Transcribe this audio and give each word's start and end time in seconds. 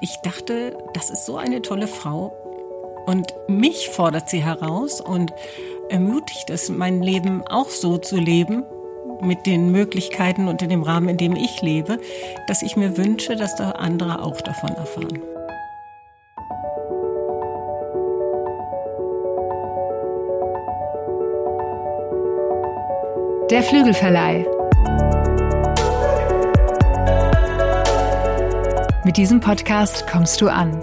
Ich 0.00 0.16
dachte, 0.22 0.78
das 0.94 1.10
ist 1.10 1.26
so 1.26 1.36
eine 1.36 1.62
tolle 1.62 1.86
Frau 1.86 2.32
und 3.06 3.34
mich 3.48 3.88
fordert 3.88 4.30
sie 4.30 4.42
heraus 4.42 5.00
und 5.00 5.32
ermutigt 5.88 6.50
es, 6.50 6.68
mein 6.68 7.02
Leben 7.02 7.46
auch 7.46 7.68
so 7.68 7.98
zu 7.98 8.16
leben, 8.16 8.64
mit 9.22 9.46
den 9.46 9.70
Möglichkeiten 9.70 10.48
und 10.48 10.62
in 10.62 10.70
dem 10.70 10.82
Rahmen, 10.82 11.08
in 11.08 11.16
dem 11.16 11.36
ich 11.36 11.60
lebe, 11.62 11.98
dass 12.46 12.62
ich 12.62 12.76
mir 12.76 12.96
wünsche, 12.96 13.36
dass 13.36 13.54
da 13.56 13.72
andere 13.72 14.22
auch 14.22 14.40
davon 14.40 14.70
erfahren. 14.70 15.20
Der 23.50 23.62
Flügelverleih. 23.64 24.59
Mit 29.10 29.16
diesem 29.16 29.40
Podcast 29.40 30.06
kommst 30.06 30.40
du 30.40 30.46
an. 30.46 30.80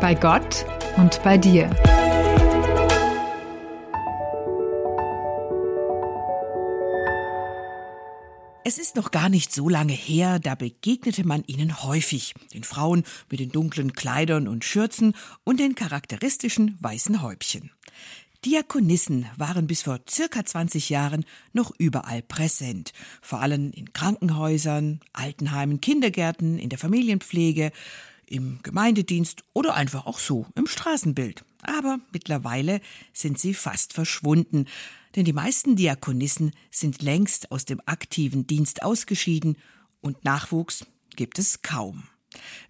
Bei 0.00 0.16
Gott 0.20 0.66
und 0.96 1.22
bei 1.22 1.38
dir. 1.38 1.70
Es 8.64 8.78
ist 8.78 8.96
noch 8.96 9.12
gar 9.12 9.28
nicht 9.28 9.54
so 9.54 9.68
lange 9.68 9.92
her, 9.92 10.40
da 10.40 10.56
begegnete 10.56 11.24
man 11.24 11.44
ihnen 11.46 11.84
häufig, 11.84 12.34
den 12.54 12.64
Frauen 12.64 13.04
mit 13.30 13.38
den 13.38 13.52
dunklen 13.52 13.92
Kleidern 13.92 14.48
und 14.48 14.64
Schürzen 14.64 15.14
und 15.44 15.60
den 15.60 15.76
charakteristischen 15.76 16.76
weißen 16.80 17.22
Häubchen. 17.22 17.70
Diakonissen 18.44 19.26
waren 19.36 19.68
bis 19.68 19.82
vor 19.82 20.00
circa 20.10 20.44
20 20.44 20.90
Jahren 20.90 21.24
noch 21.52 21.72
überall 21.78 22.22
präsent, 22.22 22.92
vor 23.20 23.40
allem 23.40 23.70
in 23.70 23.92
Krankenhäusern, 23.92 24.98
Altenheimen, 25.12 25.80
Kindergärten, 25.80 26.58
in 26.58 26.68
der 26.68 26.78
Familienpflege, 26.78 27.70
im 28.26 28.58
Gemeindedienst 28.64 29.44
oder 29.52 29.74
einfach 29.74 30.06
auch 30.06 30.18
so 30.18 30.46
im 30.56 30.66
Straßenbild. 30.66 31.44
Aber 31.62 32.00
mittlerweile 32.12 32.80
sind 33.12 33.38
sie 33.38 33.54
fast 33.54 33.92
verschwunden, 33.92 34.66
denn 35.14 35.24
die 35.24 35.32
meisten 35.32 35.76
Diakonissen 35.76 36.50
sind 36.72 37.00
längst 37.00 37.52
aus 37.52 37.64
dem 37.64 37.80
aktiven 37.86 38.48
Dienst 38.48 38.82
ausgeschieden 38.82 39.56
und 40.00 40.24
Nachwuchs 40.24 40.84
gibt 41.14 41.38
es 41.38 41.62
kaum. 41.62 42.08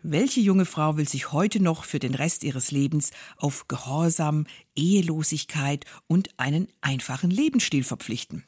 Welche 0.02 0.40
junge 0.40 0.64
Frau 0.64 0.96
will 0.96 1.08
sich 1.08 1.32
heute 1.32 1.62
noch 1.62 1.84
für 1.84 1.98
den 1.98 2.14
Rest 2.14 2.42
ihres 2.42 2.70
Lebens 2.70 3.12
auf 3.36 3.68
Gehorsam, 3.68 4.46
Ehelosigkeit 4.74 5.84
und 6.06 6.30
einen 6.38 6.68
einfachen 6.80 7.30
Lebensstil 7.30 7.84
verpflichten? 7.84 8.44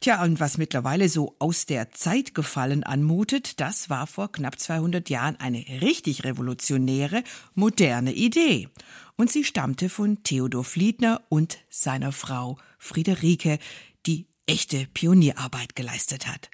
Tja, 0.00 0.22
und 0.22 0.38
was 0.38 0.58
mittlerweile 0.58 1.08
so 1.08 1.34
aus 1.38 1.66
der 1.66 1.90
Zeit 1.90 2.34
gefallen 2.34 2.84
anmutet, 2.84 3.60
das 3.60 3.90
war 3.90 4.06
vor 4.06 4.30
knapp 4.30 4.58
200 4.58 5.10
Jahren 5.10 5.36
eine 5.36 5.64
richtig 5.80 6.24
revolutionäre, 6.24 7.24
moderne 7.54 8.12
Idee. 8.12 8.68
Und 9.16 9.30
sie 9.32 9.42
stammte 9.42 9.88
von 9.88 10.22
Theodor 10.22 10.62
Fliedner 10.62 11.22
und 11.28 11.58
seiner 11.68 12.12
Frau 12.12 12.58
Friederike, 12.78 13.58
die 14.06 14.28
echte 14.46 14.86
Pionierarbeit 14.94 15.74
geleistet 15.74 16.28
hat. 16.28 16.50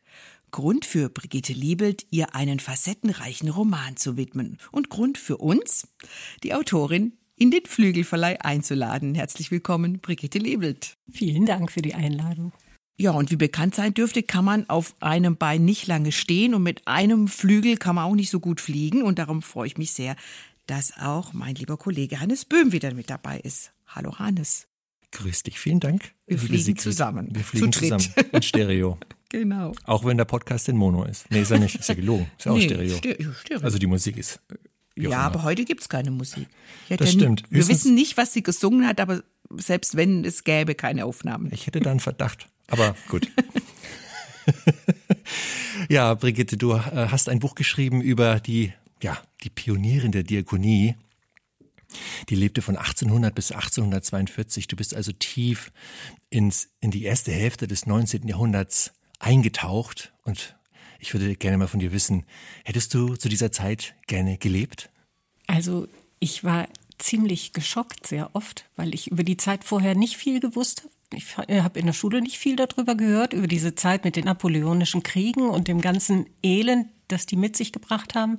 Grund 0.51 0.85
für 0.85 1.09
Brigitte 1.11 1.53
Liebelt, 1.53 2.07
ihr 2.11 2.35
einen 2.35 2.61
facettenreichen 2.61 3.49
Roman 3.49 3.97
zu 3.97 4.17
widmen. 4.17 4.59
Und 4.71 4.89
Grund 4.89 5.19
für 5.19 5.39
uns, 5.39 5.89
die 6.45 6.55
Autorin 6.55 7.13
in 7.37 7.51
den 7.51 7.65
Flügelverleih 7.67 8.41
einzuladen. 8.41 9.15
Herzlich 9.15 9.51
willkommen, 9.51 9.99
Brigitte 9.99 10.39
Liebelt. 10.39 10.97
Vielen 11.11 11.47
Dank 11.47 11.73
für 11.73 11.83
die 11.83 11.95
Einladung. 11.95 12.53
Ja, 12.97 13.11
und 13.11 13.33
wie 13.33 13.37
bekannt 13.37 13.75
sein 13.75 13.93
dürfte, 13.93 14.23
kann 14.23 14.45
man 14.45 14.69
auf 14.69 14.95
einem 15.01 15.37
Bein 15.37 15.65
nicht 15.65 15.89
lange 15.89 16.13
stehen 16.13 16.55
und 16.55 16.63
mit 16.63 16.87
einem 16.87 17.27
Flügel 17.27 17.77
kann 17.77 17.97
man 17.97 18.05
auch 18.05 18.15
nicht 18.15 18.31
so 18.31 18.39
gut 18.39 18.61
fliegen. 18.61 19.03
Und 19.03 19.19
darum 19.19 19.43
freue 19.43 19.67
ich 19.67 19.77
mich 19.77 19.93
sehr, 19.93 20.15
dass 20.67 20.97
auch 20.99 21.33
mein 21.33 21.57
lieber 21.57 21.77
Kollege 21.77 22.21
Hannes 22.21 22.45
Böhm 22.45 22.71
wieder 22.71 22.95
mit 22.95 23.11
dabei 23.11 23.41
ist. 23.41 23.73
Hallo 23.89 24.19
Hannes. 24.19 24.69
Grüß 25.11 25.43
dich, 25.43 25.59
vielen 25.59 25.81
Dank. 25.81 26.13
Wir 26.27 26.39
fliegen 26.39 26.77
zusammen. 26.77 27.29
Wir 27.33 27.45
fliegen 27.45 27.73
zusammen 27.73 28.07
in 28.33 28.43
Stereo. 28.43 28.99
genau. 29.29 29.73
Auch 29.85 30.05
wenn 30.05 30.17
der 30.17 30.25
Podcast 30.25 30.69
in 30.69 30.77
Mono 30.77 31.05
ist. 31.05 31.29
Nee, 31.31 31.43
ist 31.43 31.51
ja 31.51 31.59
nicht, 31.59 31.77
ist 31.77 31.89
ja 31.89 31.95
gelogen. 31.95 32.31
Ist 32.39 32.45
ja 32.45 32.53
auch 32.53 32.57
Nee. 32.57 32.65
Stereo, 32.65 32.97
Stereo. 32.97 33.65
Also 33.65 33.79
die 33.79 33.87
Musik 33.87 34.17
ist. 34.19 34.41
Ja, 34.97 35.09
immer. 35.09 35.19
aber 35.19 35.43
heute 35.43 35.65
gibt's 35.65 35.89
keine 35.89 36.11
Musik. 36.11 36.47
Ja, 36.89 36.97
Das 36.97 37.13
stimmt. 37.13 37.43
Wir 37.51 37.59
Höchstens- 37.63 37.69
wissen 37.85 37.95
nicht, 37.95 38.17
was 38.17 38.33
sie 38.33 38.43
gesungen 38.43 38.87
hat, 38.87 39.01
aber 39.01 39.23
selbst 39.57 39.97
wenn 39.97 40.25
es 40.25 40.45
gäbe 40.45 40.75
keine 40.75 41.05
Aufnahmen. 41.05 41.51
Ich 41.53 41.67
hätte 41.67 41.81
da 41.81 41.91
einen 41.91 42.01
Verdacht. 42.01 42.49
Aber 42.69 42.95
gut. 43.09 43.29
ja, 45.89 46.15
Brigitte, 46.15 46.57
du 46.57 46.73
äh, 46.75 46.79
hast 46.79 47.29
ein 47.29 47.39
Buch 47.41 47.55
geschrieben 47.55 48.01
über 48.01 48.41
die, 48.41 48.73
ja, 49.03 49.19
die 49.43 49.51
Pionierin 49.51 50.13
der 50.13 50.23
Diakonie. 50.23 50.97
Die 52.29 52.35
lebte 52.35 52.61
von 52.63 52.77
1800 52.77 53.35
bis 53.35 53.53
1842. 53.53 54.67
Du 54.67 54.77
bist 54.77 54.95
also 54.95 55.13
tief 55.13 55.73
ins, 56.31 56.69
in 56.81 56.91
die 56.91 57.05
erste 57.05 57.31
Hälfte 57.33 57.67
des 57.69 57.87
19. 57.87 58.27
Jahrhunderts 58.27 58.93
eingetaucht. 59.21 60.13
Und 60.25 60.57
ich 61.05 61.13
würde 61.13 61.37
gerne 61.37 61.59
mal 61.59 61.69
von 61.69 61.81
dir 61.81 61.93
wissen, 61.93 62.25
hättest 62.65 62.95
du 62.95 63.15
zu 63.17 63.29
dieser 63.29 63.53
Zeit 63.53 63.95
gerne 64.07 64.39
gelebt? 64.39 64.89
Also 65.47 65.87
ich 66.19 66.45
war 66.45 66.67
ziemlich 66.99 67.53
geschockt 67.53 68.07
sehr 68.07 68.35
oft, 68.35 68.65
weil 68.75 68.95
ich 68.95 69.11
über 69.11 69.23
die 69.23 69.37
Zeit 69.37 69.65
vorher 69.65 69.95
nicht 69.95 70.17
viel 70.17 70.41
gewusst 70.41 70.83
habe. 70.83 70.95
Ich 71.15 71.37
habe 71.37 71.79
in 71.79 71.85
der 71.85 71.93
Schule 71.93 72.23
nicht 72.23 72.39
viel 72.39 72.57
darüber 72.57 72.95
gehört, 72.95 73.35
über 73.35 73.47
diese 73.47 73.75
Zeit 73.75 74.05
mit 74.05 74.17
den 74.17 74.25
napoleonischen 74.25 75.03
Kriegen 75.03 75.51
und 75.51 75.69
dem 75.69 75.83
ganzen 75.83 76.27
Elend, 76.43 76.89
das 77.09 77.27
die 77.27 77.37
mit 77.37 77.55
sich 77.55 77.71
gebracht 77.71 78.15
haben. 78.15 78.39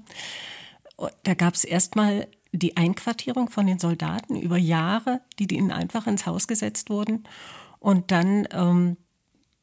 Da 1.23 1.35
gab 1.35 1.53
es 1.53 1.65
erstmal 1.65 2.27
die 2.51 2.77
Einquartierung 2.77 3.49
von 3.49 3.67
den 3.67 3.77
Soldaten 3.77 4.41
über 4.41 4.57
Jahre, 4.57 5.21
die 5.37 5.53
ihnen 5.55 5.71
einfach 5.71 6.07
ins 6.07 6.25
Haus 6.25 6.47
gesetzt 6.47 6.89
wurden. 6.89 7.25
Und 7.79 8.09
dann, 8.09 8.47
ähm, 8.51 8.97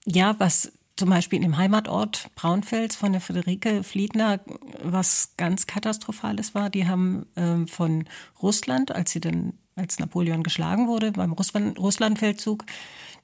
ja, 0.06 0.38
was 0.38 0.72
zum 1.02 1.10
Beispiel 1.10 1.38
in 1.38 1.42
dem 1.42 1.56
Heimatort 1.56 2.30
Braunfels 2.36 2.94
von 2.94 3.10
der 3.10 3.20
Friederike 3.20 3.82
Fliedner 3.82 4.38
was 4.84 5.32
ganz 5.36 5.66
Katastrophales 5.66 6.54
war. 6.54 6.70
Die 6.70 6.86
haben 6.86 7.26
ähm, 7.34 7.66
von 7.66 8.04
Russland, 8.40 8.94
als 8.94 9.10
sie 9.10 9.18
dann, 9.18 9.54
als 9.74 9.98
Napoleon 9.98 10.44
geschlagen 10.44 10.86
wurde, 10.86 11.10
beim 11.10 11.32
Russland, 11.32 11.76
Russlandfeldzug, 11.76 12.64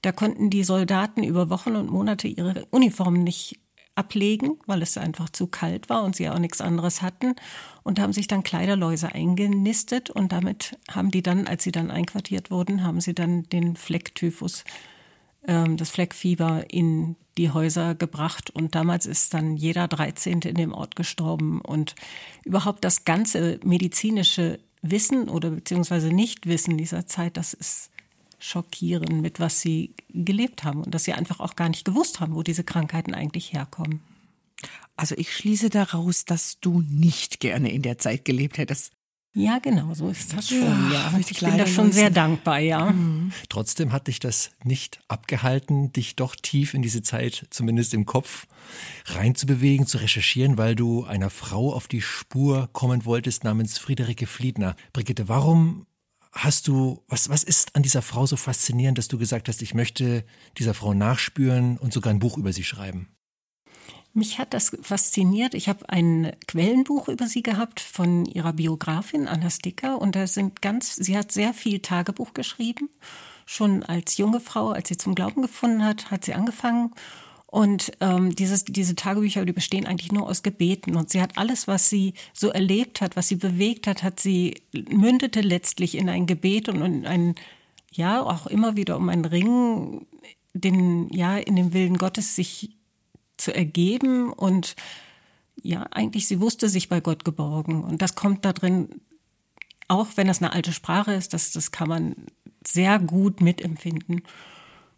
da 0.03 0.11
konnten 0.11 0.51
die 0.51 0.65
Soldaten 0.65 1.23
über 1.23 1.51
Wochen 1.51 1.77
und 1.77 1.89
Monate 1.89 2.27
ihre 2.27 2.67
Uniformen 2.73 3.23
nicht 3.23 3.61
ablegen, 3.95 4.59
weil 4.67 4.83
es 4.83 4.99
einfach 4.99 5.29
zu 5.29 5.47
kalt 5.47 5.89
war 5.89 6.03
und 6.03 6.17
sie 6.17 6.29
auch 6.29 6.41
nichts 6.41 6.61
anderes 6.61 7.01
hatten. 7.01 7.37
Und 7.85 8.01
haben 8.01 8.13
sich 8.13 8.27
dann 8.27 8.43
Kleiderläuse 8.43 9.13
eingenistet 9.13 10.11
und 10.11 10.33
damit 10.33 10.77
haben 10.91 11.13
die 11.13 11.23
dann, 11.23 11.47
als 11.47 11.63
sie 11.63 11.71
dann 11.71 11.93
einquartiert 11.93 12.51
wurden, 12.51 12.83
haben 12.83 13.01
sie 13.01 13.15
dann 13.15 13.45
den 13.45 13.77
Flecktyphus, 13.77 14.65
ähm, 15.49 15.77
das 15.77 15.91
Fleckfieber 15.91 16.67
in 16.71 17.17
die 17.37 17.51
Häuser 17.51 17.97
gebracht. 17.97 18.51
Und 18.51 18.75
damals 18.77 19.07
ist 19.07 19.35
dann 19.35 19.57
jeder 19.57 19.89
13. 19.89 20.43
in 20.43 20.55
dem 20.55 20.73
Ort 20.73 20.95
gestorben. 20.95 21.61
Und 21.61 21.97
überhaupt 22.45 22.85
das 22.85 23.05
ganze 23.05 23.59
medizinische 23.65 24.61
Wissen 24.83 25.29
oder 25.29 25.51
beziehungsweise 25.51 26.09
Nichtwissen 26.09 26.79
dieser 26.79 27.07
Zeit, 27.07 27.37
das 27.37 27.55
ist 27.55 27.91
schockierend, 28.39 29.21
mit 29.21 29.41
was 29.41 29.61
sie 29.61 29.95
gelebt 30.11 30.63
haben 30.63 30.85
und 30.85 30.95
dass 30.95 31.05
sie 31.05 31.13
einfach 31.13 31.41
auch 31.41 31.57
gar 31.57 31.69
nicht 31.69 31.85
gewusst 31.85 32.21
haben, 32.21 32.37
wo 32.37 32.45
diese 32.45 32.63
Krankheiten 32.63 33.15
eigentlich 33.15 33.53
herkommen. 33.53 34.01
Also 34.97 35.17
ich 35.17 35.35
schließe 35.35 35.71
daraus, 35.71 36.25
dass 36.25 36.61
du 36.61 36.83
nicht 36.83 37.41
gerne 37.41 37.73
in 37.73 37.83
der 37.83 37.99
Zeit 37.99 38.25
gelebt 38.25 38.59
hättest. 38.59 38.93
Ja, 39.35 39.59
genau, 39.59 39.95
so 39.95 40.09
ist 40.09 40.33
das 40.33 40.49
schon. 40.49 40.61
Ja, 40.61 41.13
Ja, 41.13 41.19
ich 41.19 41.39
bin 41.39 41.59
da 41.59 41.67
schon 41.67 41.93
sehr 41.93 42.11
dankbar, 42.11 42.59
ja. 42.59 42.93
Trotzdem 43.49 43.93
hat 43.93 44.09
dich 44.09 44.21
das 44.21 44.51
nicht 44.65 45.01
abgehalten, 45.07 45.93
dich 45.93 46.17
doch 46.17 46.35
tief 46.35 46.75
in 46.75 46.83
diese 46.83 47.03
Zeit, 47.03 47.47
zumindest 47.51 47.95
im 47.95 48.07
Kopf, 48.07 48.47
reinzubewegen, 49.07 49.87
zu 49.87 49.99
recherchieren, 49.99 50.59
weil 50.59 50.75
du 50.75 51.05
einer 51.05 51.31
Frau 51.31 51.73
auf 51.73 51.89
die 51.89 52.01
Spur 52.01 52.69
kommen 52.73 53.05
wolltest 53.05 53.45
namens 53.45 53.79
Friederike 53.79 54.27
Fliedner. 54.27 54.77
Brigitte, 54.93 55.29
warum 55.29 55.87
hast 56.33 56.69
du, 56.69 57.03
was, 57.07 57.29
was 57.29 57.43
ist 57.43 57.77
an 57.77 57.83
dieser 57.83 58.03
Frau 58.03 58.27
so 58.27 58.37
faszinierend, 58.37 58.99
dass 58.99 59.09
du 59.09 59.19
gesagt 59.19 59.49
hast, 59.49 59.63
ich 59.63 59.75
möchte 59.75 60.25
dieser 60.57 60.75
Frau 60.75 60.95
nachspüren 60.95 61.77
und 61.79 61.93
sogar 61.93 62.13
ein 62.13 62.19
Buch 62.19 62.39
über 62.39 62.53
sie 62.53 62.65
schreiben? 62.65 63.09
Mich 64.15 64.39
hat 64.39 64.55
das 64.55 64.77
fasziniert. 64.83 65.55
Ich 65.55 65.69
habe 65.69 65.89
ein 65.89 66.33
Quellenbuch 66.47 67.09
über 67.09 67.27
sie 67.27 67.43
gehabt 67.43 67.81
von 67.81 68.25
ihrer 68.25 68.53
Biografin 68.53 69.29
Anna 69.29 69.51
Sticker 69.51 70.01
und 70.01 70.17
da 70.17 70.27
sind 70.27 70.63
ganz, 70.63 70.97
sie 70.97 71.17
hat 71.17 71.31
sehr 71.31 71.55
viel 71.55 71.81
Tagebuch 71.81 72.35
geschrieben. 72.35 72.89
Schon 73.47 73.83
als 73.83 74.17
junge 74.17 74.41
Frau, 74.41 74.71
als 74.71 74.89
sie 74.89 74.97
zum 74.97 75.15
Glauben 75.15 75.43
gefunden 75.43 75.85
hat, 75.85 76.11
hat 76.11 76.25
sie 76.25 76.35
angefangen. 76.35 76.93
Und 77.47 77.93
ähm, 78.01 78.35
dieses, 78.35 78.65
diese 78.65 78.95
Tagebücher, 78.95 79.47
die 79.47 79.55
bestehen 79.55 79.87
eigentlich 79.87 80.13
nur 80.13 80.29
aus 80.29 80.43
Gebeten. 80.43 80.97
Und 80.97 81.09
sie 81.09 81.23
hat 81.23 81.39
alles, 81.39 81.67
was 81.67 81.89
sie 81.89 82.13
so 82.35 82.51
erlebt 82.51 83.01
hat, 83.01 83.17
was 83.17 83.29
sie 83.29 83.37
bewegt 83.37 83.87
hat, 83.87 84.03
hat 84.03 84.21
sie 84.21 84.61
mündete 84.91 85.41
letztlich 85.41 85.97
in 85.97 86.11
ein 86.11 86.27
Gebet 86.27 86.69
und 86.69 86.83
in 86.83 87.07
ein, 87.07 87.35
ja, 87.91 88.21
auch 88.21 88.47
immer 88.49 88.77
wieder 88.77 88.99
um 88.99 89.09
ein 89.09 89.25
Ringen 89.25 90.07
den, 90.53 91.11
ja, 91.11 91.39
in 91.39 91.57
dem 91.57 91.73
Willen 91.73 91.97
Gottes 91.97 92.37
sich 92.37 92.78
zu 93.39 93.55
ergeben 93.55 94.33
und 94.33 94.77
ja, 95.63 95.87
eigentlich, 95.91 96.29
sie 96.29 96.41
wusste 96.41 96.69
sich 96.69 96.89
bei 96.89 97.01
Gott 97.01 97.25
geborgen. 97.25 97.83
Und 97.83 98.01
das 98.03 98.15
kommt 98.15 98.45
da 98.45 98.53
drin, 98.53 99.01
auch 99.89 100.09
wenn 100.17 100.29
das 100.29 100.41
eine 100.41 100.53
alte 100.53 100.73
Sprache 100.73 101.15
ist, 101.15 101.35
das, 101.35 101.51
das 101.53 101.73
kann 101.73 101.89
man 101.89 102.15
sehr 102.67 102.99
gut 102.99 103.41
mitempfinden. 103.41 104.23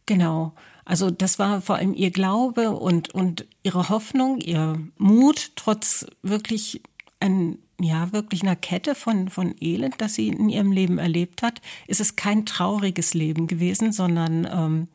Genau. 0.06 0.54
Also 0.84 1.10
das 1.10 1.38
war 1.38 1.60
vor 1.60 1.76
allem 1.76 1.94
ihr 1.94 2.10
Glaube 2.10 2.70
und, 2.70 3.14
und 3.14 3.46
ihre 3.62 3.88
Hoffnung, 3.88 4.38
ihr 4.40 4.78
Mut, 4.98 5.52
trotz 5.54 6.06
wirklich 6.22 6.82
ein, 7.20 7.58
ja, 7.80 8.12
wirklich 8.12 8.42
einer 8.42 8.56
Kette 8.56 8.94
von, 8.94 9.28
von 9.28 9.54
Elend, 9.60 10.00
das 10.00 10.14
sie 10.14 10.28
in 10.28 10.48
ihrem 10.48 10.72
Leben 10.72 10.98
erlebt 10.98 11.42
hat, 11.42 11.60
ist 11.86 12.00
es 12.00 12.16
kein 12.16 12.44
trauriges 12.44 13.14
Leben 13.14 13.46
gewesen, 13.46 13.92
sondern 13.92 14.48
ähm, 14.50 14.88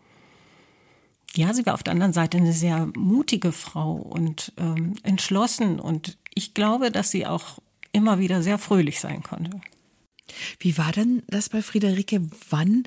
ja, 1.37 1.53
sie 1.53 1.65
war 1.65 1.73
auf 1.73 1.83
der 1.83 1.93
anderen 1.93 2.13
Seite 2.13 2.37
eine 2.37 2.53
sehr 2.53 2.89
mutige 2.95 3.51
Frau 3.51 3.93
und 3.93 4.53
ähm, 4.57 4.95
entschlossen. 5.03 5.79
Und 5.79 6.17
ich 6.33 6.53
glaube, 6.53 6.91
dass 6.91 7.11
sie 7.11 7.25
auch 7.25 7.59
immer 7.91 8.19
wieder 8.19 8.41
sehr 8.41 8.57
fröhlich 8.57 8.99
sein 8.99 9.23
konnte. 9.23 9.61
Wie 10.59 10.77
war 10.77 10.91
denn 10.91 11.23
das 11.27 11.49
bei 11.49 11.61
Friederike? 11.61 12.21
Wann 12.49 12.83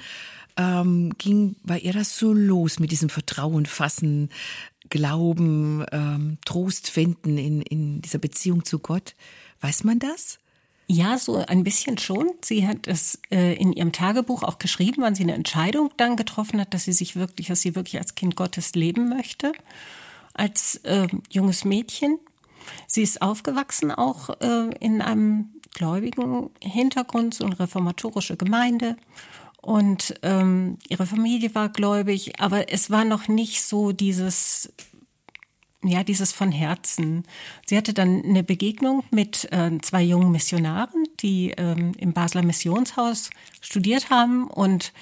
ähm, 0.56 1.12
ging 1.18 1.56
bei 1.62 1.78
ihr 1.78 1.92
das 1.92 2.18
so 2.18 2.32
los 2.32 2.78
mit 2.78 2.90
diesem 2.90 3.08
Vertrauen 3.08 3.66
fassen, 3.66 4.30
Glauben, 4.90 5.84
ähm, 5.92 6.38
Trost 6.44 6.88
finden 6.90 7.36
in, 7.36 7.60
in 7.62 8.00
dieser 8.00 8.18
Beziehung 8.18 8.64
zu 8.64 8.78
Gott? 8.78 9.14
Weiß 9.60 9.84
man 9.84 9.98
das? 9.98 10.38
Ja, 10.90 11.18
so 11.18 11.36
ein 11.36 11.64
bisschen 11.64 11.98
schon. 11.98 12.30
Sie 12.42 12.66
hat 12.66 12.86
es 12.86 13.20
äh, 13.30 13.54
in 13.54 13.74
ihrem 13.74 13.92
Tagebuch 13.92 14.42
auch 14.42 14.58
geschrieben, 14.58 15.02
wann 15.02 15.14
sie 15.14 15.22
eine 15.22 15.34
Entscheidung 15.34 15.90
dann 15.98 16.16
getroffen 16.16 16.58
hat, 16.60 16.72
dass 16.72 16.84
sie 16.84 16.94
sich 16.94 17.14
wirklich, 17.14 17.48
dass 17.48 17.60
sie 17.60 17.74
wirklich 17.74 17.98
als 17.98 18.14
Kind 18.14 18.36
Gottes 18.36 18.74
leben 18.74 19.10
möchte, 19.10 19.52
als 20.32 20.76
äh, 20.84 21.06
junges 21.30 21.66
Mädchen. 21.66 22.18
Sie 22.86 23.02
ist 23.02 23.20
aufgewachsen 23.20 23.92
auch 23.92 24.30
äh, 24.40 24.70
in 24.80 25.02
einem 25.02 25.50
gläubigen 25.74 26.48
Hintergrund, 26.62 27.34
so 27.34 27.44
eine 27.44 27.60
reformatorische 27.60 28.38
Gemeinde. 28.38 28.96
Und 29.60 30.14
ähm, 30.22 30.78
ihre 30.88 31.04
Familie 31.04 31.54
war 31.54 31.68
gläubig, 31.68 32.40
aber 32.40 32.72
es 32.72 32.90
war 32.90 33.04
noch 33.04 33.28
nicht 33.28 33.62
so 33.62 33.92
dieses 33.92 34.72
ja, 35.88 36.04
dieses 36.04 36.32
von 36.32 36.52
Herzen. 36.52 37.24
Sie 37.66 37.76
hatte 37.76 37.94
dann 37.94 38.22
eine 38.24 38.42
Begegnung 38.42 39.04
mit 39.10 39.50
äh, 39.52 39.78
zwei 39.80 40.02
jungen 40.02 40.30
Missionaren, 40.30 41.04
die 41.20 41.52
ähm, 41.56 41.92
im 41.98 42.12
Basler 42.12 42.42
Missionshaus 42.42 43.30
studiert 43.60 44.10
haben 44.10 44.46
und 44.48 44.92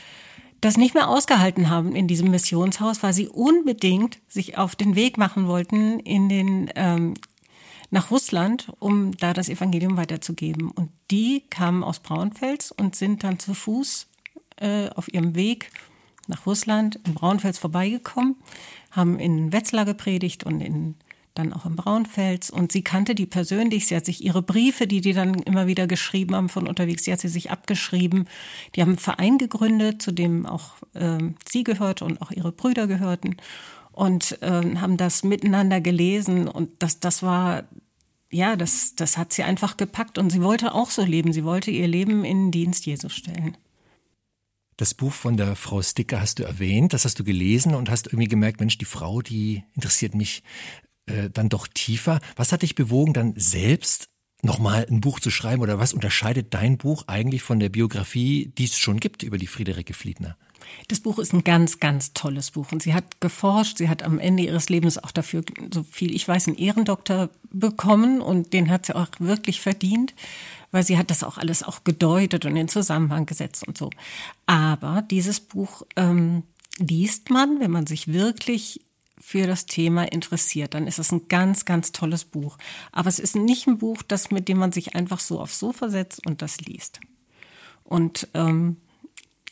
das 0.60 0.76
nicht 0.76 0.94
mehr 0.94 1.08
ausgehalten 1.08 1.68
haben 1.68 1.94
in 1.94 2.08
diesem 2.08 2.30
Missionshaus, 2.30 3.02
weil 3.02 3.12
sie 3.12 3.28
unbedingt 3.28 4.18
sich 4.28 4.58
auf 4.58 4.74
den 4.74 4.96
Weg 4.96 5.18
machen 5.18 5.46
wollten 5.46 6.00
in 6.00 6.28
den 6.28 6.70
ähm, 6.74 7.14
nach 7.90 8.10
Russland, 8.10 8.72
um 8.80 9.16
da 9.16 9.32
das 9.32 9.48
Evangelium 9.48 9.96
weiterzugeben. 9.96 10.70
Und 10.70 10.90
die 11.10 11.44
kamen 11.50 11.84
aus 11.84 12.00
Braunfels 12.00 12.72
und 12.72 12.96
sind 12.96 13.22
dann 13.22 13.38
zu 13.38 13.54
Fuß 13.54 14.08
äh, 14.56 14.88
auf 14.90 15.12
ihrem 15.12 15.34
Weg 15.34 15.70
nach 16.26 16.46
Russland 16.46 16.96
in 17.06 17.14
Braunfels 17.14 17.58
vorbeigekommen 17.58 18.36
haben 18.90 19.18
in 19.18 19.52
Wetzlar 19.52 19.84
gepredigt 19.84 20.44
und 20.44 20.60
in, 20.60 20.94
dann 21.34 21.52
auch 21.52 21.66
in 21.66 21.76
Braunfels. 21.76 22.50
Und 22.50 22.72
sie 22.72 22.82
kannte 22.82 23.14
die 23.14 23.26
persönlich. 23.26 23.86
Sie 23.86 23.96
hat 23.96 24.06
sich 24.06 24.24
ihre 24.24 24.42
Briefe, 24.42 24.86
die 24.86 25.00
die 25.00 25.12
dann 25.12 25.34
immer 25.34 25.66
wieder 25.66 25.86
geschrieben 25.86 26.34
haben 26.34 26.48
von 26.48 26.66
unterwegs, 26.66 27.02
die 27.04 27.12
hat 27.12 27.20
sie 27.20 27.28
sich 27.28 27.50
abgeschrieben. 27.50 28.28
Die 28.74 28.80
haben 28.80 28.90
einen 28.90 28.98
Verein 28.98 29.38
gegründet, 29.38 30.02
zu 30.02 30.12
dem 30.12 30.46
auch 30.46 30.74
äh, 30.94 31.18
sie 31.48 31.64
gehörte 31.64 32.04
und 32.04 32.20
auch 32.22 32.30
ihre 32.30 32.52
Brüder 32.52 32.86
gehörten. 32.86 33.36
Und 33.92 34.40
äh, 34.42 34.76
haben 34.76 34.96
das 34.96 35.24
miteinander 35.24 35.80
gelesen. 35.80 36.48
Und 36.48 36.70
das, 36.80 37.00
das 37.00 37.22
war 37.22 37.64
ja, 38.30 38.56
das, 38.56 38.94
das 38.96 39.16
hat 39.16 39.32
sie 39.32 39.42
einfach 39.42 39.76
gepackt 39.76 40.18
und 40.18 40.30
sie 40.30 40.42
wollte 40.42 40.74
auch 40.74 40.90
so 40.90 41.02
leben. 41.02 41.32
Sie 41.32 41.44
wollte 41.44 41.70
ihr 41.70 41.88
Leben 41.88 42.24
in 42.24 42.46
den 42.46 42.50
Dienst 42.50 42.86
Jesus 42.86 43.14
stellen. 43.14 43.56
Das 44.76 44.92
Buch 44.92 45.12
von 45.12 45.36
der 45.36 45.56
Frau 45.56 45.80
Sticker 45.80 46.20
hast 46.20 46.38
du 46.38 46.44
erwähnt, 46.44 46.92
das 46.92 47.04
hast 47.06 47.18
du 47.18 47.24
gelesen 47.24 47.74
und 47.74 47.88
hast 47.88 48.08
irgendwie 48.08 48.28
gemerkt, 48.28 48.60
Mensch, 48.60 48.76
die 48.76 48.84
Frau, 48.84 49.22
die 49.22 49.64
interessiert 49.74 50.14
mich 50.14 50.42
äh, 51.06 51.30
dann 51.30 51.48
doch 51.48 51.66
tiefer. 51.66 52.20
Was 52.36 52.52
hat 52.52 52.62
dich 52.62 52.74
bewogen, 52.74 53.14
dann 53.14 53.32
selbst 53.36 54.10
nochmal 54.42 54.86
ein 54.90 55.00
Buch 55.00 55.18
zu 55.18 55.30
schreiben 55.30 55.62
oder 55.62 55.78
was 55.78 55.94
unterscheidet 55.94 56.52
dein 56.52 56.76
Buch 56.76 57.04
eigentlich 57.06 57.42
von 57.42 57.58
der 57.58 57.70
Biografie, 57.70 58.52
die 58.58 58.64
es 58.64 58.78
schon 58.78 59.00
gibt 59.00 59.22
über 59.22 59.38
die 59.38 59.46
Friederike 59.46 59.94
Fliedner? 59.94 60.36
Das 60.88 61.00
Buch 61.00 61.18
ist 61.18 61.32
ein 61.32 61.44
ganz, 61.44 61.80
ganz 61.80 62.12
tolles 62.12 62.50
Buch 62.50 62.72
und 62.72 62.82
sie 62.82 62.92
hat 62.92 63.20
geforscht, 63.20 63.78
sie 63.78 63.88
hat 63.88 64.02
am 64.02 64.18
Ende 64.18 64.42
ihres 64.42 64.68
Lebens 64.68 64.98
auch 64.98 65.12
dafür, 65.12 65.42
so 65.72 65.84
viel 65.84 66.14
ich 66.14 66.26
weiß, 66.26 66.48
einen 66.48 66.56
Ehrendoktor 66.58 67.30
bekommen 67.50 68.20
und 68.20 68.52
den 68.52 68.70
hat 68.70 68.86
sie 68.86 68.96
auch 68.96 69.08
wirklich 69.18 69.60
verdient 69.60 70.14
weil 70.76 70.84
sie 70.84 70.98
hat 70.98 71.10
das 71.10 71.24
auch 71.24 71.38
alles 71.38 71.62
auch 71.62 71.84
gedeutet 71.84 72.44
und 72.44 72.54
in 72.54 72.68
Zusammenhang 72.68 73.24
gesetzt 73.24 73.66
und 73.66 73.78
so. 73.78 73.88
Aber 74.44 75.00
dieses 75.00 75.40
Buch 75.40 75.86
ähm, 75.96 76.42
liest 76.76 77.30
man, 77.30 77.60
wenn 77.60 77.70
man 77.70 77.86
sich 77.86 78.12
wirklich 78.12 78.82
für 79.18 79.46
das 79.46 79.64
Thema 79.64 80.04
interessiert, 80.12 80.74
dann 80.74 80.86
ist 80.86 80.98
es 80.98 81.12
ein 81.12 81.28
ganz, 81.28 81.64
ganz 81.64 81.92
tolles 81.92 82.26
Buch. 82.26 82.58
Aber 82.92 83.08
es 83.08 83.18
ist 83.18 83.36
nicht 83.36 83.66
ein 83.66 83.78
Buch, 83.78 84.02
das 84.06 84.30
mit 84.30 84.48
dem 84.48 84.58
man 84.58 84.70
sich 84.70 84.94
einfach 84.94 85.18
so 85.18 85.40
aufs 85.40 85.58
Sofa 85.58 85.88
setzt 85.88 86.26
und 86.26 86.42
das 86.42 86.60
liest. 86.60 87.00
Und 87.82 88.28
ähm, 88.34 88.76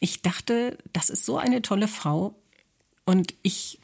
ich 0.01 0.21
dachte, 0.21 0.77
das 0.93 1.09
ist 1.09 1.25
so 1.25 1.39
eine 1.39 1.63
tolle 1.63 1.89
Frau 1.89 2.35
und 3.07 3.33
ich 3.41 3.81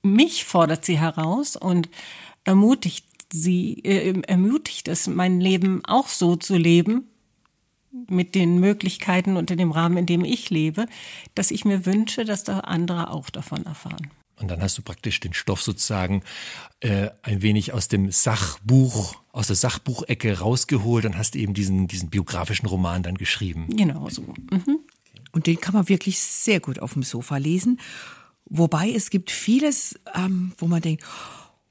mich 0.00 0.46
fordert 0.46 0.86
sie 0.86 0.98
heraus 0.98 1.56
und 1.56 1.90
ermutigt 2.44 3.04
sie 3.32 3.80
äh, 3.84 4.20
ermutigt 4.26 4.88
es, 4.88 5.06
mein 5.06 5.40
Leben 5.40 5.84
auch 5.84 6.08
so 6.08 6.36
zu 6.36 6.56
leben, 6.56 7.10
mit 8.08 8.34
den 8.34 8.60
Möglichkeiten 8.60 9.36
und 9.36 9.50
in 9.50 9.58
dem 9.58 9.72
Rahmen, 9.72 9.96
in 9.96 10.06
dem 10.06 10.24
ich 10.24 10.50
lebe, 10.50 10.86
dass 11.34 11.50
ich 11.50 11.64
mir 11.64 11.86
wünsche, 11.86 12.24
dass 12.24 12.44
da 12.44 12.60
andere 12.60 13.10
auch 13.10 13.30
davon 13.30 13.66
erfahren. 13.66 14.10
Und 14.36 14.48
dann 14.48 14.62
hast 14.62 14.78
du 14.78 14.82
praktisch 14.82 15.20
den 15.20 15.34
Stoff 15.34 15.60
sozusagen 15.60 16.22
äh, 16.80 17.10
ein 17.22 17.42
wenig 17.42 17.72
aus 17.72 17.88
dem 17.88 18.10
Sachbuch, 18.10 19.16
aus 19.32 19.48
der 19.48 19.56
Sachbuchecke 19.56 20.38
rausgeholt 20.38 21.04
und 21.04 21.16
hast 21.18 21.36
eben 21.36 21.52
diesen, 21.52 21.88
diesen 21.88 22.08
biografischen 22.08 22.66
Roman 22.66 23.02
dann 23.02 23.16
geschrieben. 23.16 23.66
Genau 23.76 24.08
so. 24.08 24.22
Mhm. 24.22 24.78
Und 25.32 25.46
den 25.46 25.60
kann 25.60 25.74
man 25.74 25.88
wirklich 25.88 26.18
sehr 26.20 26.60
gut 26.60 26.78
auf 26.78 26.94
dem 26.94 27.02
Sofa 27.02 27.36
lesen. 27.36 27.80
Wobei 28.46 28.90
es 28.90 29.10
gibt 29.10 29.30
vieles, 29.30 29.98
ähm, 30.14 30.52
wo 30.58 30.66
man 30.66 30.80
denkt, 30.80 31.04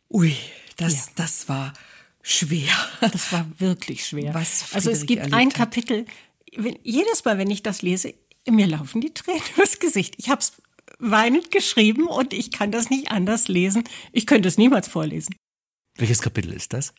ui, 0.10 0.36
das, 0.80 1.07
ja. 1.07 1.12
das 1.16 1.50
war 1.50 1.74
schwer. 2.21 2.74
Das 3.02 3.31
war 3.31 3.45
wirklich 3.57 4.06
schwer. 4.06 4.33
Was 4.33 4.74
also 4.74 4.90
es 4.90 5.06
gibt 5.06 5.33
ein 5.33 5.50
Kapitel, 5.50 6.06
wenn, 6.56 6.78
jedes 6.83 7.26
Mal, 7.26 7.38
wenn 7.38 7.52
ich 7.52 7.64
das 7.64 7.81
lese, 7.81 8.14
mir 8.50 8.68
laufen 8.68 9.02
die 9.02 9.14
Tränen 9.14 9.42
übers 9.56 9.80
Gesicht. 9.80 10.16
Ich 10.18 10.30
habe 10.30 10.42
es 10.42 10.54
weinend 11.00 11.52
geschrieben 11.52 12.07
und 12.07 12.33
ich 12.33 12.52
kann 12.52 12.71
das 12.71 12.90
nicht 12.90 13.12
anders 13.12 13.48
lesen. 13.48 13.83
Ich 14.12 14.26
könnte 14.26 14.48
es 14.48 14.57
niemals 14.57 14.88
vorlesen. 14.88 15.36
Welches 15.95 16.21
Kapitel 16.21 16.54
ist 16.54 16.74
das? 16.74 16.94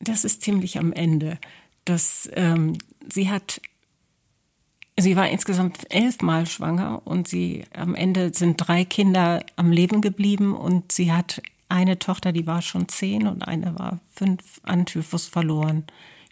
Das 0.00 0.24
ist 0.24 0.42
ziemlich 0.42 0.78
am 0.78 0.92
Ende. 0.92 1.38
Das, 1.84 2.28
ähm, 2.34 2.78
sie 3.12 3.30
hat, 3.30 3.60
sie 4.98 5.16
war 5.16 5.28
insgesamt 5.28 5.90
elfmal 5.90 6.46
schwanger 6.46 7.02
und 7.06 7.28
sie 7.28 7.64
am 7.72 7.94
Ende 7.94 8.32
sind 8.34 8.56
drei 8.56 8.84
Kinder 8.84 9.44
am 9.56 9.70
Leben 9.70 10.00
geblieben 10.00 10.54
und 10.54 10.92
sie 10.92 11.12
hat 11.12 11.40
eine 11.72 11.98
Tochter, 11.98 12.32
die 12.32 12.46
war 12.46 12.62
schon 12.62 12.88
zehn 12.88 13.26
und 13.26 13.48
eine 13.48 13.78
war 13.78 14.00
fünf 14.14 14.60
an 14.62 14.86
Typhus 14.86 15.26
verloren. 15.26 15.84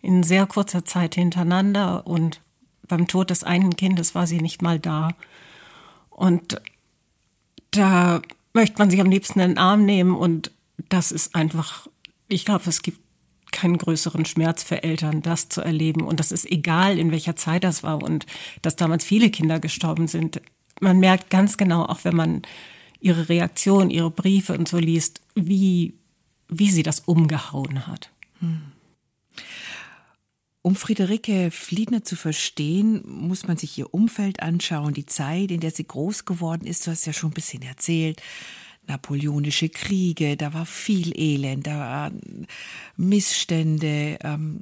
In 0.02 0.22
sehr 0.22 0.46
kurzer 0.46 0.84
Zeit 0.84 1.14
hintereinander 1.14 2.06
und 2.06 2.40
beim 2.86 3.06
Tod 3.06 3.30
des 3.30 3.42
einen 3.44 3.76
Kindes 3.76 4.14
war 4.14 4.26
sie 4.26 4.40
nicht 4.40 4.62
mal 4.62 4.78
da. 4.78 5.14
Und 6.10 6.60
da 7.70 8.20
möchte 8.52 8.78
man 8.78 8.90
sich 8.90 9.00
am 9.00 9.10
liebsten 9.10 9.40
in 9.40 9.50
den 9.50 9.58
Arm 9.58 9.84
nehmen 9.84 10.14
und 10.14 10.50
das 10.88 11.12
ist 11.12 11.34
einfach, 11.34 11.86
ich 12.28 12.44
glaube, 12.44 12.68
es 12.68 12.82
gibt 12.82 13.00
keinen 13.52 13.78
größeren 13.78 14.24
Schmerz 14.24 14.62
für 14.62 14.82
Eltern, 14.82 15.22
das 15.22 15.48
zu 15.48 15.60
erleben. 15.60 16.02
Und 16.02 16.20
das 16.20 16.32
ist 16.32 16.50
egal, 16.50 16.98
in 16.98 17.10
welcher 17.10 17.36
Zeit 17.36 17.64
das 17.64 17.82
war 17.82 18.02
und 18.02 18.26
dass 18.62 18.76
damals 18.76 19.04
viele 19.04 19.30
Kinder 19.30 19.58
gestorben 19.58 20.06
sind. 20.06 20.40
Man 20.80 20.98
merkt 20.98 21.30
ganz 21.30 21.56
genau, 21.56 21.84
auch 21.84 22.04
wenn 22.04 22.16
man 22.16 22.42
ihre 23.00 23.28
Reaktion, 23.28 23.90
ihre 23.90 24.10
Briefe 24.10 24.56
und 24.56 24.68
so 24.68 24.78
liest, 24.78 25.20
wie, 25.34 25.94
wie 26.48 26.70
sie 26.70 26.82
das 26.82 27.00
umgehauen 27.00 27.86
hat. 27.86 28.10
Hm. 28.40 28.62
Um 30.62 30.76
Friederike 30.76 31.50
Fliedner 31.50 32.04
zu 32.04 32.16
verstehen, 32.16 33.02
muss 33.06 33.46
man 33.46 33.56
sich 33.56 33.78
ihr 33.78 33.94
Umfeld 33.94 34.42
anschauen, 34.42 34.92
die 34.92 35.06
Zeit, 35.06 35.50
in 35.50 35.60
der 35.60 35.70
sie 35.70 35.86
groß 35.86 36.26
geworden 36.26 36.66
ist. 36.66 36.86
Du 36.86 36.90
hast 36.90 37.06
ja 37.06 37.14
schon 37.14 37.30
ein 37.30 37.34
bisschen 37.34 37.62
erzählt. 37.62 38.20
Napoleonische 38.86 39.70
Kriege, 39.70 40.36
da 40.36 40.52
war 40.52 40.66
viel 40.66 41.18
Elend, 41.18 41.66
da 41.66 41.78
waren 41.78 42.46
Missstände, 42.96 44.18
ähm, 44.22 44.60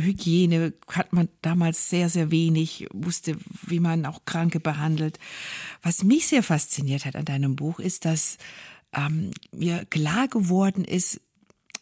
Hygiene 0.00 0.72
hat 0.88 1.12
man 1.12 1.28
damals 1.42 1.88
sehr, 1.88 2.08
sehr 2.08 2.30
wenig, 2.30 2.86
wusste, 2.92 3.36
wie 3.66 3.80
man 3.80 4.06
auch 4.06 4.24
Kranke 4.24 4.60
behandelt. 4.60 5.18
Was 5.82 6.04
mich 6.04 6.26
sehr 6.26 6.42
fasziniert 6.42 7.04
hat 7.04 7.16
an 7.16 7.24
deinem 7.24 7.56
Buch 7.56 7.78
ist, 7.80 8.04
dass 8.04 8.38
ähm, 8.94 9.30
mir 9.52 9.84
klar 9.86 10.28
geworden 10.28 10.84
ist, 10.84 11.20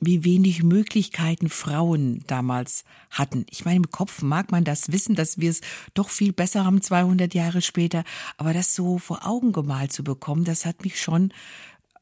wie 0.00 0.24
wenig 0.24 0.62
Möglichkeiten 0.62 1.48
Frauen 1.48 2.22
damals 2.26 2.84
hatten. 3.10 3.46
Ich 3.50 3.64
meine, 3.64 3.78
im 3.78 3.90
Kopf 3.90 4.22
mag 4.22 4.52
man 4.52 4.64
das 4.64 4.92
wissen, 4.92 5.14
dass 5.14 5.38
wir 5.38 5.50
es 5.50 5.60
doch 5.94 6.10
viel 6.10 6.32
besser 6.32 6.64
haben 6.64 6.82
200 6.82 7.32
Jahre 7.34 7.62
später, 7.62 8.04
aber 8.36 8.52
das 8.52 8.74
so 8.74 8.98
vor 8.98 9.26
Augen 9.26 9.52
gemalt 9.52 9.92
zu 9.92 10.04
bekommen, 10.04 10.44
das 10.44 10.66
hat 10.66 10.84
mich 10.84 11.00
schon 11.00 11.32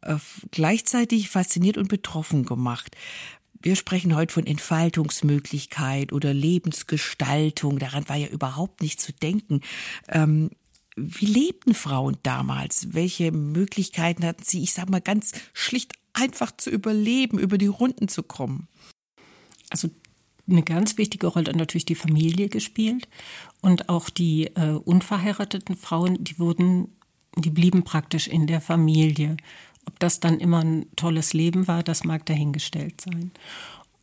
äh, 0.03 0.17
gleichzeitig 0.51 1.31
fasziniert 1.31 1.79
und 1.79 1.89
betroffen 1.89 2.45
gemacht. 2.45 2.97
Wir 3.65 3.77
sprechen 3.77 4.15
heute 4.15 4.35
von 4.35 4.47
Entfaltungsmöglichkeit 4.47 6.13
oder 6.13 6.35
Lebensgestaltung. 6.35 7.79
Daran 7.79 8.07
war 8.11 8.17
ja 8.17 8.27
überhaupt 8.27 8.83
nicht 8.83 9.01
zu 9.01 9.15
denken. 9.15 9.63
Ähm, 10.07 10.51
wie 10.97 11.25
lebten 11.25 11.73
Frauen 11.73 12.19
damals? 12.23 12.93
Welche 12.93 13.33
Möglichkeiten 13.33 14.27
hatten 14.27 14.43
sie, 14.45 14.63
ich 14.63 14.75
sag 14.75 14.91
mal 14.91 15.01
ganz 15.01 15.33
schlicht 15.55 15.95
einfach 16.13 16.55
zu 16.55 16.69
überleben, 16.69 17.39
über 17.39 17.57
die 17.57 17.69
Runden 17.69 18.09
zu 18.09 18.23
kommen? 18.23 18.69
Also 19.71 19.89
eine 20.47 20.63
ganz 20.63 20.99
wichtige 20.99 21.29
Rolle 21.29 21.49
hat 21.49 21.57
natürlich 21.57 21.87
die 21.87 21.95
Familie 21.95 22.51
gespielt 22.51 23.09
und 23.63 23.89
auch 23.89 24.11
die 24.11 24.49
äh, 24.57 24.73
unverheirateten 24.73 25.75
Frauen, 25.75 26.23
die 26.23 26.39
wurden, 26.39 26.89
die 27.39 27.49
blieben 27.49 27.83
praktisch 27.83 28.29
in 28.29 28.47
der 28.47 28.61
Familie. 28.61 29.39
Ob 29.87 29.99
das 29.99 30.21
dann 30.21 30.41
immer 30.41 30.61
ein 30.61 30.87
tolles 30.97 31.33
Leben 31.33 31.69
war, 31.69 31.83
das 31.83 32.05
mag 32.05 32.27
dahingestellt 32.27 33.01
sein. 33.01 33.31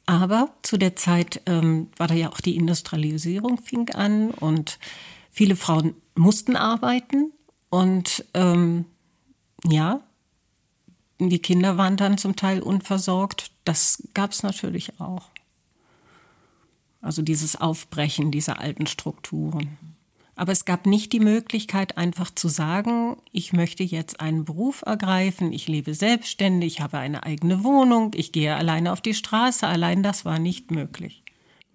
Aber 0.05 0.49
zu 0.61 0.77
der 0.77 0.95
Zeit 0.95 1.41
ähm, 1.45 1.89
war 1.97 2.07
da 2.07 2.13
ja 2.13 2.31
auch 2.31 2.41
die 2.41 2.55
Industrialisierung 2.55 3.57
fing 3.57 3.89
an 3.91 4.31
und 4.31 4.79
viele 5.31 5.55
Frauen 5.55 5.95
mussten 6.15 6.55
arbeiten 6.55 7.31
und 7.69 8.25
ähm, 8.33 8.85
ja, 9.63 10.01
die 11.19 11.39
Kinder 11.39 11.77
waren 11.77 11.97
dann 11.97 12.17
zum 12.17 12.35
Teil 12.35 12.61
unversorgt. 12.61 13.51
Das 13.63 14.03
gab 14.13 14.31
es 14.31 14.43
natürlich 14.43 14.99
auch. 14.99 15.29
Also 17.01 17.21
dieses 17.21 17.55
Aufbrechen 17.55 18.31
dieser 18.31 18.59
alten 18.59 18.87
Strukturen. 18.87 19.77
Aber 20.41 20.53
es 20.53 20.65
gab 20.65 20.87
nicht 20.87 21.13
die 21.13 21.19
Möglichkeit, 21.19 21.97
einfach 21.99 22.33
zu 22.33 22.47
sagen, 22.47 23.15
ich 23.31 23.53
möchte 23.53 23.83
jetzt 23.83 24.21
einen 24.21 24.43
Beruf 24.43 24.81
ergreifen, 24.83 25.53
ich 25.53 25.67
lebe 25.67 25.93
selbstständig, 25.93 26.77
ich 26.77 26.81
habe 26.81 26.97
eine 26.97 27.21
eigene 27.21 27.63
Wohnung, 27.63 28.13
ich 28.15 28.31
gehe 28.31 28.55
alleine 28.55 28.91
auf 28.91 29.01
die 29.01 29.13
Straße. 29.13 29.67
Allein 29.67 30.01
das 30.01 30.25
war 30.25 30.39
nicht 30.39 30.71
möglich. 30.71 31.21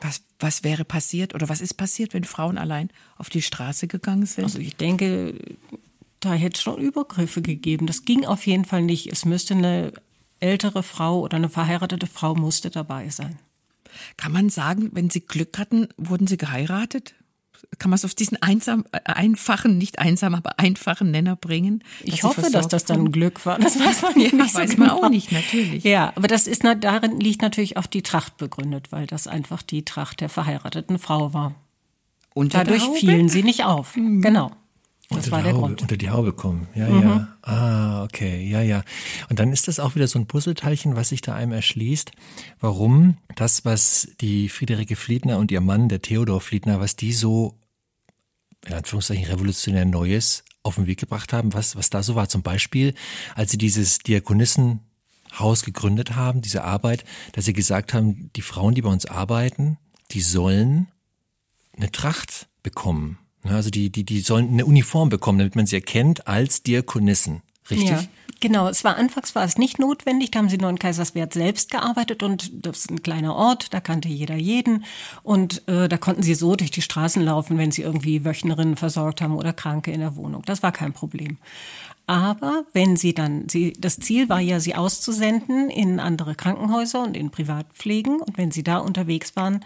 Was, 0.00 0.24
was 0.40 0.64
wäre 0.64 0.84
passiert 0.84 1.32
oder 1.32 1.48
was 1.48 1.60
ist 1.60 1.74
passiert, 1.74 2.12
wenn 2.12 2.24
Frauen 2.24 2.58
allein 2.58 2.90
auf 3.18 3.30
die 3.30 3.40
Straße 3.40 3.86
gegangen 3.86 4.26
sind? 4.26 4.42
Also 4.42 4.58
ich 4.58 4.74
denke, 4.74 5.38
da 6.18 6.32
hätte 6.32 6.56
es 6.56 6.62
schon 6.62 6.80
Übergriffe 6.80 7.42
gegeben. 7.42 7.86
Das 7.86 8.04
ging 8.04 8.24
auf 8.24 8.48
jeden 8.48 8.64
Fall 8.64 8.82
nicht. 8.82 9.12
Es 9.12 9.24
müsste 9.24 9.54
eine 9.54 9.92
ältere 10.40 10.82
Frau 10.82 11.20
oder 11.20 11.36
eine 11.36 11.50
verheiratete 11.50 12.08
Frau 12.08 12.34
musste 12.34 12.70
dabei 12.70 13.10
sein. 13.10 13.38
Kann 14.16 14.32
man 14.32 14.50
sagen, 14.50 14.90
wenn 14.92 15.08
Sie 15.08 15.20
Glück 15.20 15.56
hatten, 15.56 15.86
wurden 15.96 16.26
Sie 16.26 16.36
geheiratet? 16.36 17.14
Kann 17.78 17.90
man 17.90 17.96
es 17.96 18.04
auf 18.04 18.14
diesen 18.14 18.40
einsam, 18.40 18.84
äh, 18.92 19.00
einfachen, 19.04 19.78
nicht 19.78 19.98
einsam, 19.98 20.34
aber 20.34 20.58
einfachen 20.58 21.10
Nenner 21.10 21.36
bringen? 21.36 21.82
Ich 22.02 22.22
hoffe, 22.22 22.48
dass 22.50 22.68
das 22.68 22.84
dann 22.84 23.12
Glück 23.12 23.44
war. 23.44 23.58
Das 23.58 23.78
weiß 23.78 24.02
man 24.02 24.12
ja 24.20 24.34
nicht 24.34 24.52
so 24.52 24.58
weiß 24.58 24.70
genau. 24.70 24.94
man 24.94 25.04
auch 25.04 25.10
nicht, 25.10 25.32
natürlich. 25.32 25.84
Ja, 25.84 26.12
aber 26.16 26.28
das 26.28 26.46
ist 26.46 26.64
darin 26.64 27.20
liegt 27.20 27.42
natürlich 27.42 27.76
auch 27.76 27.86
die 27.86 28.02
Tracht 28.02 28.36
begründet, 28.36 28.92
weil 28.92 29.06
das 29.06 29.26
einfach 29.26 29.62
die 29.62 29.84
Tracht 29.84 30.20
der 30.20 30.28
verheirateten 30.28 30.98
Frau 30.98 31.34
war. 31.34 31.54
Und 32.34 32.54
dadurch 32.54 32.82
fielen 32.98 33.28
sie 33.28 33.42
nicht 33.42 33.64
auf. 33.64 33.96
Mhm. 33.96 34.20
Genau. 34.20 34.50
Das 35.08 35.18
unter 35.18 35.30
war 35.30 35.42
der 35.42 35.52
Haube, 35.52 35.60
Grund. 35.60 35.82
Unter 35.82 35.96
die 35.96 36.10
Haube 36.10 36.32
kommen. 36.32 36.66
Ja, 36.74 36.88
mhm. 36.88 37.02
ja. 37.02 37.28
Ah, 37.42 38.02
okay. 38.04 38.44
Ja, 38.48 38.60
ja. 38.60 38.82
Und 39.28 39.38
dann 39.38 39.52
ist 39.52 39.68
das 39.68 39.80
auch 39.80 39.94
wieder 39.94 40.08
so 40.08 40.18
ein 40.18 40.26
Puzzleteilchen, 40.26 40.96
was 40.96 41.08
sich 41.08 41.20
da 41.20 41.34
einem 41.34 41.52
erschließt. 41.52 42.12
Warum 42.60 43.16
das, 43.34 43.64
was 43.64 44.08
die 44.20 44.48
Friederike 44.48 44.96
Fliedner 44.96 45.38
und 45.38 45.50
ihr 45.50 45.60
Mann, 45.60 45.88
der 45.88 46.02
Theodor 46.02 46.40
Fliedner, 46.40 46.80
was 46.80 46.96
die 46.96 47.12
so, 47.12 47.58
in 48.64 48.74
Anführungszeichen, 48.74 49.26
revolutionär 49.26 49.84
Neues 49.84 50.44
auf 50.62 50.76
den 50.76 50.86
Weg 50.86 50.98
gebracht 50.98 51.32
haben, 51.32 51.54
was, 51.54 51.76
was 51.76 51.90
da 51.90 52.02
so 52.02 52.14
war. 52.14 52.28
Zum 52.28 52.42
Beispiel, 52.42 52.94
als 53.34 53.50
sie 53.50 53.58
dieses 53.58 53.98
Diakonissenhaus 53.98 55.64
gegründet 55.64 56.14
haben, 56.14 56.40
diese 56.42 56.64
Arbeit, 56.64 57.04
dass 57.32 57.44
sie 57.44 57.52
gesagt 57.52 57.94
haben, 57.94 58.30
die 58.36 58.42
Frauen, 58.42 58.74
die 58.74 58.82
bei 58.82 58.90
uns 58.90 59.06
arbeiten, 59.06 59.78
die 60.12 60.20
sollen 60.20 60.88
eine 61.76 61.90
Tracht 61.90 62.48
bekommen. 62.62 63.18
Also 63.42 63.70
die, 63.70 63.90
die, 63.90 64.04
die 64.04 64.20
sollen 64.20 64.48
eine 64.48 64.66
Uniform 64.66 65.08
bekommen, 65.08 65.38
damit 65.38 65.56
man 65.56 65.66
sie 65.66 65.76
erkennt 65.76 66.26
als 66.26 66.62
Diakonissen. 66.62 67.42
Richtig? 67.70 67.90
Ja, 67.90 68.02
genau. 68.40 68.68
Es 68.68 68.84
war 68.84 68.96
anfangs 68.96 69.34
war 69.34 69.44
es 69.44 69.58
nicht 69.58 69.78
notwendig. 69.78 70.30
Da 70.30 70.38
haben 70.38 70.48
sie 70.48 70.58
nur 70.58 70.70
in 70.70 70.78
Kaiserswerth 70.78 71.34
selbst 71.34 71.70
gearbeitet 71.70 72.22
und 72.22 72.50
das 72.66 72.78
ist 72.78 72.90
ein 72.90 73.02
kleiner 73.02 73.34
Ort. 73.34 73.72
Da 73.74 73.80
kannte 73.80 74.08
jeder 74.08 74.36
jeden 74.36 74.84
und 75.22 75.66
äh, 75.68 75.88
da 75.88 75.96
konnten 75.96 76.22
sie 76.22 76.34
so 76.34 76.54
durch 76.56 76.70
die 76.70 76.82
Straßen 76.82 77.22
laufen, 77.22 77.58
wenn 77.58 77.72
sie 77.72 77.82
irgendwie 77.82 78.24
Wöchnerinnen 78.24 78.76
versorgt 78.76 79.20
haben 79.20 79.36
oder 79.36 79.52
Kranke 79.52 79.90
in 79.90 80.00
der 80.00 80.16
Wohnung. 80.16 80.42
Das 80.46 80.62
war 80.62 80.72
kein 80.72 80.92
Problem. 80.92 81.38
Aber 82.06 82.64
wenn 82.72 82.96
sie 82.96 83.14
dann, 83.14 83.48
sie, 83.48 83.72
das 83.72 83.98
Ziel 83.98 84.28
war 84.28 84.40
ja, 84.40 84.60
sie 84.60 84.76
auszusenden 84.76 85.70
in 85.70 85.98
andere 85.98 86.36
Krankenhäuser 86.36 87.02
und 87.02 87.16
in 87.16 87.30
Privatpflegen. 87.30 88.20
Und 88.20 88.38
wenn 88.38 88.52
sie 88.52 88.62
da 88.62 88.78
unterwegs 88.78 89.34
waren, 89.34 89.64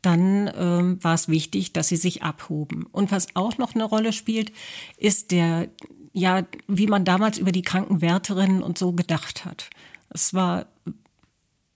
dann 0.00 0.50
ähm, 0.56 0.98
war 1.02 1.14
es 1.14 1.28
wichtig, 1.28 1.72
dass 1.74 1.88
sie 1.88 1.96
sich 1.96 2.22
abhoben. 2.22 2.86
Und 2.90 3.12
was 3.12 3.28
auch 3.34 3.58
noch 3.58 3.74
eine 3.74 3.84
Rolle 3.84 4.12
spielt, 4.12 4.52
ist 4.96 5.30
der, 5.30 5.68
ja, 6.12 6.44
wie 6.68 6.86
man 6.86 7.04
damals 7.04 7.38
über 7.38 7.52
die 7.52 7.62
Krankenwärterinnen 7.62 8.62
und 8.62 8.78
so 8.78 8.92
gedacht 8.92 9.44
hat. 9.44 9.70
Es 10.10 10.34
war, 10.34 10.66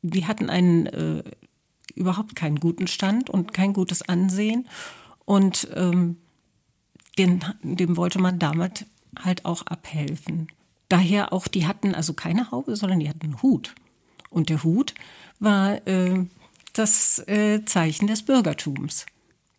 die 0.02 0.26
hatten 0.26 0.50
einen 0.50 0.86
äh, 0.86 1.22
überhaupt 1.94 2.36
keinen 2.36 2.60
guten 2.60 2.86
Stand 2.86 3.30
und 3.30 3.54
kein 3.54 3.72
gutes 3.72 4.02
Ansehen. 4.02 4.68
Und 5.24 5.68
ähm, 5.74 6.18
den, 7.18 7.44
dem 7.62 7.96
wollte 7.96 8.18
man 8.18 8.38
damit 8.38 8.86
halt 9.18 9.44
auch 9.44 9.62
abhelfen. 9.62 10.48
Daher 10.88 11.32
auch, 11.32 11.48
die 11.48 11.66
hatten 11.66 11.94
also 11.94 12.12
keine 12.12 12.50
Haube, 12.50 12.76
sondern 12.76 13.00
die 13.00 13.08
hatten 13.08 13.22
einen 13.22 13.42
Hut. 13.42 13.74
Und 14.30 14.50
der 14.50 14.62
Hut 14.62 14.94
war 15.40 15.86
äh, 15.86 16.26
das 16.74 17.18
äh, 17.26 17.64
Zeichen 17.64 18.06
des 18.06 18.22
Bürgertums. 18.24 19.06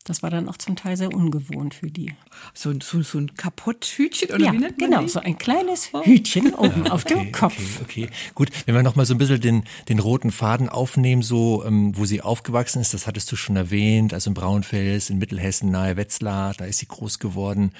Das 0.07 0.23
war 0.23 0.29
dann 0.29 0.47
auch 0.47 0.55
zum 0.55 0.77
Teil 0.77 0.95
sehr 0.95 1.13
ungewohnt 1.13 1.73
für 1.73 1.87
die. 1.87 2.13
So, 2.53 2.73
so, 2.81 3.01
so 3.01 3.17
ein 3.17 3.35
Kapotthütchen 3.35 4.29
oder 4.29 4.45
ja, 4.45 4.53
wie 4.53 4.57
nennt 4.57 4.79
man 4.79 4.89
genau, 4.89 5.01
die? 5.01 5.09
so 5.09 5.19
ein 5.19 5.37
kleines 5.37 5.89
oh. 5.91 6.01
Hütchen 6.01 6.53
oben 6.53 6.85
ja, 6.85 6.91
auf 6.93 7.05
okay, 7.05 7.15
dem 7.15 7.31
Kopf. 7.33 7.81
Okay, 7.81 8.05
okay, 8.05 8.09
gut. 8.33 8.49
Wenn 8.65 8.73
wir 8.73 8.83
noch 8.83 8.95
mal 8.95 9.05
so 9.05 9.13
ein 9.13 9.17
bisschen 9.17 9.41
den, 9.41 9.63
den 9.89 9.99
roten 9.99 10.31
Faden 10.31 10.69
aufnehmen, 10.69 11.23
so 11.23 11.65
ähm, 11.65 11.91
wo 11.97 12.05
sie 12.05 12.21
aufgewachsen 12.21 12.79
ist, 12.79 12.93
das 12.93 13.05
hattest 13.05 13.29
du 13.33 13.35
schon 13.35 13.57
erwähnt, 13.57 14.13
also 14.13 14.29
in 14.29 14.33
Braunfels, 14.33 15.09
in 15.09 15.17
Mittelhessen, 15.17 15.71
nahe 15.71 15.97
Wetzlar, 15.97 16.53
da 16.53 16.63
ist 16.63 16.79
sie 16.79 16.87
groß 16.87 17.19
geworden. 17.19 17.71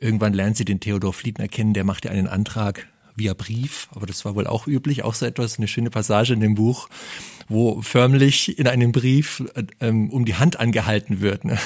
Irgendwann 0.00 0.32
lernt 0.32 0.56
sie 0.56 0.64
den 0.64 0.80
Theodor 0.80 1.12
Fliedner 1.12 1.46
kennen, 1.46 1.74
der 1.74 1.84
macht 1.84 2.06
ihr 2.06 2.10
einen 2.10 2.26
Antrag 2.26 2.88
via 3.14 3.34
Brief, 3.34 3.88
aber 3.92 4.06
das 4.06 4.24
war 4.24 4.34
wohl 4.34 4.46
auch 4.46 4.66
üblich, 4.66 5.04
auch 5.04 5.14
so 5.14 5.26
etwas, 5.26 5.58
eine 5.58 5.68
schöne 5.68 5.90
Passage 5.90 6.32
in 6.32 6.40
dem 6.40 6.54
Buch, 6.54 6.88
wo 7.48 7.80
förmlich 7.82 8.58
in 8.58 8.66
einem 8.66 8.92
Brief 8.92 9.42
ähm, 9.80 10.10
um 10.10 10.24
die 10.24 10.34
Hand 10.34 10.60
angehalten 10.60 11.20
wird. 11.20 11.44
Ne? 11.44 11.58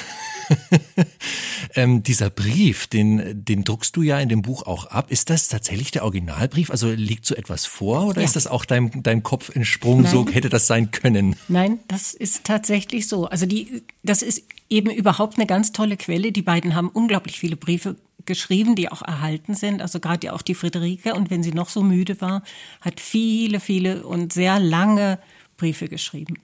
ähm, 1.75 2.03
dieser 2.03 2.29
Brief, 2.29 2.87
den, 2.87 3.43
den 3.43 3.63
druckst 3.63 3.95
du 3.95 4.01
ja 4.01 4.19
in 4.19 4.29
dem 4.29 4.41
Buch 4.41 4.65
auch 4.65 4.85
ab. 4.87 5.11
Ist 5.11 5.29
das 5.29 5.49
tatsächlich 5.49 5.91
der 5.91 6.03
Originalbrief? 6.03 6.71
Also 6.71 6.89
liegt 6.89 7.25
so 7.25 7.35
etwas 7.35 7.65
vor 7.65 8.07
oder 8.07 8.21
ja. 8.21 8.25
ist 8.25 8.35
das 8.35 8.47
auch 8.47 8.65
dein, 8.65 9.03
dein 9.03 9.23
Kopf 9.23 9.53
entsprungen, 9.55 10.05
so 10.05 10.27
hätte 10.27 10.49
das 10.49 10.67
sein 10.67 10.91
können? 10.91 11.35
Nein, 11.47 11.79
das 11.87 12.13
ist 12.13 12.45
tatsächlich 12.45 13.07
so. 13.07 13.25
Also 13.25 13.45
die, 13.45 13.83
das 14.03 14.21
ist 14.21 14.43
eben 14.69 14.89
überhaupt 14.89 15.37
eine 15.37 15.47
ganz 15.47 15.71
tolle 15.71 15.97
Quelle. 15.97 16.31
Die 16.31 16.41
beiden 16.41 16.75
haben 16.75 16.89
unglaublich 16.89 17.39
viele 17.39 17.57
Briefe 17.57 17.95
geschrieben, 18.25 18.75
die 18.75 18.89
auch 18.89 19.01
erhalten 19.01 19.53
sind. 19.53 19.81
Also 19.81 19.99
gerade 19.99 20.27
ja 20.27 20.33
auch 20.33 20.41
die 20.41 20.55
Friederike. 20.55 21.13
Und 21.13 21.29
wenn 21.29 21.43
sie 21.43 21.51
noch 21.51 21.69
so 21.69 21.83
müde 21.83 22.19
war, 22.21 22.43
hat 22.81 22.99
viele, 22.99 23.59
viele 23.59 24.05
und 24.05 24.33
sehr 24.33 24.59
lange 24.59 25.19
Briefe 25.57 25.87
geschrieben. 25.87 26.35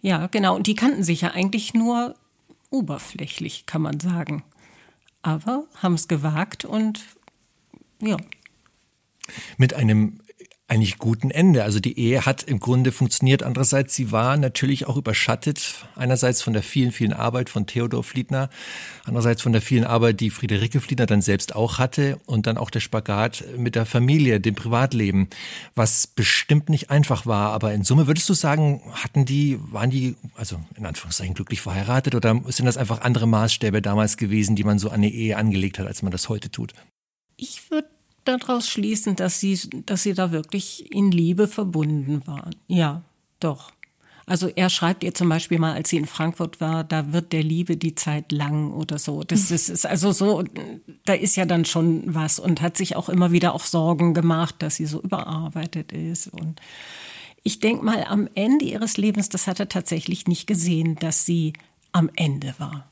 Ja, 0.00 0.26
genau. 0.26 0.56
Und 0.56 0.66
die 0.66 0.74
kannten 0.74 1.02
sich 1.02 1.22
ja 1.22 1.30
eigentlich 1.32 1.74
nur 1.74 2.14
oberflächlich, 2.70 3.66
kann 3.66 3.82
man 3.82 4.00
sagen. 4.00 4.44
Aber 5.22 5.64
haben 5.76 5.94
es 5.94 6.08
gewagt 6.08 6.64
und 6.64 7.04
ja. 8.00 8.16
Mit 9.56 9.74
einem 9.74 10.20
eigentlich 10.68 10.98
guten 10.98 11.30
Ende. 11.30 11.64
Also 11.64 11.80
die 11.80 11.98
Ehe 11.98 12.26
hat 12.26 12.42
im 12.42 12.60
Grunde 12.60 12.92
funktioniert. 12.92 13.42
Andererseits, 13.42 13.94
sie 13.94 14.12
war 14.12 14.36
natürlich 14.36 14.86
auch 14.86 14.98
überschattet. 14.98 15.86
Einerseits 15.96 16.42
von 16.42 16.52
der 16.52 16.62
vielen, 16.62 16.92
vielen 16.92 17.14
Arbeit 17.14 17.48
von 17.48 17.66
Theodor 17.66 18.04
Fliedner. 18.04 18.50
Andererseits 19.04 19.40
von 19.40 19.52
der 19.52 19.62
vielen 19.62 19.84
Arbeit, 19.84 20.20
die 20.20 20.28
Friederike 20.28 20.80
Fliedner 20.80 21.06
dann 21.06 21.22
selbst 21.22 21.56
auch 21.56 21.78
hatte. 21.78 22.20
Und 22.26 22.46
dann 22.46 22.58
auch 22.58 22.68
der 22.68 22.80
Spagat 22.80 23.44
mit 23.56 23.76
der 23.76 23.86
Familie, 23.86 24.40
dem 24.40 24.54
Privatleben. 24.54 25.28
Was 25.74 26.06
bestimmt 26.06 26.68
nicht 26.68 26.90
einfach 26.90 27.24
war. 27.24 27.52
Aber 27.52 27.72
in 27.72 27.82
Summe 27.82 28.06
würdest 28.06 28.28
du 28.28 28.34
sagen, 28.34 28.82
hatten 28.92 29.24
die, 29.24 29.58
waren 29.72 29.88
die, 29.88 30.16
also 30.34 30.60
in 30.76 30.84
Anführungszeichen 30.84 31.34
glücklich 31.34 31.62
verheiratet? 31.62 32.14
Oder 32.14 32.42
sind 32.48 32.66
das 32.66 32.76
einfach 32.76 33.00
andere 33.00 33.26
Maßstäbe 33.26 33.80
damals 33.80 34.18
gewesen, 34.18 34.54
die 34.54 34.64
man 34.64 34.78
so 34.78 34.90
an 34.90 34.96
eine 34.96 35.08
Ehe 35.08 35.38
angelegt 35.38 35.78
hat, 35.78 35.86
als 35.86 36.02
man 36.02 36.12
das 36.12 36.28
heute 36.28 36.50
tut? 36.50 36.74
Ich 37.38 37.70
würde 37.70 37.88
daraus 38.28 38.68
schließen, 38.68 39.16
dass 39.16 39.40
sie, 39.40 39.58
dass 39.86 40.02
sie 40.02 40.14
da 40.14 40.30
wirklich 40.30 40.92
in 40.92 41.10
Liebe 41.10 41.48
verbunden 41.48 42.22
waren. 42.26 42.54
Ja, 42.68 43.02
doch. 43.40 43.72
Also 44.28 44.48
er 44.48 44.68
schreibt 44.68 45.02
ihr 45.04 45.14
zum 45.14 45.30
Beispiel 45.30 45.58
mal, 45.58 45.72
als 45.72 45.88
sie 45.88 45.96
in 45.96 46.04
Frankfurt 46.04 46.60
war, 46.60 46.84
da 46.84 47.14
wird 47.14 47.32
der 47.32 47.42
Liebe 47.42 47.78
die 47.78 47.94
Zeit 47.94 48.30
lang 48.30 48.72
oder 48.72 48.98
so. 48.98 49.22
Das 49.22 49.50
ist, 49.50 49.70
ist 49.70 49.86
also 49.86 50.12
so, 50.12 50.44
da 51.06 51.14
ist 51.14 51.36
ja 51.36 51.46
dann 51.46 51.64
schon 51.64 52.02
was 52.14 52.38
und 52.38 52.60
hat 52.60 52.76
sich 52.76 52.94
auch 52.94 53.08
immer 53.08 53.32
wieder 53.32 53.54
auch 53.54 53.64
Sorgen 53.64 54.12
gemacht, 54.12 54.56
dass 54.58 54.76
sie 54.76 54.84
so 54.84 55.00
überarbeitet 55.00 55.92
ist. 55.92 56.26
Und 56.26 56.60
ich 57.42 57.60
denke 57.60 57.82
mal, 57.82 58.04
am 58.04 58.28
Ende 58.34 58.66
ihres 58.66 58.98
Lebens, 58.98 59.30
das 59.30 59.46
hat 59.46 59.60
er 59.60 59.68
tatsächlich 59.70 60.26
nicht 60.26 60.46
gesehen, 60.46 60.96
dass 60.96 61.24
sie 61.24 61.54
am 61.92 62.10
Ende 62.14 62.54
war. 62.58 62.86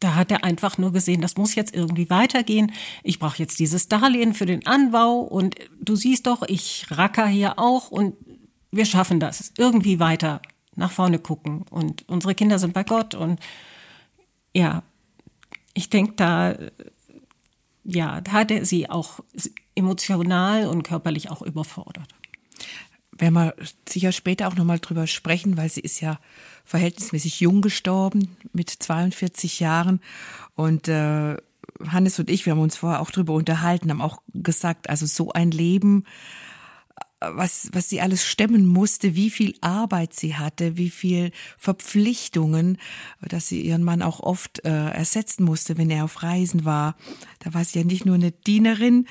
Da 0.00 0.14
hat 0.14 0.30
er 0.30 0.44
einfach 0.44 0.78
nur 0.78 0.92
gesehen, 0.92 1.20
das 1.20 1.36
muss 1.36 1.54
jetzt 1.54 1.74
irgendwie 1.74 2.08
weitergehen. 2.08 2.72
Ich 3.02 3.18
brauche 3.18 3.38
jetzt 3.38 3.58
dieses 3.58 3.88
Darlehen 3.88 4.34
für 4.34 4.46
den 4.46 4.66
Anbau 4.66 5.20
und 5.20 5.56
du 5.80 5.94
siehst 5.94 6.26
doch, 6.26 6.42
ich 6.46 6.86
racker 6.90 7.26
hier 7.26 7.58
auch 7.58 7.90
und 7.90 8.14
wir 8.70 8.86
schaffen 8.86 9.20
das. 9.20 9.52
Irgendwie 9.58 10.00
weiter 10.00 10.40
nach 10.74 10.90
vorne 10.90 11.18
gucken 11.18 11.64
und 11.70 12.08
unsere 12.08 12.34
Kinder 12.34 12.58
sind 12.58 12.72
bei 12.72 12.84
Gott 12.84 13.14
und 13.14 13.40
ja, 14.54 14.82
ich 15.74 15.90
denke, 15.90 16.14
da, 16.16 16.56
ja, 17.84 18.20
da 18.20 18.32
hat 18.32 18.50
er 18.50 18.64
sie 18.64 18.88
auch 18.88 19.20
emotional 19.74 20.66
und 20.66 20.82
körperlich 20.82 21.30
auch 21.30 21.42
überfordert 21.42 22.08
werden 23.20 23.34
wir 23.34 23.54
sicher 23.88 24.12
später 24.12 24.48
auch 24.48 24.56
nochmal 24.56 24.78
drüber 24.78 25.06
sprechen, 25.06 25.56
weil 25.56 25.68
sie 25.68 25.80
ist 25.80 26.00
ja 26.00 26.18
verhältnismäßig 26.64 27.40
jung 27.40 27.60
gestorben, 27.60 28.36
mit 28.52 28.70
42 28.70 29.60
Jahren. 29.60 30.00
Und 30.54 30.88
äh, 30.88 31.36
Hannes 31.86 32.18
und 32.18 32.30
ich, 32.30 32.46
wir 32.46 32.52
haben 32.52 32.60
uns 32.60 32.76
vorher 32.76 33.00
auch 33.00 33.10
drüber 33.10 33.34
unterhalten, 33.34 33.90
haben 33.90 34.02
auch 34.02 34.22
gesagt, 34.34 34.88
also 34.88 35.06
so 35.06 35.32
ein 35.32 35.50
Leben, 35.50 36.04
was, 37.20 37.68
was 37.72 37.88
sie 37.88 38.00
alles 38.00 38.24
stemmen 38.24 38.66
musste, 38.66 39.14
wie 39.14 39.28
viel 39.28 39.54
Arbeit 39.60 40.14
sie 40.14 40.36
hatte, 40.36 40.78
wie 40.78 40.88
viel 40.88 41.32
Verpflichtungen, 41.58 42.78
dass 43.20 43.48
sie 43.48 43.60
ihren 43.60 43.84
Mann 43.84 44.00
auch 44.00 44.20
oft 44.20 44.64
äh, 44.64 44.90
ersetzen 44.90 45.44
musste, 45.44 45.76
wenn 45.76 45.90
er 45.90 46.04
auf 46.04 46.22
Reisen 46.22 46.64
war. 46.64 46.96
Da 47.40 47.52
war 47.52 47.62
sie 47.64 47.80
ja 47.80 47.84
nicht 47.84 48.06
nur 48.06 48.14
eine 48.14 48.32
Dienerin, 48.32 49.06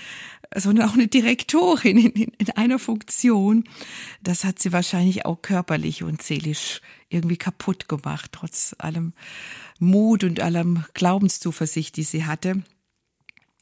sondern 0.55 0.89
auch 0.89 0.93
eine 0.93 1.07
Direktorin 1.07 1.97
in, 1.97 2.11
in, 2.11 2.31
in 2.37 2.49
einer 2.51 2.79
Funktion. 2.79 3.65
Das 4.21 4.43
hat 4.43 4.59
sie 4.59 4.71
wahrscheinlich 4.71 5.25
auch 5.25 5.41
körperlich 5.41 6.03
und 6.03 6.21
seelisch 6.21 6.81
irgendwie 7.09 7.37
kaputt 7.37 7.87
gemacht, 7.87 8.31
trotz 8.31 8.75
allem 8.77 9.13
Mut 9.79 10.23
und 10.23 10.39
allem 10.39 10.85
Glaubenszuversicht, 10.93 11.95
die 11.97 12.03
sie 12.03 12.25
hatte. 12.25 12.63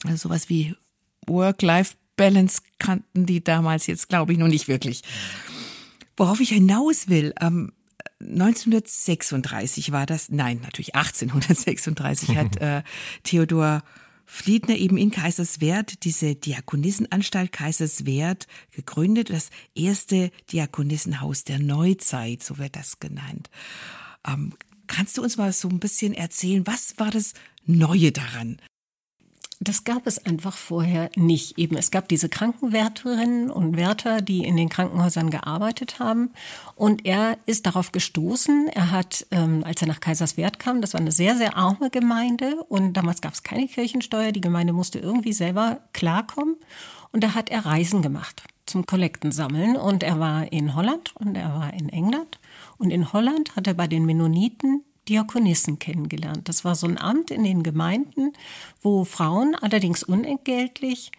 Also 0.04 0.30
sowas 0.30 0.50
wie 0.50 0.76
Work-Life-Balance 1.28 2.62
kannten 2.80 3.26
die 3.26 3.44
damals 3.44 3.88
jetzt, 3.88 4.10
glaube 4.10 4.34
ich, 4.34 4.38
noch 4.38 4.48
nicht 4.48 4.68
wirklich. 4.68 5.02
Worauf 6.16 6.40
ich 6.40 6.50
hinaus 6.50 7.10
will, 7.10 7.34
ähm, 7.42 7.74
1936 8.20 9.92
war 9.92 10.06
das, 10.06 10.30
nein, 10.30 10.60
natürlich 10.64 10.96
1836 10.96 12.36
hat 12.36 12.58
äh, 12.62 12.84
Theodor 13.24 13.84
Fliedner 14.30 14.76
eben 14.76 14.98
in 14.98 15.10
Kaiserswerth 15.10 16.04
diese 16.04 16.36
Diakonissenanstalt 16.36 17.54
Kaiserswerth 17.54 18.46
gegründet, 18.72 19.30
das 19.30 19.50
erste 19.74 20.32
Diakonissenhaus 20.52 21.46
der 21.46 21.60
Neuzeit, 21.60 22.44
so 22.44 22.58
wird 22.58 22.76
das 22.76 23.00
genannt. 23.00 23.50
Ähm, 24.28 24.54
kannst 24.86 25.18
du 25.18 25.24
uns 25.24 25.38
mal 25.38 25.54
so 25.54 25.70
ein 25.70 25.80
bisschen 25.80 26.14
erzählen, 26.14 26.68
was 26.68 26.96
war 26.98 27.10
das 27.10 27.34
Neue 27.66 28.12
daran? 28.12 28.58
Das 29.60 29.84
gab 29.84 30.06
es 30.06 30.24
einfach 30.24 30.56
vorher 30.56 31.10
nicht. 31.16 31.58
Eben, 31.58 31.78
es 31.78 31.90
gab 31.90 32.08
diese 32.10 32.30
Krankenwärterinnen 32.30 33.50
und 33.50 33.76
Wärter, 33.76 34.22
die 34.22 34.46
in 34.46 34.56
den 34.56 34.70
Krankenhäusern 34.70 35.32
gearbeitet 35.32 36.00
haben. 36.00 36.32
Und 36.76 37.06
er 37.06 37.40
ist 37.48 37.66
darauf 37.66 37.92
gestoßen. 37.92 38.68
Er 38.68 38.92
hat, 38.92 39.26
ähm, 39.32 39.64
als 39.66 39.82
er 39.82 39.88
nach 39.88 40.00
Kaiserswerth 40.00 40.60
kam, 40.60 40.82
das 40.82 40.94
war 40.94 41.02
eine 41.02 41.12
sehr, 41.12 41.36
sehr 41.36 41.58
arme 41.58 41.90
Gemeinde 41.90 42.64
und 42.70 42.94
damals 42.94 43.22
gab 43.22 43.34
es 43.34 43.42
keine 43.42 43.68
Kirchensteuer. 43.68 44.32
Die 44.32 44.42
Gemeinde 44.42 44.74
musste 44.74 45.00
irgendwie 45.00 45.34
selber 45.34 45.80
klarkommen. 45.92 46.58
Und 47.12 47.24
da 47.24 47.34
hat 47.34 47.50
er 47.50 47.66
Reisen 47.66 48.04
gemacht 48.04 48.44
zum 48.68 48.86
Kollektensammeln. 48.86 49.76
Und 49.76 50.04
er 50.04 50.20
war 50.20 50.52
in 50.52 50.76
Holland 50.76 51.16
und 51.16 51.36
er 51.36 51.52
war 51.56 51.74
in 51.74 51.90
England. 51.90 52.40
Und 52.78 52.92
in 52.92 53.12
Holland 53.12 53.56
hat 53.56 53.66
er 53.66 53.74
bei 53.74 53.88
den 53.88 54.06
Mennoniten 54.06 54.84
Diakonissen 55.08 55.80
kennengelernt. 55.80 56.48
Das 56.50 56.66
war 56.66 56.76
so 56.76 56.88
ein 56.88 56.98
Amt 56.98 57.32
in 57.32 57.44
den 57.44 57.64
Gemeinden, 57.64 58.34
wo 58.82 59.06
Frauen 59.06 59.56
allerdings 59.56 60.04
unentgeltlich 60.04 61.12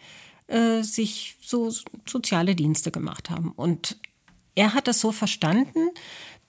äh, 0.47 0.81
sich 0.81 1.35
so 1.41 1.71
soziale 2.07 2.55
Dienste 2.55 2.91
gemacht 2.91 3.29
haben. 3.29 3.51
Und 3.51 3.97
er 4.55 4.73
hat 4.73 4.87
es 4.87 4.99
so 4.99 5.11
verstanden, 5.11 5.89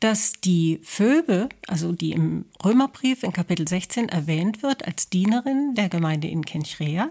dass 0.00 0.32
die 0.32 0.80
Phoebe, 0.82 1.50
also 1.66 1.92
die 1.92 2.12
im 2.12 2.46
Römerbrief 2.64 3.22
in 3.22 3.32
Kapitel 3.32 3.68
16 3.68 4.08
erwähnt 4.08 4.62
wird 4.62 4.86
als 4.86 5.10
Dienerin 5.10 5.74
der 5.74 5.90
Gemeinde 5.90 6.28
in 6.28 6.44
Kenchrea, 6.44 7.10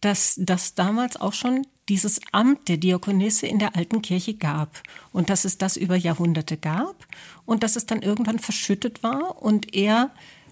dass 0.00 0.34
das 0.38 0.74
damals 0.74 1.16
auch 1.16 1.34
schon 1.34 1.66
dieses 1.88 2.20
Amt 2.32 2.68
der 2.68 2.76
Diakonisse 2.76 3.46
in 3.46 3.58
der 3.58 3.76
alten 3.76 4.02
Kirche 4.02 4.34
gab 4.34 4.82
und 5.12 5.30
dass 5.30 5.44
es 5.44 5.58
das 5.58 5.76
über 5.76 5.96
Jahrhunderte 5.96 6.56
gab 6.56 7.06
und 7.44 7.62
dass 7.62 7.76
es 7.76 7.86
dann 7.86 8.02
irgendwann 8.02 8.38
verschüttet 8.38 9.02
war 9.02 9.42
und 9.42 9.74
er 9.74 10.10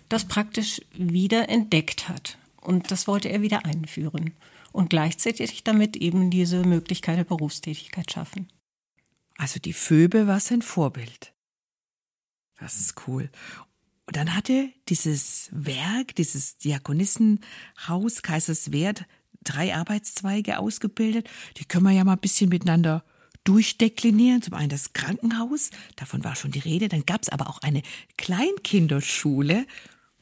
das 0.08 0.26
praktisch 0.26 0.80
wieder 0.92 1.48
entdeckt 1.48 2.08
hat. 2.08 2.38
Und 2.60 2.90
das 2.90 3.08
wollte 3.08 3.28
er 3.28 3.40
wieder 3.40 3.64
einführen 3.64 4.32
und 4.72 4.90
gleichzeitig 4.90 5.64
damit 5.64 5.96
eben 5.96 6.30
diese 6.30 6.64
Möglichkeit 6.64 7.18
der 7.18 7.24
Berufstätigkeit 7.24 8.10
schaffen. 8.10 8.48
Also 9.36 9.58
die 9.58 9.72
Phoebe 9.72 10.26
war 10.26 10.40
sein 10.40 10.62
Vorbild. 10.62 11.32
Das 12.58 12.78
ist 12.78 13.08
cool. 13.08 13.30
Und 14.06 14.16
dann 14.16 14.34
hatte 14.34 14.70
dieses 14.88 15.48
Werk, 15.52 16.14
dieses 16.14 16.58
Diakonissenhaus 16.58 18.22
Kaiserswerth 18.22 19.04
drei 19.44 19.74
Arbeitszweige 19.74 20.58
ausgebildet. 20.58 21.28
Die 21.58 21.64
können 21.64 21.84
wir 21.84 21.92
ja 21.92 22.04
mal 22.04 22.12
ein 22.12 22.20
bisschen 22.20 22.48
miteinander 22.48 23.04
durchdeklinieren. 23.44 24.42
Zum 24.42 24.54
einen 24.54 24.68
das 24.68 24.92
Krankenhaus, 24.92 25.70
davon 25.96 26.24
war 26.24 26.36
schon 26.36 26.52
die 26.52 26.60
Rede. 26.60 26.88
Dann 26.88 27.04
gab 27.06 27.22
es 27.22 27.28
aber 27.28 27.48
auch 27.48 27.58
eine 27.62 27.82
Kleinkinderschule. 28.16 29.66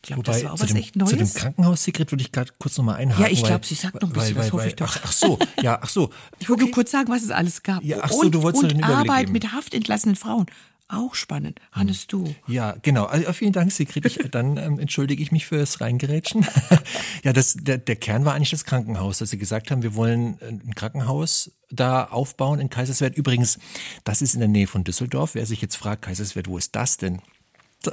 Ich 0.03 0.09
glaube, 0.09 0.23
das 0.23 0.43
war 0.45 0.55
auch 0.55 0.61
was 0.61 0.69
dem, 0.69 0.77
echt 0.79 0.97
Neues. 0.97 1.11
Zu 1.11 1.17
dem 1.17 1.35
Krankenhaus, 1.35 1.85
Sigrid, 1.85 2.11
würde 2.11 2.23
ich 2.23 2.33
gerade 2.33 2.51
kurz 2.59 2.79
nochmal 2.79 2.97
einhaken. 2.97 3.23
Ja, 3.23 3.31
ich 3.31 3.45
glaube, 3.45 3.67
sie 3.67 3.75
sagt 3.75 4.01
noch 4.01 4.09
ein 4.09 4.13
bisschen, 4.15 4.37
weil, 4.37 4.45
das 4.45 4.53
hoffe 4.53 4.67
ich 4.69 4.77
doch. 4.77 4.97
Ach, 4.97 5.01
ach, 5.05 5.13
so, 5.13 5.39
ja, 5.61 5.79
ach 5.83 5.89
so. 5.91 6.11
Ich 6.39 6.49
wollte 6.49 6.63
okay. 6.63 6.71
nur 6.71 6.75
kurz 6.75 6.91
sagen, 6.91 7.13
was 7.13 7.23
es 7.23 7.31
alles 7.31 7.63
gab. 7.63 7.85
Ja, 7.85 7.99
ach 8.01 8.11
so, 8.11 8.21
und, 8.21 8.35
du 8.35 8.43
wolltest 8.43 8.65
und 8.65 8.83
Arbeit 8.83 9.27
geben. 9.27 9.33
mit 9.33 9.53
haftentlassenen 9.53 10.17
Frauen. 10.17 10.47
Auch 10.93 11.15
spannend. 11.15 11.61
Hannes, 11.71 12.09
du. 12.09 12.35
Ja, 12.49 12.75
genau. 12.83 13.05
Also, 13.05 13.33
vielen 13.33 13.53
Dank, 13.53 13.71
Sigrid. 13.71 14.07
Ich, 14.07 14.19
dann 14.31 14.57
ähm, 14.57 14.79
entschuldige 14.81 15.23
ich 15.23 15.31
mich 15.31 15.47
fürs 15.47 15.81
Reingerätschen. 15.81 16.45
ja, 17.25 17.33
das, 17.33 17.55
der, 17.55 17.79
der 17.79 17.97
Kern 17.97 18.25
war 18.25 18.35
eigentlich 18.35 18.51
das 18.51 18.65
Krankenhaus, 18.65 19.19
dass 19.19 19.31
sie 19.31 19.39
gesagt 19.39 19.71
haben, 19.71 19.83
wir 19.83 19.95
wollen 19.95 20.39
ein 20.41 20.75
Krankenhaus 20.75 21.53
da 21.71 22.05
aufbauen 22.05 22.59
in 22.59 22.71
Kaiserswerth. 22.71 23.17
Übrigens, 23.17 23.59
das 24.03 24.21
ist 24.21 24.35
in 24.35 24.41
der 24.41 24.49
Nähe 24.49 24.67
von 24.67 24.83
Düsseldorf. 24.83 25.35
Wer 25.35 25.47
sich 25.47 25.63
jetzt 25.63 25.77
fragt, 25.77 26.03
Kaiserswerth, 26.03 26.49
wo 26.49 26.59
ist 26.59 26.75
das 26.75 26.97
denn? 26.97 27.23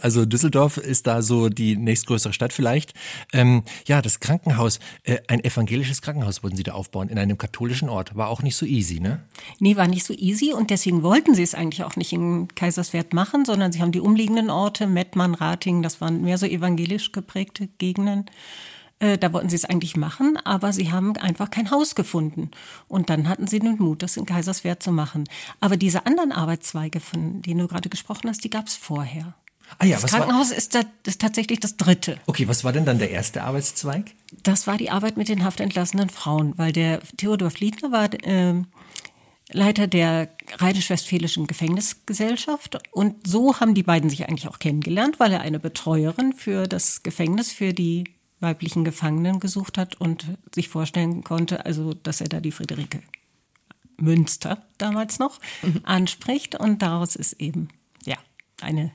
Also 0.02 0.26
Düsseldorf 0.26 0.78
ist 0.78 1.08
da 1.08 1.21
so 1.21 1.50
die 1.50 1.78
nächstgrößere 1.78 2.34
Stadt 2.34 2.52
vielleicht. 2.52 2.93
Ähm, 3.32 3.63
ja, 3.88 4.02
das 4.02 4.19
Krankenhaus, 4.19 4.80
äh, 5.04 5.19
ein 5.28 5.43
evangelisches 5.43 6.02
Krankenhaus 6.02 6.43
wollten 6.43 6.58
sie 6.58 6.63
da 6.63 6.73
aufbauen 6.73 7.10
in 7.10 7.17
einem 7.17 7.38
katholischen 7.38 7.88
Ort. 7.88 8.15
War 8.15 8.28
auch 8.28 8.41
nicht 8.41 8.56
so 8.56 8.65
easy, 8.65 9.00
ne? 9.00 9.23
Nee, 9.60 9.78
war 9.78 9.88
nicht 9.88 10.06
so 10.06 10.13
easy 10.13 10.54
und 10.54 10.69
deswegen 10.69 11.04
wollten 11.04 11.36
sie 11.36 11.43
es 11.43 11.56
eigentlich 11.56 11.84
auch 11.84 11.95
nicht 11.95 12.12
in 12.12 12.50
Kaiserswerth 12.50 13.13
machen, 13.13 13.45
sondern 13.45 13.71
sie 13.71 13.82
haben 13.82 13.91
die 13.91 14.02
umliegenden 14.02 14.50
Orte, 14.50 14.88
Mettmann, 14.88 15.36
Rating, 15.36 15.82
das 15.82 16.02
waren 16.02 16.21
mehr 16.21 16.38
so 16.38 16.45
evangelisch 16.45 17.12
geprägte 17.13 17.67
Gegenden. 17.78 18.26
Äh, 19.00 19.17
da 19.17 19.32
wollten 19.32 19.50
sie 19.50 19.56
es 19.56 19.65
eigentlich 19.65 19.95
machen, 19.95 20.38
aber 20.43 20.73
sie 20.73 20.91
haben 20.91 21.15
einfach 21.17 21.52
kein 21.52 21.71
Haus 21.71 21.95
gefunden. 21.95 22.52
Und 22.88 23.10
dann 23.10 23.30
hatten 23.30 23.47
sie 23.47 23.60
den 23.60 23.78
Mut, 23.78 24.02
das 24.02 24.17
in 24.17 24.26
Kaiserswerth 24.26 24.82
zu 24.82 24.91
machen. 24.91 25.26
Aber 25.60 25.78
diese 25.78 26.06
anderen 26.06 26.32
Arbeitszweige, 26.32 27.00
von 27.00 27.41
denen 27.41 27.60
du 27.60 27.67
gerade 27.67 27.89
gesprochen 27.89 28.30
hast, 28.30 28.43
die 28.43 28.50
gab 28.50 28.67
es 28.67 28.76
vorher. 28.76 29.36
Ah 29.80 29.86
ja, 29.86 30.00
das 30.00 30.10
Krankenhaus 30.10 30.52
ist, 30.52 30.76
da, 30.76 30.82
ist 31.06 31.22
tatsächlich 31.22 31.60
das 31.60 31.78
dritte. 31.78 32.18
Okay, 32.26 32.48
was 32.48 32.64
war 32.64 32.74
denn 32.74 32.86
dann 32.86 33.00
der 33.00 33.12
erste 33.12 33.44
Arbeitszweig? 33.44 34.14
Das 34.44 34.68
war 34.68 34.78
die 34.78 34.90
Arbeit 34.90 35.18
mit 35.18 35.30
den 35.30 35.44
haftentlassenen 35.44 36.10
Frauen, 36.10 36.58
weil 36.58 36.72
der 36.72 37.02
Theodor 37.18 37.52
Fliedner 37.52 37.92
war 37.92 38.12
äh, 38.24 38.64
Leiter 39.52 39.88
der 39.88 40.30
Rheinisch-Westfälischen 40.58 41.48
Gefängnisgesellschaft. 41.48 42.80
Und 42.92 43.28
so 43.28 43.60
haben 43.60 43.76
die 43.76 43.84
beiden 43.84 44.10
sich 44.10 44.28
eigentlich 44.28 44.48
auch 44.48 44.60
kennengelernt, 44.60 45.20
weil 45.20 45.32
er 45.32 45.42
eine 45.42 45.60
Betreuerin 45.60 46.34
für 46.34 46.68
das 46.68 47.04
Gefängnis 47.04 47.52
für 47.52 47.74
die 47.74 48.06
weiblichen 48.40 48.84
Gefangenen 48.84 49.40
gesucht 49.40 49.78
hat 49.78 49.96
und 49.96 50.26
sich 50.54 50.70
vorstellen 50.70 51.24
konnte, 51.24 51.66
also 51.66 51.94
dass 51.94 52.22
er 52.22 52.30
da 52.30 52.40
die 52.40 52.52
Friederike 52.52 53.02
Münster 53.98 54.64
damals 54.78 55.18
noch 55.20 55.40
mhm. 55.62 55.82
anspricht. 55.84 56.56
Und 56.56 56.82
daraus 56.82 57.16
ist 57.16 57.34
eben 57.34 57.70
ja 58.06 58.18
eine 58.62 58.92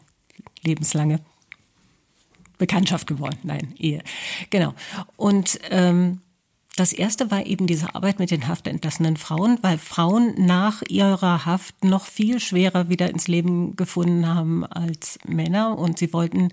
lebenslange 0.63 1.21
Bekanntschaft 2.59 3.07
geworden. 3.07 3.39
Nein, 3.43 3.75
Ehe. 3.79 4.03
Genau. 4.51 4.75
Und 5.17 5.59
ähm, 5.71 6.21
das 6.77 6.93
erste 6.93 7.31
war 7.31 7.45
eben 7.45 7.67
diese 7.67 7.95
Arbeit 7.95 8.19
mit 8.19 8.31
den 8.31 8.49
haftentlassenen 8.49 9.17
Frauen, 9.17 9.59
weil 9.63 9.77
Frauen 9.79 10.35
nach 10.47 10.83
ihrer 10.89 11.45
Haft 11.45 11.85
noch 11.85 12.07
viel 12.07 12.41
schwerer 12.41 12.89
wieder 12.89 13.11
ins 13.11 13.29
Leben 13.29 13.77
gefunden 13.77 14.27
haben 14.27 14.65
als 14.65 15.19
Männer 15.27 15.77
und 15.77 15.99
sie 15.99 16.13
wollten, 16.13 16.49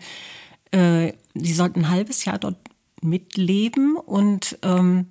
äh, 0.71 1.13
sie 1.35 1.53
sollten 1.53 1.81
ein 1.81 1.89
halbes 1.89 2.25
Jahr 2.25 2.37
dort 2.37 2.57
mitleben 3.01 3.95
und 3.95 4.57
ähm, 4.61 5.07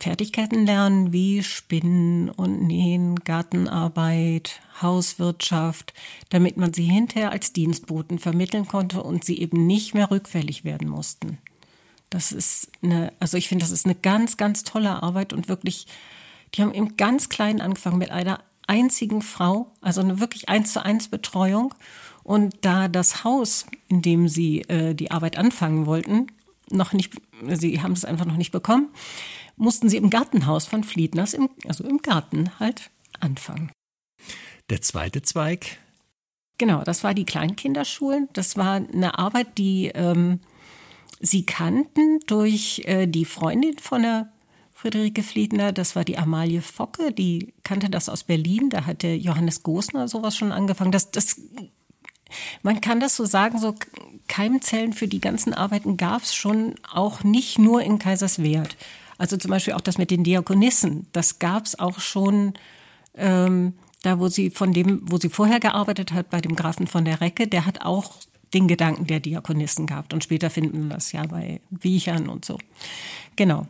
Fertigkeiten 0.00 0.66
lernen 0.66 1.12
wie 1.12 1.42
Spinnen 1.42 2.28
und 2.28 2.66
Nähen, 2.66 3.16
Gartenarbeit, 3.20 4.60
Hauswirtschaft, 4.82 5.92
damit 6.30 6.56
man 6.56 6.72
sie 6.72 6.84
hinterher 6.84 7.30
als 7.30 7.52
Dienstboten 7.52 8.18
vermitteln 8.18 8.66
konnte 8.66 9.02
und 9.02 9.24
sie 9.24 9.38
eben 9.38 9.66
nicht 9.66 9.94
mehr 9.94 10.10
rückfällig 10.10 10.64
werden 10.64 10.88
mussten. 10.88 11.38
Das 12.10 12.32
ist 12.32 12.70
eine, 12.82 13.12
also 13.20 13.36
ich 13.36 13.48
finde, 13.48 13.64
das 13.64 13.72
ist 13.72 13.86
eine 13.86 13.94
ganz, 13.94 14.36
ganz 14.36 14.62
tolle 14.62 15.02
Arbeit 15.02 15.32
und 15.32 15.48
wirklich, 15.48 15.86
die 16.54 16.62
haben 16.62 16.72
im 16.72 16.96
ganz 16.96 17.28
Kleinen 17.28 17.60
angefangen 17.60 17.98
mit 17.98 18.10
einer 18.10 18.40
einzigen 18.66 19.22
Frau, 19.22 19.72
also 19.80 20.00
eine 20.00 20.20
wirklich 20.20 20.48
eins 20.48 20.72
zu 20.72 20.84
eins 20.84 21.08
Betreuung. 21.08 21.74
Und 22.22 22.56
da 22.62 22.88
das 22.88 23.24
Haus, 23.24 23.66
in 23.88 24.00
dem 24.00 24.28
sie 24.28 24.62
äh, 24.62 24.94
die 24.94 25.10
Arbeit 25.10 25.36
anfangen 25.36 25.86
wollten, 25.86 26.28
noch 26.70 26.92
nicht, 26.92 27.12
sie 27.46 27.82
haben 27.82 27.92
es 27.92 28.04
einfach 28.04 28.24
noch 28.24 28.36
nicht 28.36 28.50
bekommen, 28.50 28.88
mussten 29.56 29.88
sie 29.88 29.96
im 29.96 30.10
Gartenhaus 30.10 30.66
von 30.66 30.84
Fliedners, 30.84 31.34
im, 31.34 31.48
also 31.66 31.84
im 31.84 31.98
Garten 31.98 32.58
halt 32.58 32.90
anfangen. 33.20 33.70
Der 34.70 34.80
zweite 34.80 35.22
Zweig? 35.22 35.78
Genau, 36.58 36.82
das 36.84 37.04
war 37.04 37.14
die 37.14 37.24
Kleinkinderschulen. 37.24 38.28
Das 38.32 38.56
war 38.56 38.76
eine 38.76 39.18
Arbeit, 39.18 39.58
die 39.58 39.90
ähm, 39.94 40.40
sie 41.20 41.44
kannten 41.44 42.20
durch 42.26 42.82
äh, 42.84 43.06
die 43.06 43.24
Freundin 43.24 43.78
von 43.78 44.02
der 44.02 44.28
Friederike 44.72 45.22
Fliedner, 45.22 45.72
das 45.72 45.96
war 45.96 46.04
die 46.04 46.18
Amalie 46.18 46.60
Focke, 46.60 47.10
die 47.10 47.54
kannte 47.62 47.88
das 47.88 48.10
aus 48.10 48.24
Berlin, 48.24 48.68
da 48.68 48.84
hatte 48.84 49.08
Johannes 49.08 49.62
Gosner 49.62 50.08
sowas 50.08 50.36
schon 50.36 50.52
angefangen. 50.52 50.92
Das, 50.92 51.10
das, 51.10 51.40
man 52.62 52.82
kann 52.82 53.00
das 53.00 53.16
so 53.16 53.24
sagen, 53.24 53.58
so 53.58 53.74
Keimzellen 54.28 54.92
für 54.92 55.08
die 55.08 55.20
ganzen 55.20 55.54
Arbeiten 55.54 55.96
gab 55.96 56.22
es 56.22 56.34
schon 56.34 56.74
auch 56.92 57.24
nicht 57.24 57.58
nur 57.58 57.82
in 57.82 57.98
Kaiserswerth. 57.98 58.76
Also 59.24 59.38
zum 59.38 59.52
Beispiel 59.52 59.72
auch 59.72 59.80
das 59.80 59.96
mit 59.96 60.10
den 60.10 60.22
Diakonissen, 60.22 61.06
das 61.12 61.38
gab 61.38 61.64
es 61.64 61.78
auch 61.78 61.98
schon 61.98 62.52
ähm, 63.14 63.72
da, 64.02 64.20
wo 64.20 64.28
sie 64.28 64.50
von 64.50 64.74
dem, 64.74 65.00
wo 65.10 65.16
sie 65.16 65.30
vorher 65.30 65.60
gearbeitet 65.60 66.12
hat, 66.12 66.28
bei 66.28 66.42
dem 66.42 66.54
Grafen 66.54 66.86
von 66.86 67.06
der 67.06 67.22
Recke, 67.22 67.48
der 67.48 67.64
hat 67.64 67.80
auch 67.80 68.16
den 68.52 68.68
Gedanken 68.68 69.06
der 69.06 69.20
Diakonissen 69.20 69.86
gehabt. 69.86 70.12
Und 70.12 70.22
später 70.22 70.50
finden 70.50 70.90
wir 70.90 70.96
das 70.96 71.12
ja 71.12 71.24
bei 71.24 71.62
Wiechern 71.70 72.28
und 72.28 72.44
so. 72.44 72.58
Genau. 73.36 73.66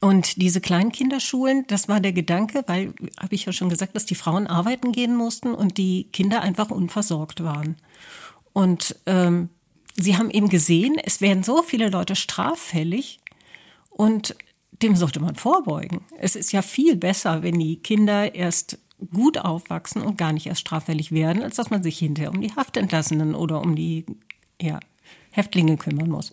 Und 0.00 0.36
diese 0.36 0.60
Kleinkinderschulen, 0.60 1.64
das 1.68 1.88
war 1.88 2.00
der 2.00 2.12
Gedanke, 2.12 2.64
weil, 2.66 2.92
habe 3.18 3.34
ich 3.34 3.46
ja 3.46 3.54
schon 3.54 3.70
gesagt, 3.70 3.96
dass 3.96 4.04
die 4.04 4.16
Frauen 4.16 4.46
arbeiten 4.46 4.92
gehen 4.92 5.16
mussten 5.16 5.54
und 5.54 5.78
die 5.78 6.08
Kinder 6.12 6.42
einfach 6.42 6.70
unversorgt 6.70 7.42
waren. 7.42 7.76
Und 8.52 8.96
ähm, 9.06 9.48
sie 9.96 10.18
haben 10.18 10.28
eben 10.28 10.50
gesehen, 10.50 10.98
es 11.02 11.22
werden 11.22 11.42
so 11.42 11.62
viele 11.62 11.88
Leute 11.88 12.16
straffällig 12.16 13.20
und 13.98 14.36
dem 14.80 14.94
sollte 14.94 15.18
man 15.20 15.34
vorbeugen. 15.34 16.02
Es 16.18 16.36
ist 16.36 16.52
ja 16.52 16.62
viel 16.62 16.96
besser, 16.96 17.42
wenn 17.42 17.58
die 17.58 17.82
Kinder 17.82 18.34
erst 18.34 18.78
gut 19.12 19.38
aufwachsen 19.38 20.02
und 20.02 20.16
gar 20.16 20.32
nicht 20.32 20.46
erst 20.46 20.60
straffällig 20.60 21.10
werden, 21.10 21.42
als 21.42 21.56
dass 21.56 21.70
man 21.70 21.82
sich 21.82 21.98
hinterher 21.98 22.30
um 22.30 22.40
die 22.40 22.54
Haftentlassenen 22.54 23.34
oder 23.34 23.60
um 23.60 23.74
die 23.74 24.06
ja, 24.60 24.78
Häftlinge 25.32 25.76
kümmern 25.76 26.10
muss. 26.10 26.32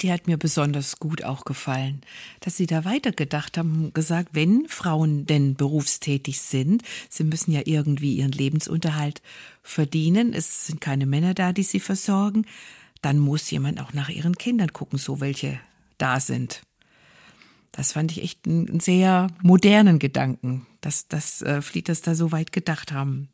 Die 0.00 0.10
hat 0.10 0.26
mir 0.26 0.38
besonders 0.38 0.98
gut 0.98 1.24
auch 1.24 1.44
gefallen, 1.44 2.00
dass 2.40 2.56
Sie 2.56 2.66
da 2.66 2.84
weitergedacht 2.84 3.58
haben, 3.58 3.92
gesagt, 3.92 4.30
wenn 4.32 4.66
Frauen 4.68 5.26
denn 5.26 5.54
berufstätig 5.54 6.40
sind, 6.40 6.82
sie 7.10 7.24
müssen 7.24 7.52
ja 7.52 7.60
irgendwie 7.64 8.14
ihren 8.14 8.32
Lebensunterhalt 8.32 9.20
verdienen, 9.62 10.32
es 10.32 10.66
sind 10.66 10.80
keine 10.80 11.04
Männer 11.04 11.34
da, 11.34 11.52
die 11.52 11.62
sie 11.62 11.80
versorgen, 11.80 12.46
dann 13.02 13.18
muss 13.18 13.50
jemand 13.50 13.80
auch 13.80 13.92
nach 13.92 14.08
ihren 14.08 14.36
Kindern 14.36 14.72
gucken, 14.72 14.98
so 14.98 15.20
welche 15.20 15.60
da 15.98 16.18
sind. 16.18 16.62
Das 17.72 17.92
fand 17.92 18.10
ich 18.10 18.22
echt 18.22 18.46
einen 18.46 18.80
sehr 18.80 19.28
modernen 19.42 19.98
Gedanken, 19.98 20.66
dass, 20.80 21.08
dass 21.08 21.42
äh, 21.42 21.62
Flieters 21.62 22.02
da 22.02 22.14
so 22.14 22.32
weit 22.32 22.52
gedacht 22.52 22.92
haben. 22.92 23.28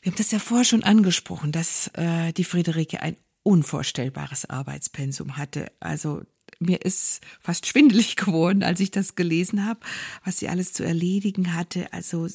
Wir 0.00 0.10
haben 0.10 0.18
das 0.18 0.30
ja 0.30 0.38
vorher 0.38 0.64
schon 0.64 0.82
angesprochen, 0.82 1.52
dass 1.52 1.88
äh, 1.94 2.32
die 2.32 2.44
Friederike 2.44 3.02
ein 3.02 3.16
unvorstellbares 3.48 4.50
Arbeitspensum 4.50 5.38
hatte. 5.38 5.72
Also 5.80 6.20
mir 6.58 6.82
ist 6.84 7.22
fast 7.40 7.66
schwindelig 7.66 8.16
geworden, 8.16 8.62
als 8.62 8.78
ich 8.80 8.90
das 8.90 9.14
gelesen 9.14 9.64
habe, 9.64 9.80
was 10.22 10.38
sie 10.38 10.50
alles 10.50 10.74
zu 10.74 10.84
erledigen 10.84 11.54
hatte. 11.54 11.90
Also 11.94 12.28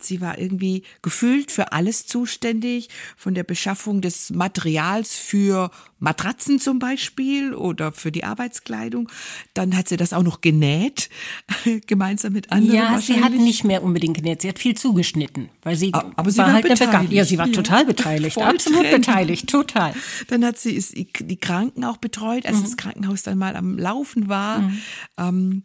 Sie 0.00 0.20
war 0.20 0.38
irgendwie 0.38 0.82
gefühlt 1.02 1.52
für 1.52 1.70
alles 1.70 2.06
zuständig, 2.06 2.88
von 3.16 3.34
der 3.34 3.44
Beschaffung 3.44 4.00
des 4.00 4.30
Materials 4.30 5.14
für 5.14 5.70
Matratzen 6.00 6.58
zum 6.58 6.80
Beispiel 6.80 7.54
oder 7.54 7.92
für 7.92 8.10
die 8.10 8.24
Arbeitskleidung. 8.24 9.08
Dann 9.54 9.76
hat 9.76 9.86
sie 9.86 9.96
das 9.96 10.12
auch 10.12 10.24
noch 10.24 10.40
genäht, 10.40 11.10
gemeinsam 11.86 12.32
mit 12.32 12.50
anderen. 12.50 12.74
Ja, 12.74 12.98
sie 12.98 13.22
hat 13.22 13.32
nicht 13.32 13.62
mehr 13.62 13.84
unbedingt 13.84 14.16
genäht, 14.16 14.42
sie 14.42 14.48
hat 14.48 14.58
viel 14.58 14.76
zugeschnitten, 14.76 15.48
weil 15.62 15.76
sie 15.76 15.92
aber 15.94 16.28
sie 16.28 16.38
war, 16.38 16.46
war 16.46 16.54
halt 16.54 16.68
beteiligt. 16.68 17.12
Ja, 17.12 17.24
sie 17.24 17.38
war 17.38 17.52
total 17.52 17.84
beteiligt, 17.84 18.38
absolut 18.42 18.90
beteiligt, 18.90 19.48
total. 19.48 19.94
Dann 20.26 20.44
hat 20.44 20.58
sie 20.58 20.84
die 21.20 21.36
Kranken 21.36 21.84
auch 21.84 21.98
betreut, 21.98 22.46
als 22.46 22.58
mhm. 22.58 22.62
das 22.64 22.76
Krankenhaus 22.76 23.22
dann 23.22 23.38
mal 23.38 23.54
am 23.54 23.78
Laufen 23.78 24.28
war. 24.28 24.58
Mhm. 24.58 24.78
Ähm, 25.18 25.62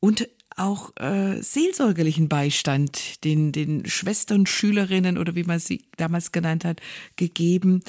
und 0.00 0.28
auch 0.58 0.96
äh, 0.96 1.40
seelsorgerlichen 1.42 2.28
Beistand 2.28 3.24
den, 3.24 3.52
den 3.52 3.86
Schwestern, 3.86 4.46
Schülerinnen 4.46 5.18
oder 5.18 5.34
wie 5.34 5.44
man 5.44 5.58
sie 5.58 5.84
damals 5.96 6.32
genannt 6.32 6.64
hat, 6.64 6.80
gegeben. 7.16 7.82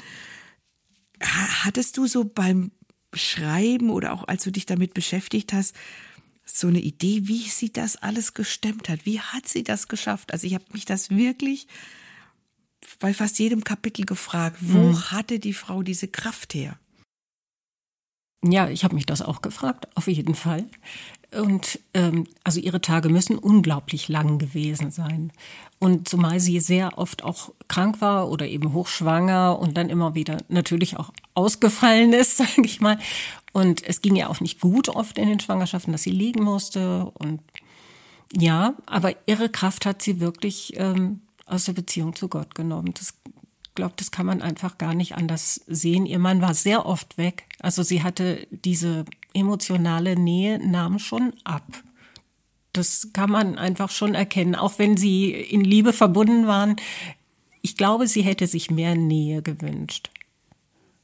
Hattest 1.20 1.96
du 1.96 2.06
so 2.06 2.24
beim 2.24 2.70
Schreiben 3.12 3.90
oder 3.90 4.12
auch 4.12 4.26
als 4.28 4.44
du 4.44 4.52
dich 4.52 4.66
damit 4.66 4.94
beschäftigt 4.94 5.52
hast, 5.52 5.74
so 6.44 6.68
eine 6.68 6.80
Idee, 6.80 7.22
wie 7.28 7.42
sie 7.42 7.72
das 7.72 7.96
alles 7.96 8.34
gestemmt 8.34 8.88
hat? 8.88 9.06
Wie 9.06 9.20
hat 9.20 9.48
sie 9.48 9.62
das 9.62 9.88
geschafft? 9.88 10.32
Also 10.32 10.46
ich 10.46 10.54
habe 10.54 10.64
mich 10.72 10.84
das 10.84 11.10
wirklich 11.10 11.66
bei 12.98 13.14
fast 13.14 13.38
jedem 13.38 13.64
Kapitel 13.64 14.04
gefragt, 14.04 14.56
wo 14.60 14.78
mhm. 14.78 15.10
hatte 15.10 15.38
die 15.38 15.52
Frau 15.52 15.82
diese 15.82 16.08
Kraft 16.08 16.54
her? 16.54 16.78
Ja, 18.42 18.68
ich 18.70 18.84
habe 18.84 18.94
mich 18.94 19.06
das 19.06 19.20
auch 19.22 19.42
gefragt, 19.42 19.86
auf 19.96 20.06
jeden 20.06 20.34
Fall. 20.34 20.66
Und 21.32 21.78
ähm, 21.94 22.26
also 22.42 22.60
ihre 22.60 22.80
Tage 22.80 23.08
müssen 23.08 23.38
unglaublich 23.38 24.08
lang 24.08 24.38
gewesen 24.38 24.90
sein. 24.90 25.32
Und 25.78 26.08
zumal 26.08 26.40
sie 26.40 26.60
sehr 26.60 26.98
oft 26.98 27.22
auch 27.22 27.52
krank 27.68 28.00
war 28.00 28.28
oder 28.30 28.46
eben 28.46 28.72
hochschwanger 28.72 29.58
und 29.58 29.76
dann 29.76 29.90
immer 29.90 30.14
wieder 30.14 30.38
natürlich 30.48 30.96
auch 30.96 31.12
ausgefallen 31.34 32.12
ist, 32.12 32.36
sage 32.38 32.62
ich 32.64 32.80
mal. 32.80 32.98
Und 33.52 33.82
es 33.86 34.02
ging 34.02 34.16
ja 34.16 34.28
auch 34.28 34.40
nicht 34.40 34.60
gut 34.60 34.88
oft 34.88 35.18
in 35.18 35.28
den 35.28 35.40
Schwangerschaften, 35.40 35.92
dass 35.92 36.02
sie 36.02 36.10
liegen 36.10 36.42
musste. 36.42 37.10
Und 37.14 37.40
ja, 38.32 38.74
aber 38.86 39.14
ihre 39.26 39.48
Kraft 39.48 39.86
hat 39.86 40.02
sie 40.02 40.20
wirklich 40.20 40.72
ähm, 40.76 41.20
aus 41.46 41.64
der 41.64 41.72
Beziehung 41.72 42.14
zu 42.14 42.28
Gott 42.28 42.54
genommen. 42.54 42.92
Das 42.94 43.14
glaube, 43.74 43.94
das 43.96 44.10
kann 44.10 44.26
man 44.26 44.42
einfach 44.42 44.78
gar 44.78 44.94
nicht 44.94 45.14
anders 45.14 45.60
sehen. 45.66 46.06
Ihr 46.06 46.18
Mann 46.18 46.42
war 46.42 46.54
sehr 46.54 46.86
oft 46.86 47.16
weg. 47.18 47.44
Also 47.60 47.82
sie 47.82 48.02
hatte 48.02 48.46
diese 48.50 49.04
emotionale 49.34 50.16
Nähe 50.16 50.58
nahm 50.58 50.98
schon 50.98 51.32
ab. 51.44 51.64
Das 52.72 53.10
kann 53.12 53.30
man 53.30 53.58
einfach 53.58 53.90
schon 53.90 54.14
erkennen, 54.14 54.54
auch 54.54 54.78
wenn 54.78 54.96
sie 54.96 55.32
in 55.32 55.62
Liebe 55.62 55.92
verbunden 55.92 56.46
waren. 56.46 56.76
Ich 57.62 57.76
glaube, 57.76 58.06
sie 58.06 58.22
hätte 58.22 58.46
sich 58.46 58.70
mehr 58.70 58.94
Nähe 58.94 59.42
gewünscht. 59.42 60.10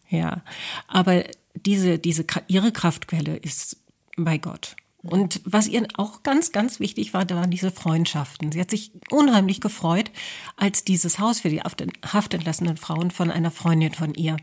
Ja, 0.09 0.43
aber 0.87 1.25
diese, 1.55 1.99
diese, 1.99 2.25
ihre 2.47 2.73
Kraftquelle 2.73 3.37
ist 3.37 3.79
bei 4.17 4.39
Gott. 4.39 4.77
Und 5.03 5.41
was 5.45 5.69
ihr 5.69 5.87
auch 5.97 6.23
ganz, 6.23 6.53
ganz 6.53 6.81
wichtig 6.81 7.15
war, 7.15 7.25
da 7.25 7.37
waren 7.37 7.51
diese 7.51 7.71
Freundschaften. 7.71 8.51
Sie 8.51 8.61
hat 8.61 8.71
sich 8.71 8.91
unheimlich 9.11 9.61
gefreut, 9.61 10.11
als 10.57 10.85
dieses 10.85 11.19
Haus 11.19 11.41
für 11.41 11.49
die 11.49 11.61
haftentlassenen 11.61 12.77
Frauen 12.77 13.11
von 13.11 13.31
einer 13.31 13.51
Freundin 13.51 13.93
von 13.93 14.15
ihr 14.15 14.37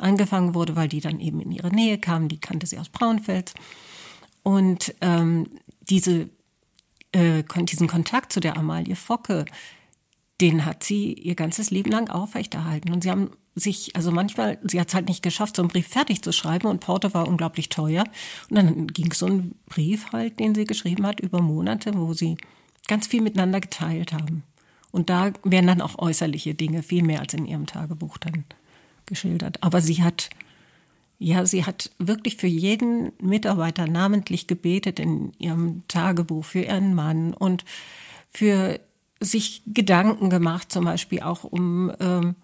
angefangen 0.00 0.54
wurde, 0.54 0.76
weil 0.76 0.88
die 0.88 1.00
dann 1.00 1.20
eben 1.20 1.40
in 1.40 1.52
ihre 1.52 1.70
Nähe 1.70 1.98
kamen. 1.98 2.28
Die 2.28 2.40
kannte 2.40 2.66
sie 2.66 2.78
aus 2.78 2.88
Braunfels. 2.88 3.54
Und 4.42 4.94
ähm, 5.00 5.48
diese, 5.80 6.30
äh, 7.12 7.42
diesen 7.64 7.88
Kontakt 7.88 8.32
zu 8.32 8.40
der 8.40 8.56
Amalie 8.56 8.96
Focke, 8.96 9.44
den 10.40 10.64
hat 10.64 10.82
sie 10.82 11.12
ihr 11.12 11.34
ganzes 11.34 11.70
Leben 11.70 11.90
lang 11.90 12.08
aufrechterhalten. 12.08 12.92
Und 12.92 13.02
sie 13.02 13.10
haben 13.10 13.30
sich, 13.54 13.94
also 13.96 14.10
manchmal, 14.10 14.58
sie 14.62 14.80
hat 14.80 14.88
es 14.88 14.94
halt 14.94 15.08
nicht 15.08 15.22
geschafft, 15.22 15.56
so 15.56 15.62
einen 15.62 15.70
Brief 15.70 15.88
fertig 15.88 16.22
zu 16.22 16.32
schreiben 16.32 16.68
und 16.68 16.80
Porto 16.80 17.12
war 17.12 17.28
unglaublich 17.28 17.68
teuer. 17.68 18.04
Und 18.48 18.56
dann 18.56 18.86
ging 18.86 19.12
so 19.12 19.26
ein 19.26 19.54
Brief 19.66 20.12
halt, 20.12 20.40
den 20.40 20.54
sie 20.54 20.64
geschrieben 20.64 21.06
hat, 21.06 21.20
über 21.20 21.42
Monate, 21.42 21.94
wo 21.94 22.14
sie 22.14 22.36
ganz 22.88 23.06
viel 23.06 23.22
miteinander 23.22 23.60
geteilt 23.60 24.12
haben. 24.12 24.44
Und 24.92 25.10
da 25.10 25.32
werden 25.44 25.66
dann 25.66 25.80
auch 25.80 25.98
äußerliche 25.98 26.54
Dinge 26.54 26.82
viel 26.82 27.02
mehr 27.02 27.20
als 27.20 27.34
in 27.34 27.46
ihrem 27.46 27.66
Tagebuch 27.66 28.18
dann 28.18 28.44
geschildert. 29.10 29.62
Aber 29.62 29.82
sie 29.82 30.02
hat, 30.02 30.30
ja, 31.18 31.44
sie 31.44 31.66
hat 31.66 31.90
wirklich 31.98 32.36
für 32.36 32.46
jeden 32.46 33.12
Mitarbeiter 33.20 33.86
namentlich 33.86 34.46
gebetet 34.46 34.98
in 34.98 35.32
ihrem 35.38 35.82
Tagebuch, 35.88 36.46
für 36.46 36.62
ihren 36.62 36.94
Mann 36.94 37.34
und 37.34 37.66
für 38.30 38.80
sich 39.20 39.62
Gedanken 39.66 40.30
gemacht, 40.30 40.72
zum 40.72 40.86
Beispiel 40.86 41.20
auch 41.20 41.44
um 41.44 41.92
ähm, 42.00 42.36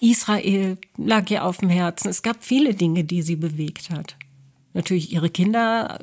Israel 0.00 0.78
lag 0.96 1.28
ihr 1.30 1.44
auf 1.44 1.58
dem 1.58 1.68
Herzen. 1.68 2.08
Es 2.08 2.22
gab 2.22 2.44
viele 2.44 2.74
Dinge, 2.74 3.04
die 3.04 3.22
sie 3.22 3.36
bewegt 3.36 3.90
hat. 3.90 4.16
Natürlich 4.72 5.12
ihre 5.12 5.28
Kinder, 5.28 5.98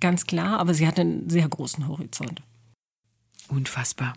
ganz 0.00 0.26
klar, 0.26 0.60
aber 0.60 0.74
sie 0.74 0.86
hatte 0.86 1.00
einen 1.00 1.30
sehr 1.30 1.48
großen 1.48 1.88
Horizont. 1.88 2.42
Unfassbar. 3.48 4.14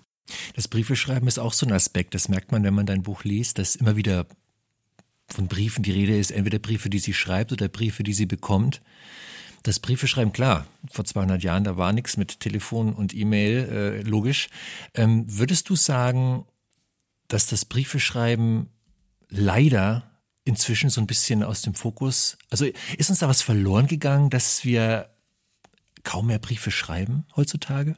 Das 0.56 0.68
Briefeschreiben 0.68 1.28
ist 1.28 1.40
auch 1.40 1.54
so 1.54 1.66
ein 1.66 1.72
Aspekt. 1.72 2.14
Das 2.14 2.30
merkt 2.30 2.52
man, 2.52 2.64
wenn 2.64 2.74
man 2.74 2.86
dein 2.86 3.04
Buch 3.04 3.24
liest, 3.24 3.58
dass 3.58 3.76
immer 3.76 3.96
wieder 3.96 4.28
von 5.28 5.48
Briefen 5.48 5.84
die 5.84 5.92
Rede 5.92 6.18
ist, 6.18 6.32
entweder 6.32 6.60
Briefe, 6.60 6.90
die 6.90 7.00
sie 7.00 7.14
schreibt 7.14 7.52
oder 7.52 7.68
Briefe, 7.68 8.04
die 8.04 8.14
sie 8.14 8.26
bekommt. 8.26 8.82
Das 9.64 9.80
Briefeschreiben, 9.80 10.32
klar, 10.32 10.68
vor 10.88 11.06
200 11.06 11.42
Jahren, 11.44 11.64
da 11.64 11.76
war 11.76 11.92
nichts 11.92 12.18
mit 12.18 12.40
Telefon 12.40 12.94
und 12.94 13.16
E-Mail, 13.16 13.70
äh, 13.70 14.02
logisch. 14.04 14.50
Ähm, 14.94 15.26
würdest 15.28 15.70
du 15.70 15.76
sagen, 15.76 16.46
dass 17.28 17.48
das 17.48 17.66
Briefeschreiben 17.66 18.70
leider 19.30 20.12
inzwischen 20.44 20.92
so 20.92 21.02
ein 21.02 21.08
bisschen 21.08 21.42
aus 21.44 21.64
dem 21.64 21.74
Fokus, 21.74 22.38
also 22.52 22.66
ist 22.98 23.10
uns 23.10 23.20
da 23.20 23.28
was 23.28 23.42
verloren 23.42 23.88
gegangen, 23.88 24.30
dass 24.30 24.64
wir 24.64 25.10
kaum 26.04 26.28
mehr 26.28 26.40
Briefe 26.40 26.70
schreiben 26.70 27.26
heutzutage? 27.36 27.98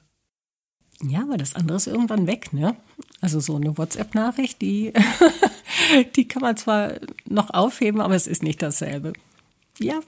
Ja, 1.04 1.22
aber 1.24 1.38
das 1.38 1.54
andere 1.54 1.78
ist 1.78 1.88
irgendwann 1.88 2.26
weg, 2.26 2.54
ne? 2.54 2.76
Also 3.22 3.40
so 3.40 3.56
eine 3.56 3.78
WhatsApp-Nachricht, 3.78 4.62
die, 4.62 4.94
die 6.16 6.28
kann 6.28 6.42
man 6.42 6.58
zwar 6.58 6.94
noch 7.26 7.52
aufheben, 7.52 8.02
aber 8.02 8.16
es 8.16 8.28
ist 8.28 8.44
nicht 8.44 8.62
dasselbe. 8.62 9.14
Ja, 9.80 10.00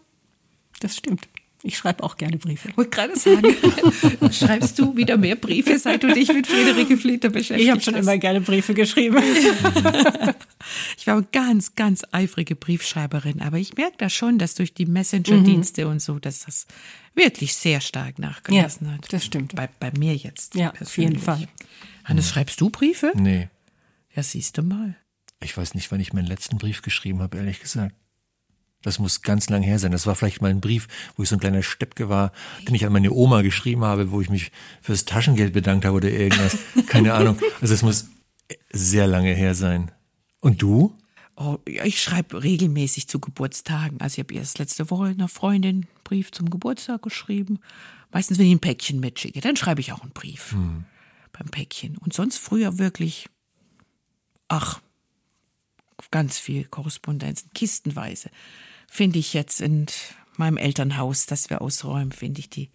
das 0.80 0.96
stimmt. 0.96 1.28
Ich 1.62 1.78
schreibe 1.78 2.04
auch 2.04 2.15
gerne 2.15 2.38
Briefe. 2.38 2.70
Ich 2.70 2.78
wollte 2.78 2.92
gerade 2.92 3.20
sagen, 3.20 3.54
schreibst 4.32 4.80
du 4.80 4.96
wieder 4.96 5.18
mehr 5.18 5.36
Briefe, 5.36 5.78
seit 5.78 6.04
du 6.04 6.13
dich 6.13 6.32
mit 6.32 6.48
Friederike 6.48 6.96
Fleter 6.96 7.30
beschäftigst? 7.30 7.63
Ich 7.63 7.70
habe 7.70 7.82
schon 7.82 7.96
immer 7.96 8.18
gerne 8.18 8.39
Briefe 8.39 8.74
geschrieben. 8.74 9.18
ich 10.98 11.06
war 11.06 11.18
eine 11.18 11.28
ganz, 11.34 11.76
ganz 11.76 12.04
eifrige 12.12 12.56
Briefschreiberin, 12.56 13.42
aber 13.42 13.58
ich 13.58 13.76
merke 13.76 13.98
da 13.98 14.10
schon, 14.10 14.39
dass 14.39 14.56
durch 14.56 14.74
die 14.74 14.86
Messenger-Dienste 14.86 15.84
mhm. 15.84 15.92
und 15.92 16.02
so, 16.02 16.18
dass 16.18 16.46
das 16.46 16.65
wirklich 17.13 17.54
sehr 17.54 17.82
stark 17.82 18.20
nachgelassen 18.20 18.88
ja, 18.88 18.94
hat. 18.94 19.12
Das 19.12 19.26
stimmt. 19.26 19.54
Bei, 19.54 19.68
bei 19.82 19.92
mir 19.98 20.15
jetzt. 20.15 20.56
Ja, 20.56 20.70
persönlich. 20.70 20.88
auf 20.88 20.98
jeden 20.98 21.20
Fall. 21.20 21.48
Hannes, 22.06 22.30
schreibst 22.30 22.62
du 22.62 22.70
Briefe? 22.70 23.12
Nee. 23.15 23.50
Ja, 24.15 24.24
siehst 24.24 24.58
du 24.58 24.63
mal. 24.63 24.96
Ich 25.41 25.56
weiß 25.56 25.73
nicht, 25.73 25.91
wann 25.91 25.99
ich 25.99 26.13
meinen 26.13 26.28
letzten 26.28 26.58
Brief 26.58 26.82
geschrieben 26.82 27.21
habe, 27.21 27.38
ehrlich 27.38 27.60
gesagt. 27.60 27.95
Das 28.82 28.97
muss 28.97 29.21
ganz 29.21 29.49
lang 29.49 29.62
her 29.62 29.78
sein. 29.78 29.91
Das 29.91 30.08
war 30.08 30.15
vielleicht 30.15 30.41
mal 30.41 30.52
ein 30.52 30.62
Brief, 30.62 30.88
wo 31.15 31.23
ich 31.23 31.30
so 31.30 31.36
ein 31.36 31.39
kleiner 31.41 31.63
Steppke 31.63 32.08
war, 32.08 32.32
den 32.65 32.75
ich 32.75 32.86
an 32.86 32.93
meine 32.93 33.12
Oma 33.12 33.41
geschrieben 33.41 33.84
habe, 33.84 34.12
wo 34.12 34.21
ich 34.21 34.30
mich 34.30 34.52
fürs 34.82 35.04
Taschengeld 35.04 35.52
bedankt 35.52 35.84
habe 35.86 35.97
oder 35.97 36.10
irgendwas. 36.10 36.58
Keine 36.88 37.13
Ahnung. 37.13 37.38
Also 37.60 37.73
es 37.73 37.82
muss 37.82 38.08
sehr 38.71 39.08
lange 39.08 39.34
her 39.34 39.54
sein. 39.54 39.91
Und 40.39 40.62
du? 40.62 40.95
Oh, 41.36 41.58
ich 41.65 42.02
schreibe 42.02 42.41
regelmäßig 42.41 43.08
zu 43.08 43.19
Geburtstagen. 43.19 43.99
Also 43.99 44.15
ich 44.15 44.25
habe 44.25 44.34
erst 44.34 44.60
letzte 44.60 44.89
Woche 44.89 45.08
einer 45.08 45.28
Freundin 45.28 45.75
einen 45.75 45.88
Brief 46.06 46.32
zum 46.32 46.49
Geburtstag 46.49 47.02
geschrieben. 47.02 47.60
Meistens, 48.12 48.39
wenn 48.39 48.45
ich 48.45 48.54
ein 48.54 48.60
Päckchen 48.60 48.99
mitschicke, 48.99 49.41
dann 49.41 49.56
schreibe 49.56 49.82
ich 49.82 49.91
auch 49.91 50.02
einen 50.02 50.12
Brief 50.12 50.52
hm. 50.52 50.86
beim 51.32 51.47
Päckchen. 51.47 51.97
Und 51.97 52.13
sonst 52.13 52.38
früher 52.38 52.78
wirklich, 52.78 53.30
ach, 54.47 54.82
ganz 56.12 56.40
viel 56.40 56.66
Korrespondenzen, 56.66 57.52
kistenweise 57.54 58.30
finde 58.90 59.20
ich 59.20 59.34
jetzt 59.34 59.62
in 59.62 59.86
meinem 60.38 60.58
Elternhaus, 60.58 61.26
das 61.26 61.50
wir 61.50 61.62
ausräumen, 61.62 62.12
finde 62.12 62.40
ich 62.40 62.50
die 62.50 62.70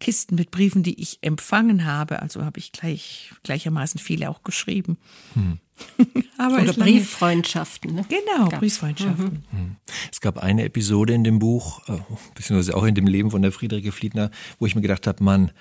Kisten 0.00 0.34
mit 0.34 0.50
Briefen, 0.50 0.82
die 0.82 1.00
ich 1.00 1.18
empfangen 1.22 1.86
habe. 1.86 2.20
Also 2.20 2.44
habe 2.44 2.58
ich 2.58 2.72
gleich 2.72 3.32
gleichermaßen 3.42 3.98
viele 3.98 4.28
auch 4.28 4.42
geschrieben. 4.42 4.98
Hm. 5.34 5.58
Aber 6.38 6.60
Oder 6.60 6.72
Brieffreundschaften. 6.72 7.94
Ne? 7.94 8.04
Genau, 8.08 8.48
Gab's. 8.48 8.60
Brieffreundschaften. 8.60 9.44
Mhm. 9.50 9.58
Hm. 9.58 9.76
Es 10.12 10.20
gab 10.20 10.38
eine 10.38 10.64
Episode 10.64 11.14
in 11.14 11.24
dem 11.24 11.38
Buch, 11.38 11.88
äh, 11.88 11.98
beziehungsweise 12.34 12.76
auch 12.76 12.84
in 12.84 12.94
dem 12.94 13.06
Leben 13.06 13.30
von 13.30 13.42
der 13.42 13.52
Friederike 13.52 13.92
Fliedner, 13.92 14.30
wo 14.58 14.66
ich 14.66 14.74
mir 14.74 14.82
gedacht 14.82 15.06
habe, 15.06 15.22
Mann, 15.24 15.52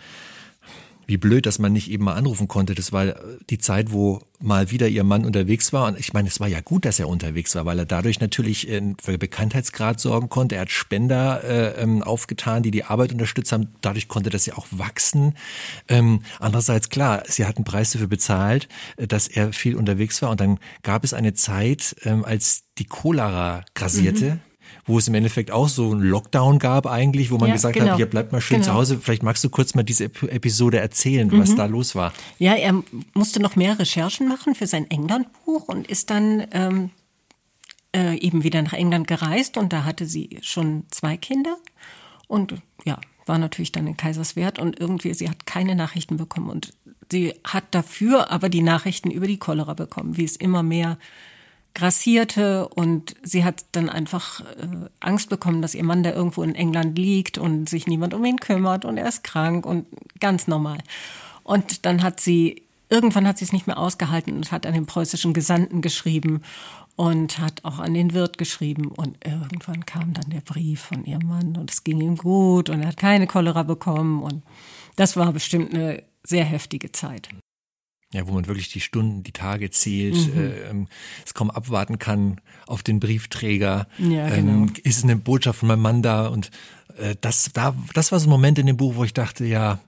wie 1.07 1.17
blöd, 1.17 1.45
dass 1.45 1.59
man 1.59 1.73
nicht 1.73 1.89
eben 1.89 2.05
mal 2.05 2.13
anrufen 2.13 2.47
konnte. 2.47 2.75
Das 2.75 2.91
war 2.91 3.15
die 3.49 3.57
Zeit, 3.57 3.91
wo 3.91 4.21
mal 4.39 4.71
wieder 4.71 4.87
ihr 4.87 5.03
Mann 5.03 5.25
unterwegs 5.25 5.71
war. 5.73 5.87
Und 5.87 5.99
ich 5.99 6.13
meine, 6.13 6.27
es 6.27 6.39
war 6.39 6.47
ja 6.47 6.61
gut, 6.61 6.85
dass 6.85 6.99
er 6.99 7.07
unterwegs 7.07 7.55
war, 7.55 7.65
weil 7.65 7.79
er 7.79 7.85
dadurch 7.85 8.19
natürlich 8.19 8.69
äh, 8.69 8.93
für 9.01 9.17
Bekanntheitsgrad 9.17 9.99
sorgen 9.99 10.29
konnte. 10.29 10.55
Er 10.55 10.61
hat 10.61 10.71
Spender 10.71 11.43
äh, 11.43 11.81
ähm, 11.81 12.03
aufgetan, 12.03 12.63
die 12.63 12.71
die 12.71 12.83
Arbeit 12.83 13.13
unterstützt 13.13 13.51
haben. 13.51 13.69
Dadurch 13.81 14.07
konnte 14.07 14.29
das 14.29 14.45
ja 14.45 14.55
auch 14.55 14.67
wachsen. 14.71 15.35
Ähm, 15.87 16.21
andererseits, 16.39 16.89
klar, 16.89 17.23
sie 17.25 17.45
hatten 17.45 17.63
Preis 17.63 17.91
dafür 17.91 18.07
bezahlt, 18.07 18.67
äh, 18.97 19.07
dass 19.07 19.27
er 19.27 19.53
viel 19.53 19.75
unterwegs 19.75 20.21
war. 20.21 20.29
Und 20.29 20.41
dann 20.41 20.59
gab 20.83 21.03
es 21.03 21.13
eine 21.13 21.33
Zeit, 21.33 21.95
ähm, 22.03 22.25
als 22.25 22.63
die 22.77 22.85
Cholera 22.85 23.63
grasierte. 23.73 24.35
Mhm 24.35 24.52
wo 24.85 24.97
es 24.97 25.07
im 25.07 25.15
Endeffekt 25.15 25.51
auch 25.51 25.69
so 25.69 25.91
einen 25.91 26.01
Lockdown 26.01 26.59
gab 26.59 26.87
eigentlich, 26.87 27.31
wo 27.31 27.37
man 27.37 27.49
ja, 27.49 27.55
gesagt 27.55 27.75
genau. 27.75 27.93
hat, 27.93 27.99
ihr 27.99 28.05
bleibt 28.05 28.31
mal 28.31 28.41
schön 28.41 28.57
genau. 28.57 28.71
zu 28.71 28.73
Hause. 28.73 28.99
Vielleicht 29.01 29.23
magst 29.23 29.43
du 29.43 29.49
kurz 29.49 29.75
mal 29.75 29.83
diese 29.83 30.05
Episode 30.05 30.79
erzählen, 30.79 31.27
mhm. 31.27 31.39
was 31.39 31.55
da 31.55 31.65
los 31.65 31.95
war. 31.95 32.13
Ja, 32.39 32.53
er 32.53 32.83
musste 33.13 33.39
noch 33.39 33.55
mehr 33.55 33.79
Recherchen 33.79 34.27
machen 34.27 34.55
für 34.55 34.67
sein 34.67 34.89
England-Buch 34.89 35.67
und 35.67 35.87
ist 35.87 36.09
dann 36.09 36.45
ähm, 36.51 36.89
äh, 37.95 38.17
eben 38.17 38.43
wieder 38.43 38.61
nach 38.61 38.73
England 38.73 39.07
gereist 39.07 39.57
und 39.57 39.71
da 39.71 39.85
hatte 39.85 40.05
sie 40.05 40.39
schon 40.41 40.85
zwei 40.89 41.15
Kinder 41.15 41.57
und 42.27 42.55
ja, 42.85 42.99
war 43.25 43.37
natürlich 43.37 43.71
dann 43.71 43.87
in 43.87 43.95
Kaiserswerth 43.95 44.59
und 44.59 44.79
irgendwie, 44.79 45.13
sie 45.13 45.29
hat 45.29 45.45
keine 45.45 45.75
Nachrichten 45.75 46.17
bekommen 46.17 46.49
und 46.49 46.73
sie 47.09 47.33
hat 47.45 47.63
dafür 47.71 48.31
aber 48.31 48.49
die 48.49 48.61
Nachrichten 48.61 49.11
über 49.11 49.27
die 49.27 49.39
Cholera 49.39 49.73
bekommen, 49.75 50.17
wie 50.17 50.25
es 50.25 50.35
immer 50.35 50.63
mehr 50.63 50.97
grassierte 51.73 52.67
und 52.69 53.15
sie 53.23 53.43
hat 53.43 53.65
dann 53.71 53.89
einfach 53.89 54.41
äh, 54.41 54.89
Angst 54.99 55.29
bekommen, 55.29 55.62
dass 55.62 55.75
ihr 55.75 55.83
Mann 55.83 56.03
da 56.03 56.12
irgendwo 56.12 56.43
in 56.43 56.55
England 56.55 56.97
liegt 56.97 57.38
und 57.38 57.67
sich 57.67 57.88
niemand 57.88 58.13
um 58.13 58.23
ihn 58.25 58.38
kümmert 58.38 58.86
und 58.86 58.97
er 58.97 59.07
ist 59.07 59.23
krank 59.23 59.65
und 59.65 59.88
ganz 60.19 60.47
normal. 60.47 60.77
Und 61.43 61.86
dann 61.86 62.03
hat 62.03 62.19
sie, 62.19 62.63
irgendwann 62.89 63.27
hat 63.27 63.39
sie 63.39 63.45
es 63.45 63.53
nicht 63.53 63.67
mehr 63.67 63.79
ausgehalten 63.79 64.36
und 64.36 64.51
hat 64.51 64.65
an 64.65 64.73
den 64.73 64.86
preußischen 64.86 65.33
Gesandten 65.33 65.81
geschrieben 65.81 66.41
und 66.95 67.39
hat 67.39 67.65
auch 67.65 67.79
an 67.79 67.95
den 67.95 68.13
Wirt 68.13 68.38
geschrieben 68.38 68.89
und 68.89 69.17
irgendwann 69.25 69.86
kam 69.86 70.13
dann 70.13 70.29
der 70.29 70.41
Brief 70.41 70.81
von 70.81 71.05
ihrem 71.05 71.27
Mann 71.27 71.57
und 71.57 71.71
es 71.71 71.83
ging 71.83 71.99
ihm 72.01 72.17
gut 72.17 72.69
und 72.69 72.81
er 72.81 72.89
hat 72.89 72.97
keine 72.97 73.25
Cholera 73.25 73.63
bekommen 73.63 74.21
und 74.21 74.43
das 74.95 75.17
war 75.17 75.33
bestimmt 75.33 75.73
eine 75.73 76.03
sehr 76.23 76.45
heftige 76.45 76.91
Zeit 76.91 77.29
ja, 78.13 78.28
wo 78.28 78.32
man 78.32 78.47
wirklich 78.47 78.69
die 78.69 78.80
Stunden, 78.80 79.23
die 79.23 79.32
Tage 79.32 79.69
zählt, 79.71 80.15
mhm. 80.15 80.39
äh, 80.39 80.69
ähm, 80.69 80.88
es 81.26 81.34
kaum 81.34 81.52
abwarten 81.52 81.99
kann 81.99 82.39
auf 82.67 82.84
den 82.84 82.99
Briefträger. 82.99 83.88
Ja, 83.97 84.30
genau. 84.30 84.52
Ähm, 84.52 84.73
ist 84.84 85.04
eine 85.04 85.17
Botschaft 85.17 85.60
von 85.60 85.67
meinem 85.67 85.82
Mann 85.82 86.02
da? 86.02 86.28
Und 86.28 86.52
äh, 86.97 87.15
das, 87.19 87.49
da, 87.54 87.76
das 87.93 88.12
war 88.12 88.19
so 88.19 88.28
ein 88.28 88.30
Moment 88.30 88.60
in 88.60 88.67
dem 88.67 88.78
Buch, 88.78 88.95
wo 88.95 89.04
ich 89.04 89.13
dachte, 89.13 89.45
ja, 89.45 89.80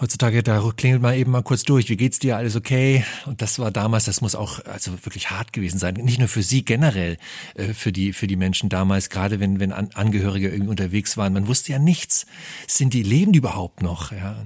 heutzutage, 0.00 0.42
da 0.42 0.62
klingelt 0.76 1.02
man 1.02 1.14
eben 1.14 1.30
mal 1.30 1.42
kurz 1.42 1.62
durch, 1.62 1.88
wie 1.88 1.96
geht's 1.96 2.18
dir, 2.18 2.36
alles 2.36 2.56
okay? 2.56 3.04
Und 3.24 3.42
das 3.42 3.58
war 3.58 3.70
damals, 3.70 4.04
das 4.04 4.20
muss 4.20 4.34
auch 4.34 4.64
also 4.64 4.92
wirklich 5.04 5.30
hart 5.30 5.52
gewesen 5.52 5.78
sein. 5.78 5.94
Nicht 5.94 6.18
nur 6.18 6.28
für 6.28 6.42
sie 6.42 6.64
generell, 6.64 7.16
äh, 7.54 7.72
für 7.72 7.92
die, 7.92 8.12
für 8.12 8.26
die 8.26 8.36
Menschen 8.36 8.68
damals, 8.68 9.10
gerade 9.10 9.40
wenn, 9.40 9.60
wenn 9.60 9.72
Angehörige 9.72 10.48
irgendwie 10.48 10.70
unterwegs 10.70 11.16
waren. 11.16 11.32
Man 11.32 11.46
wusste 11.46 11.72
ja 11.72 11.78
nichts. 11.78 12.26
Sind 12.66 12.94
die, 12.94 13.02
leben 13.02 13.32
die 13.32 13.38
überhaupt 13.38 13.82
noch? 13.82 14.12
Ja. 14.12 14.44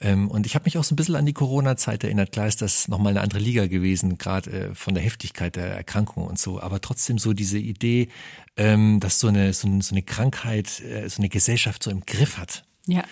Ähm, 0.00 0.28
und 0.30 0.44
ich 0.44 0.54
habe 0.54 0.64
mich 0.66 0.76
auch 0.76 0.84
so 0.84 0.94
ein 0.94 0.96
bisschen 0.96 1.16
an 1.16 1.26
die 1.26 1.32
Corona-Zeit 1.32 2.04
erinnert. 2.04 2.32
Klar 2.32 2.46
ist 2.46 2.60
das 2.60 2.88
nochmal 2.88 3.12
eine 3.12 3.22
andere 3.22 3.40
Liga 3.40 3.66
gewesen, 3.66 4.18
gerade 4.18 4.50
äh, 4.50 4.74
von 4.74 4.94
der 4.94 5.02
Heftigkeit 5.02 5.56
der 5.56 5.68
Erkrankung 5.68 6.26
und 6.26 6.38
so. 6.38 6.60
Aber 6.60 6.80
trotzdem 6.80 7.18
so 7.18 7.32
diese 7.32 7.58
Idee, 7.58 8.08
ähm, 8.56 9.00
dass 9.00 9.18
so 9.18 9.28
eine, 9.28 9.52
so 9.52 9.68
eine 9.68 10.02
Krankheit, 10.02 10.80
äh, 10.80 11.08
so 11.08 11.18
eine 11.18 11.28
Gesellschaft 11.30 11.82
so 11.82 11.90
im 11.90 12.00
Griff 12.04 12.36
hat. 12.36 12.64
Ja. 12.86 13.04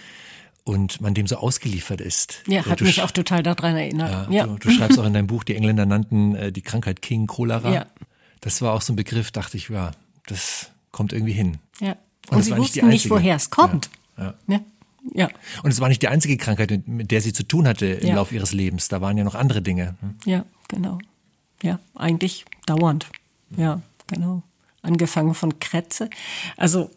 Und 0.67 1.03
man 1.03 1.13
dem 1.13 1.27
so 1.27 1.37
ausgeliefert 1.37 2.01
ist. 2.01 2.43
Ja, 2.47 2.65
hat 2.65 2.81
du 2.81 2.85
mich 2.85 3.03
auch 3.03 3.11
total 3.11 3.43
daran 3.43 3.77
erinnert. 3.77 4.31
ja, 4.33 4.47
Du, 4.47 4.57
du 4.57 4.71
schreibst 4.71 4.99
auch 4.99 5.05
in 5.05 5.13
deinem 5.13 5.27
Buch, 5.27 5.45
die 5.45 5.55
Engländer 5.55 5.85
nannten 5.85 6.35
äh, 6.35 6.53
die 6.53 6.63
Krankheit 6.63 7.03
King 7.03 7.27
Cholera. 7.27 7.71
Ja. 7.73 7.87
Das 8.41 8.63
war 8.63 8.73
auch 8.73 8.81
so 8.81 8.95
ein 8.95 8.97
Begriff, 8.97 9.31
dachte 9.31 9.59
ich, 9.59 9.69
ja, 9.69 9.91
das 10.27 10.71
kommt 10.91 11.13
irgendwie 11.13 11.35
hin. 11.35 11.59
Ja. 11.81 11.97
Und 12.31 12.37
Und, 12.39 12.43
sie 12.45 12.51
nicht 12.53 12.59
wussten 12.61 12.87
nicht, 12.87 12.95
einzige. 12.95 13.15
woher 13.15 13.37
es 13.37 13.51
kommt. 13.51 13.91
Ja. 14.17 14.35
Ja. 14.47 14.61
Ja. 15.13 15.29
Und 15.63 15.71
es 15.71 15.81
war 15.81 15.89
nicht 15.91 16.01
die 16.01 16.09
einzige 16.09 16.39
Krankheit, 16.39 16.71
mit- 16.71 16.89
mit 16.89 17.11
der 17.11 17.21
sie 17.21 17.35
zu 17.35 17.43
tun 17.43 17.69
hatte 17.69 17.85
im 17.85 18.09
Ja. 18.09 18.15
Laufe 18.15 18.35
ihres 18.35 18.55
Lebens. 18.55 18.89
Da 18.89 19.03
waren 19.03 19.19
ja 19.19 19.25
noch 19.25 19.35
andere 19.35 19.61
Dinge. 19.61 19.97
Hm? 20.01 20.15
Ja, 20.25 20.47
genau. 20.69 20.99
Ja, 21.63 21.79
eigentlich 21.95 22.47
dauernd. 22.65 23.07
Ja, 23.55 23.83
genau. 24.07 24.43
Angefangen 24.81 25.35
von 25.35 25.59
Krätze. 25.59 26.09
Also, 26.57 26.91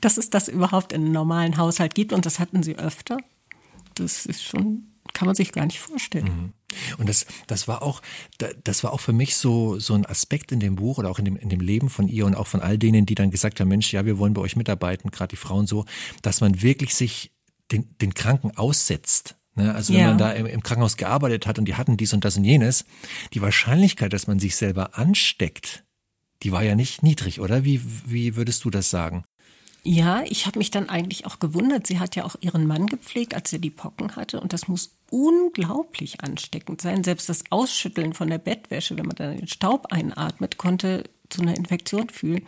dass 0.00 0.16
es 0.16 0.30
das 0.30 0.48
überhaupt 0.48 0.92
in 0.92 1.02
einem 1.02 1.12
normalen 1.12 1.56
Haushalt 1.56 1.94
gibt 1.94 2.12
und 2.12 2.26
das 2.26 2.38
hatten 2.38 2.62
sie 2.62 2.76
öfter, 2.78 3.18
das 3.94 4.26
ist 4.26 4.42
schon, 4.42 4.84
kann 5.12 5.26
man 5.26 5.34
sich 5.34 5.52
gar 5.52 5.64
nicht 5.66 5.78
vorstellen. 5.80 6.52
Und 6.98 7.08
das, 7.08 7.26
das 7.46 7.68
war 7.68 7.82
auch, 7.82 8.02
da- 8.38 8.50
das 8.64 8.84
war 8.84 8.92
auch 8.92 9.00
für 9.00 9.12
mich 9.14 9.36
so, 9.36 9.78
so 9.78 9.94
ein 9.94 10.04
Aspekt 10.04 10.52
in 10.52 10.60
dem 10.60 10.76
Buch 10.76 10.98
oder 10.98 11.10
auch 11.10 11.18
in 11.18 11.24
dem, 11.24 11.36
in 11.36 11.48
dem 11.48 11.60
Leben 11.60 11.88
von 11.88 12.08
ihr 12.08 12.26
und 12.26 12.34
auch 12.34 12.46
von 12.46 12.60
all 12.60 12.76
denen, 12.76 13.06
die 13.06 13.14
dann 13.14 13.30
gesagt 13.30 13.60
haben, 13.60 13.68
Mensch, 13.68 13.92
ja, 13.92 14.04
wir 14.04 14.18
wollen 14.18 14.34
bei 14.34 14.42
euch 14.42 14.56
mitarbeiten, 14.56 15.10
gerade 15.10 15.28
die 15.30 15.36
Frauen 15.36 15.66
so, 15.66 15.84
dass 16.22 16.40
man 16.40 16.60
wirklich 16.60 16.94
sich 16.94 17.30
den, 17.72 17.96
den 17.98 18.12
Kranken 18.14 18.56
aussetzt. 18.56 19.36
Ne? 19.54 19.74
Also 19.74 19.94
wenn 19.94 20.00
Ja. 20.00 20.08
man 20.08 20.18
da 20.18 20.32
im, 20.32 20.44
im 20.46 20.62
Krankenhaus 20.62 20.96
gearbeitet 20.98 21.46
hat 21.46 21.58
und 21.58 21.64
die 21.66 21.76
hatten 21.76 21.96
dies 21.96 22.12
und 22.12 22.24
das 22.24 22.36
und 22.36 22.44
jenes, 22.44 22.84
die 23.32 23.40
Wahrscheinlichkeit, 23.40 24.12
dass 24.12 24.26
man 24.26 24.38
sich 24.38 24.54
selber 24.56 24.98
ansteckt, 24.98 25.84
die 26.42 26.52
war 26.52 26.62
ja 26.62 26.74
nicht 26.74 27.02
niedrig, 27.02 27.40
oder? 27.40 27.64
Wie, 27.64 27.80
wie 28.04 28.36
würdest 28.36 28.64
du 28.64 28.70
das 28.70 28.90
sagen? 28.90 29.24
Ja, 29.88 30.24
ich 30.24 30.46
habe 30.46 30.58
mich 30.58 30.72
dann 30.72 30.88
eigentlich 30.88 31.26
auch 31.26 31.38
gewundert. 31.38 31.86
Sie 31.86 32.00
hat 32.00 32.16
ja 32.16 32.24
auch 32.24 32.34
ihren 32.40 32.66
Mann 32.66 32.88
gepflegt, 32.88 33.34
als 33.34 33.52
er 33.52 33.60
die 33.60 33.70
Pocken 33.70 34.16
hatte. 34.16 34.40
Und 34.40 34.52
das 34.52 34.66
muss 34.66 34.96
unglaublich 35.10 36.22
ansteckend 36.22 36.80
sein. 36.80 37.04
Selbst 37.04 37.28
das 37.28 37.44
Ausschütteln 37.50 38.12
von 38.12 38.28
der 38.28 38.38
Bettwäsche, 38.38 38.98
wenn 38.98 39.06
man 39.06 39.14
dann 39.14 39.36
den 39.36 39.46
Staub 39.46 39.92
einatmet, 39.92 40.56
konnte 40.56 41.04
zu 41.28 41.40
einer 41.40 41.56
Infektion 41.56 42.08
führen. 42.08 42.42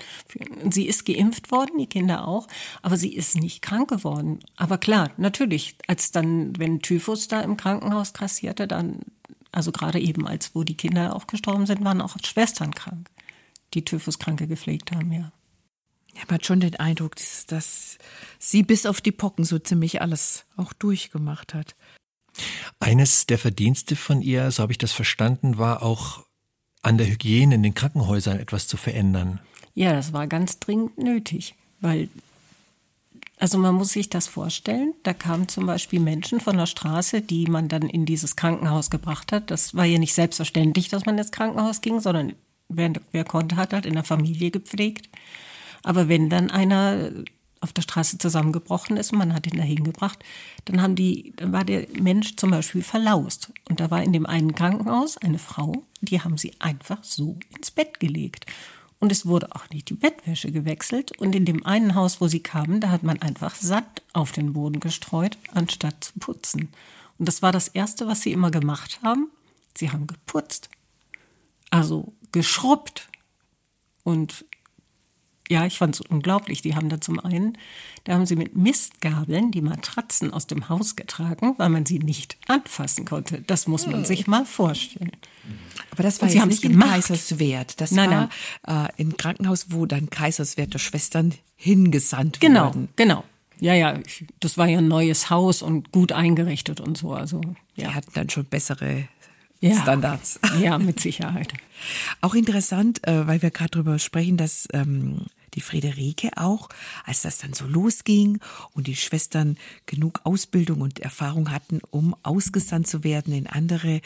Sie 0.69 0.89
ist 0.89 1.07
geimpft 1.07 1.53
worden, 1.53 1.79
die 1.79 1.87
Kinder 1.87 2.27
auch, 2.27 2.49
aber 2.83 2.97
sie 2.97 3.15
ist 3.15 3.37
nicht 3.37 3.63
krank 3.63 3.89
geworden. 3.89 4.41
Aber 4.57 4.77
klar, 4.77 5.13
natürlich, 5.17 5.77
als 5.87 6.11
dann, 6.11 6.59
wenn 6.59 6.81
Typhus 6.81 7.29
da 7.29 7.41
im 7.43 7.57
Krankenhaus 7.57 8.15
kassierte, 8.15 8.67
dann, 8.67 9.03
also 9.53 9.71
gerade 9.71 10.01
eben, 10.01 10.27
als 10.27 10.57
wo 10.57 10.65
die 10.65 10.77
Kinder 10.77 11.15
auch 11.15 11.29
gestorben 11.29 11.67
sind, 11.67 11.85
waren 11.85 12.01
auch 12.01 12.17
Schwestern 12.25 12.75
krank, 12.75 13.09
die 13.75 13.85
Typhuskranke 13.85 14.49
gepflegt 14.49 14.91
haben, 14.91 15.13
ja. 15.13 15.31
Ja, 16.19 16.25
man 16.27 16.35
hat 16.35 16.47
schon 16.47 16.61
den 16.61 16.77
Eindruck, 16.77 17.17
dass, 17.17 17.47
dass 17.47 17.99
sie 18.39 18.63
bis 18.63 18.87
auf 18.87 19.01
die 19.01 19.13
Pocken 19.13 19.45
so 19.45 19.59
ziemlich 19.59 20.03
alles 20.03 20.45
auch 20.57 20.73
durchgemacht 20.73 21.55
hat. 21.55 21.77
Eines 22.81 23.27
der 23.27 23.39
Verdienste 23.39 23.97
von 23.97 24.21
ihr, 24.21 24.51
so 24.51 24.63
habe 24.63 24.73
ich 24.73 24.79
das 24.79 24.93
verstanden, 24.93 25.59
war 25.59 25.83
auch 25.83 26.25
an 26.83 26.99
der 26.99 27.09
Hygiene 27.09 27.55
in 27.55 27.63
den 27.63 27.75
Krankenhäusern 27.75 28.39
etwas 28.39 28.67
zu 28.67 28.77
verändern. 28.77 29.41
Ja, 29.75 29.93
das 29.93 30.13
war 30.13 30.27
ganz 30.27 30.59
dringend 30.59 30.99
nötig, 30.99 31.55
weil, 31.81 32.09
also 33.39 33.59
man 33.59 33.75
muss 33.75 33.91
sich 33.91 34.09
das 34.09 34.27
vorstellen, 34.27 34.95
da 35.05 35.13
kamen 35.13 35.49
zum 35.49 35.67
Beispiel 35.67 36.01
Menschen 36.01 36.41
von 36.41 36.57
der 36.57 36.67
Straße, 36.67 37.21
die 37.21 37.47
man 37.47 37.69
dann 37.69 37.83
in 37.83 38.07
dieses 38.07 38.37
Krankenhaus 38.37 38.91
gebracht 38.91 39.31
hat. 39.33 39.51
Das 39.51 39.75
war 39.77 39.85
ja 39.85 39.99
nicht 39.99 40.15
selbstverständlich, 40.15 40.89
dass 40.89 41.07
man 41.07 41.19
ins 41.19 41.31
Krankenhaus 41.31 41.81
ging, 41.81 42.01
sondern 42.01 42.35
wer, 42.69 42.93
wer 43.13 43.25
konnte, 43.25 43.57
hat 43.57 43.73
halt 43.73 43.87
in 43.87 43.95
der 43.95 44.05
Familie 44.05 44.51
gepflegt. 44.51 45.09
Aber 45.83 46.09
wenn 46.09 46.29
dann 46.29 46.51
einer 46.51 47.11
auf 47.61 47.73
der 47.73 47.83
Straße 47.83 48.19
zusammengebrochen 48.19 48.97
ist 48.97 49.13
und 49.13 49.19
man 49.19 49.35
hat 49.35 49.47
ihn 49.47 49.59
da 49.59 49.65
hingebracht, 49.65 50.23
dann 50.67 50.97
dann 51.37 51.53
war 51.53 51.65
der 51.65 51.87
Mensch 52.01 52.37
zum 52.37 52.51
Beispiel 52.51 52.83
verlaust. 52.83 53.53
Und 53.69 53.81
da 53.81 53.91
war 53.91 54.03
in 54.03 54.13
dem 54.13 54.27
einen 54.27 54.55
Krankenhaus 54.55 55.19
eine 55.19 55.39
Frau, 55.39 55.85
die 56.01 56.21
haben 56.21 56.39
sie 56.39 56.53
einfach 56.61 57.03
so 57.03 57.39
ins 57.57 57.71
Bett 57.71 58.01
gelegt. 58.01 58.47
Und 59.01 59.13
es 59.13 59.27
wurde 59.27 59.55
auch 59.55 59.69
nicht 59.71 59.91
die 59.91 59.95
Bettwäsche 59.95 60.51
gewechselt. 60.51 61.17
Und 61.19 61.35
in 61.35 61.45
dem 61.45 61.65
einen 61.65 61.95
Haus, 61.95 62.21
wo 62.21 62.27
sie 62.27 62.41
kamen, 62.41 62.81
da 62.81 62.91
hat 62.91 63.05
man 63.05 63.23
einfach 63.23 63.55
Sand 63.55 64.03
auf 64.13 64.33
den 64.33 64.53
Boden 64.53 64.81
gestreut, 64.81 65.39
anstatt 65.53 66.03
zu 66.03 66.13
putzen. 66.19 66.69
Und 67.19 67.29
das 67.29 67.43
war 67.43 67.53
das 67.53 67.69
Erste, 67.69 68.07
was 68.07 68.23
sie 68.23 68.33
immer 68.33 68.51
gemacht 68.51 69.01
haben. 69.03 69.31
Sie 69.77 69.91
haben 69.91 70.07
geputzt. 70.07 70.69
Also 71.71 72.13
geschrubbt. 72.33 73.09
Und 74.03 74.45
ja, 75.49 75.65
ich 75.67 75.79
fand 75.79 75.95
es 75.95 76.01
unglaublich. 76.03 76.63
Die 76.63 76.75
haben 76.75 76.89
da 76.89 77.01
zum 77.01 77.19
einen, 77.21 77.57
da 78.05 78.15
haben 78.15 78.27
sie 78.27 78.37
mit 78.37 78.55
Mistgabeln 78.57 79.51
die 79.51 79.63
Matratzen 79.63 80.33
aus 80.33 80.47
dem 80.47 80.69
Haus 80.69 80.95
getragen, 80.97 81.55
weil 81.59 81.69
man 81.71 81.87
sie 81.87 81.99
nicht 81.99 82.37
anfassen 82.49 83.05
konnte. 83.05 83.43
Das 83.47 83.67
muss 83.67 83.87
man 83.87 84.05
sich 84.05 84.27
mal 84.27 84.45
vorstellen. 84.47 85.13
Aber 85.91 86.03
das 86.03 86.21
war 86.21 86.29
sie 86.29 86.37
jetzt 86.39 86.47
nicht 86.47 86.65
in. 86.65 86.79
Kaiserswerth. 86.79 87.81
Das 87.81 87.91
Nein, 87.93 88.29
war 88.65 88.87
Äh, 88.87 88.89
im 88.99 89.17
Krankenhaus, 89.17 89.67
wo 89.71 89.87
dann 89.87 90.11
Kaiserswerther 90.11 90.79
Schwestern 90.79 91.35
hingesandt 91.57 92.41
Genau, 92.41 92.67
wurden. 92.67 92.89
genau. 92.97 93.25
Ja, 93.61 93.75
ja, 93.75 93.99
ich- 94.07 94.25
das 94.41 94.57
war 94.59 94.69
ja 94.69 94.79
ein 94.79 94.87
neues 94.89 95.31
Haus 95.31 95.63
und 95.63 95.91
gut 95.91 96.13
eingerichtet 96.13 96.81
und 96.81 96.97
so. 96.97 97.13
Also, 97.15 97.41
Die 97.77 97.81
ja. 97.83 97.95
hatten 97.95 98.11
dann 98.15 98.31
schon 98.31 98.45
bessere 98.45 99.09
ja. 99.61 99.81
Standards. 99.83 100.39
Ja, 100.61 100.79
mit 100.79 101.01
Sicherheit. 101.01 101.53
Auch 102.21 102.35
interessant, 102.35 103.05
äh, 103.09 103.27
weil 103.27 103.43
wir 103.43 103.51
gerade 103.51 103.71
darüber 103.71 103.99
sprechen, 103.99 104.37
dass 104.37 104.69
ähm, 104.73 105.23
die 105.55 105.61
Friederike 105.61 106.31
auch, 106.37 106.69
als 107.05 107.23
das 107.23 107.39
dann 107.39 107.53
so 107.53 107.67
losging 107.67 108.41
und 108.73 108.87
die 108.87 108.97
Schwestern 108.97 109.57
genug 109.87 110.21
Ausbildung 110.25 110.81
und 110.81 111.01
Erfahrung 111.01 111.51
hatten, 111.51 111.81
um 111.91 112.15
ausgesandt 112.23 112.87
zu 112.87 113.05
werden 113.05 113.33
in 113.33 113.47
andere 113.47 114.01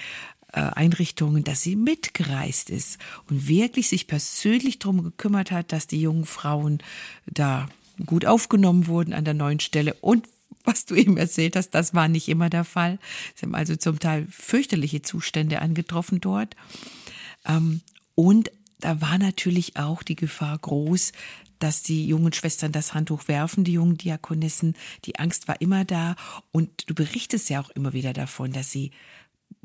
äh, 0.53 0.61
Einrichtungen, 0.61 1.45
dass 1.45 1.63
sie 1.63 1.77
mitgereist 1.77 2.71
ist 2.71 2.99
und 3.29 3.49
wirklich 3.49 3.89
sich 3.89 4.07
persönlich 4.07 4.79
darum 4.79 5.03
gekümmert 5.03 5.51
hat, 5.51 5.73
dass 5.73 5.87
die 5.87 6.01
jungen 6.01 6.27
Frauen 6.27 6.79
da 7.27 7.69
gut 8.07 8.27
aufgenommen 8.27 8.87
wurden 8.87 9.13
an 9.13 9.25
der 9.25 9.35
neuen 9.35 9.61
Stelle 9.61 9.95
und 10.01 10.27
was 10.65 10.85
du 10.85 10.95
eben 10.95 11.17
erzählt 11.17 11.57
hast, 11.57 11.71
das 11.71 11.95
war 11.95 12.09
nicht 12.09 12.29
immer 12.29 12.51
der 12.51 12.65
Fall. 12.65 12.99
Sie 13.35 13.47
haben 13.47 13.55
also 13.55 13.77
zum 13.77 13.99
Teil 13.99 14.27
fürchterliche 14.31 15.03
Zustände 15.03 15.61
angetroffen 15.61 16.21
dort. 16.21 16.55
Ähm, 17.47 17.81
und 18.15 18.53
da 18.83 19.01
war 19.01 19.17
natürlich 19.17 19.77
auch 19.77 20.03
die 20.03 20.17
Gefahr 20.17 20.59
groß, 20.59 21.13
dass 21.61 21.83
die 21.83 22.07
jungen 22.09 22.33
Schwestern 22.33 22.73
das 22.73 22.93
Handtuch 22.93 23.29
werfen, 23.29 23.63
die 23.63 23.75
jungen 23.75 23.97
Diakonissen. 23.97 24.75
Die 25.05 25.19
Angst 25.21 25.47
war 25.47 25.61
immer 25.61 25.85
da. 25.85 26.17
Und 26.51 26.91
du 26.91 26.95
berichtest 26.95 27.49
ja 27.49 27.61
auch 27.63 27.71
immer 27.71 27.93
wieder 27.93 28.13
davon, 28.13 28.53
dass 28.53 28.73
sie 28.73 28.91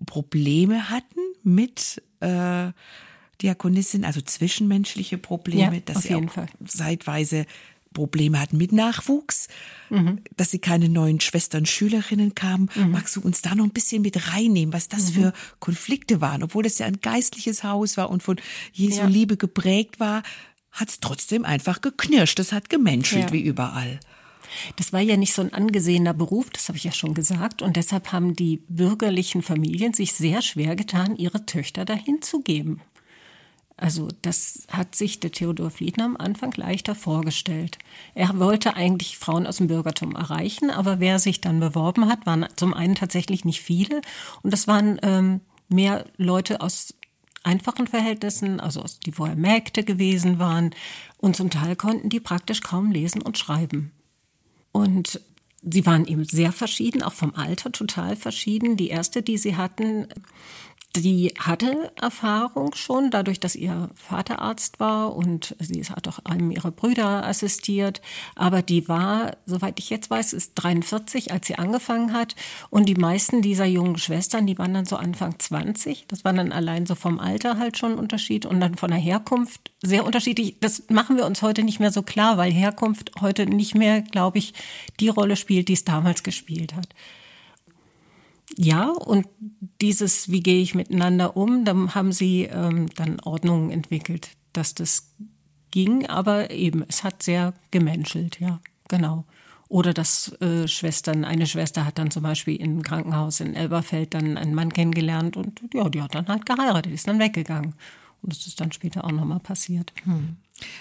Probleme 0.05 0.89
hatten 0.91 1.19
mit 1.41 2.01
äh, 2.19 2.71
Diakonissen, 3.41 4.05
also 4.05 4.21
zwischenmenschliche 4.21 5.17
Probleme, 5.17 5.77
Ja, 5.77 5.81
dass 5.85 6.03
sie 6.03 6.13
auch 6.15 6.29
Fall. 6.29 6.47
zeitweise 6.65 7.47
Probleme 7.97 8.39
hatten 8.39 8.57
mit 8.57 8.71
Nachwuchs, 8.71 9.47
Mhm. 9.89 10.19
dass 10.35 10.51
sie 10.51 10.59
keine 10.59 10.87
neuen 10.89 11.19
Schwestern, 11.19 11.65
Schülerinnen 11.65 12.35
kamen. 12.35 12.69
Magst 12.91 13.15
du 13.15 13.21
uns 13.21 13.41
da 13.41 13.55
noch 13.55 13.63
ein 13.65 13.71
bisschen 13.71 14.01
mit 14.03 14.31
reinnehmen, 14.33 14.71
was 14.73 14.87
das 14.87 15.09
Mhm. 15.09 15.13
für 15.13 15.33
Konflikte 15.59 16.21
waren? 16.21 16.43
Obwohl 16.43 16.65
es 16.65 16.77
ja 16.77 16.85
ein 16.85 16.99
geistliches 17.01 17.63
Haus 17.63 17.97
war 17.97 18.09
und 18.11 18.21
von 18.21 18.35
Jesu 18.71 18.99
Ja. 18.99 19.07
Liebe 19.07 19.35
geprägt 19.37 19.99
war, 19.99 20.21
hat 20.71 20.89
es 20.89 20.99
trotzdem 20.99 21.43
einfach 21.43 21.81
geknirscht. 21.81 22.37
Es 22.39 22.51
hat 22.51 22.69
gemenschelt 22.69 23.25
Ja. 23.27 23.31
wie 23.33 23.41
überall. 23.41 23.99
Das 24.77 24.93
war 24.93 25.01
ja 25.01 25.17
nicht 25.17 25.33
so 25.33 25.41
ein 25.41 25.53
angesehener 25.53 26.13
Beruf, 26.13 26.49
das 26.51 26.67
habe 26.69 26.77
ich 26.77 26.83
ja 26.83 26.91
schon 26.91 27.13
gesagt. 27.13 27.61
Und 27.61 27.75
deshalb 27.75 28.11
haben 28.11 28.35
die 28.35 28.61
bürgerlichen 28.69 29.41
Familien 29.41 29.93
sich 29.93 30.13
sehr 30.13 30.41
schwer 30.41 30.75
getan, 30.75 31.15
ihre 31.17 31.45
Töchter 31.45 31.83
dahin 31.83 32.21
zu 32.21 32.41
geben. 32.41 32.79
Also 33.77 34.07
das 34.23 34.65
hat 34.71 34.95
sich 34.95 35.19
der 35.19 35.31
Theodor 35.31 35.69
Fliedner 35.69 36.05
am 36.05 36.17
Anfang 36.17 36.51
leichter 36.55 36.95
vorgestellt. 36.95 37.77
Er 38.15 38.39
wollte 38.39 38.75
eigentlich 38.75 39.19
Frauen 39.19 39.45
aus 39.45 39.57
dem 39.57 39.67
Bürgertum 39.67 40.15
erreichen, 40.15 40.71
aber 40.71 40.99
wer 40.99 41.19
sich 41.19 41.41
dann 41.41 41.59
beworben 41.59 42.09
hat, 42.09 42.25
waren 42.25 42.47
zum 42.55 42.73
einen 42.73 42.95
tatsächlich 42.95 43.45
nicht 43.45 43.61
viele 43.61 44.01
und 44.41 44.51
das 44.51 44.67
waren 44.67 44.99
ähm, 45.03 45.41
mehr 45.69 46.05
Leute 46.17 46.61
aus 46.61 46.95
einfachen 47.43 47.87
Verhältnissen, 47.87 48.59
also 48.59 48.81
aus, 48.81 48.99
die 48.99 49.11
vorher 49.11 49.35
Mägde 49.35 49.83
gewesen 49.83 50.39
waren 50.39 50.71
und 51.17 51.35
zum 51.35 51.51
Teil 51.51 51.75
konnten 51.75 52.09
die 52.09 52.19
praktisch 52.19 52.61
kaum 52.61 52.91
lesen 52.91 53.21
und 53.21 53.37
schreiben. 53.37 53.91
Und 54.71 55.21
sie 55.61 55.85
waren 55.85 56.05
eben 56.05 56.25
sehr 56.25 56.51
verschieden, 56.51 57.03
auch 57.03 57.13
vom 57.13 57.35
Alter 57.35 57.71
total 57.71 58.15
verschieden. 58.15 58.75
Die 58.75 58.89
erste, 58.89 59.21
die 59.21 59.37
sie 59.37 59.55
hatten, 59.55 60.07
die 60.95 61.33
hatte 61.39 61.91
Erfahrung 62.01 62.73
schon, 62.73 63.11
dadurch, 63.11 63.39
dass 63.39 63.55
ihr 63.55 63.89
Vater 63.93 64.39
Arzt 64.39 64.79
war 64.79 65.15
und 65.15 65.55
sie 65.59 65.83
hat 65.83 66.07
auch 66.07 66.19
einem 66.25 66.51
ihrer 66.51 66.71
Brüder 66.71 67.25
assistiert. 67.25 68.01
Aber 68.35 68.61
die 68.61 68.87
war, 68.87 69.37
soweit 69.45 69.79
ich 69.79 69.89
jetzt 69.89 70.09
weiß, 70.09 70.33
ist 70.33 70.53
43, 70.55 71.31
als 71.31 71.47
sie 71.47 71.55
angefangen 71.55 72.13
hat. 72.13 72.35
Und 72.69 72.87
die 72.87 72.95
meisten 72.95 73.41
dieser 73.41 73.65
jungen 73.65 73.97
Schwestern, 73.97 74.47
die 74.47 74.57
waren 74.57 74.73
dann 74.73 74.85
so 74.85 74.95
Anfang 74.95 75.37
20. 75.37 76.05
Das 76.07 76.25
war 76.25 76.33
dann 76.33 76.51
allein 76.51 76.85
so 76.85 76.95
vom 76.95 77.19
Alter 77.19 77.57
halt 77.59 77.77
schon 77.77 77.93
ein 77.93 77.99
Unterschied 77.99 78.45
und 78.45 78.59
dann 78.59 78.75
von 78.75 78.89
der 78.89 78.99
Herkunft 78.99 79.71
sehr 79.83 80.05
unterschiedlich. 80.05 80.57
Das 80.59 80.83
machen 80.89 81.17
wir 81.17 81.25
uns 81.25 81.41
heute 81.41 81.63
nicht 81.63 81.79
mehr 81.79 81.91
so 81.91 82.01
klar, 82.01 82.37
weil 82.37 82.51
Herkunft 82.51 83.11
heute 83.21 83.45
nicht 83.45 83.75
mehr, 83.75 84.01
glaube 84.01 84.39
ich, 84.39 84.53
die 84.99 85.09
Rolle 85.09 85.35
spielt, 85.35 85.67
die 85.67 85.73
es 85.73 85.85
damals 85.85 86.23
gespielt 86.23 86.75
hat. 86.75 86.89
Ja, 88.59 88.89
und 88.89 89.27
dieses, 89.81 90.31
wie 90.31 90.41
gehe 90.41 90.61
ich 90.61 90.73
miteinander 90.73 91.37
um, 91.37 91.63
dann 91.63 91.93
haben 91.93 92.11
sie 92.11 92.43
ähm, 92.43 92.89
dann 92.95 93.19
Ordnungen 93.19 93.69
entwickelt, 93.69 94.29
dass 94.51 94.73
das 94.73 95.11
ging, 95.69 96.07
aber 96.07 96.49
eben, 96.49 96.83
es 96.87 97.03
hat 97.03 97.21
sehr 97.21 97.53
gemenschelt, 97.69 98.39
ja, 98.39 98.59
genau. 98.87 99.25
Oder 99.69 99.93
dass 99.93 100.31
äh, 100.41 100.67
Schwestern, 100.67 101.23
eine 101.23 101.45
Schwester 101.45 101.85
hat 101.85 101.99
dann 101.99 102.09
zum 102.09 102.23
Beispiel 102.23 102.55
im 102.55 102.81
Krankenhaus 102.81 103.41
in 103.41 103.53
Elberfeld 103.53 104.13
dann 104.13 104.37
einen 104.37 104.55
Mann 104.55 104.73
kennengelernt 104.73 105.37
und 105.37 105.61
ja, 105.73 105.87
die 105.89 106.01
hat 106.01 106.15
dann 106.15 106.27
halt 106.27 106.45
geheiratet, 106.45 106.93
ist 106.93 107.07
dann 107.07 107.19
weggegangen. 107.19 107.73
Und 108.23 108.33
das 108.33 108.47
ist 108.47 108.59
dann 108.59 108.71
später 108.71 109.03
auch 109.03 109.11
nochmal 109.11 109.39
passiert. 109.39 109.93
Hm. 110.03 110.37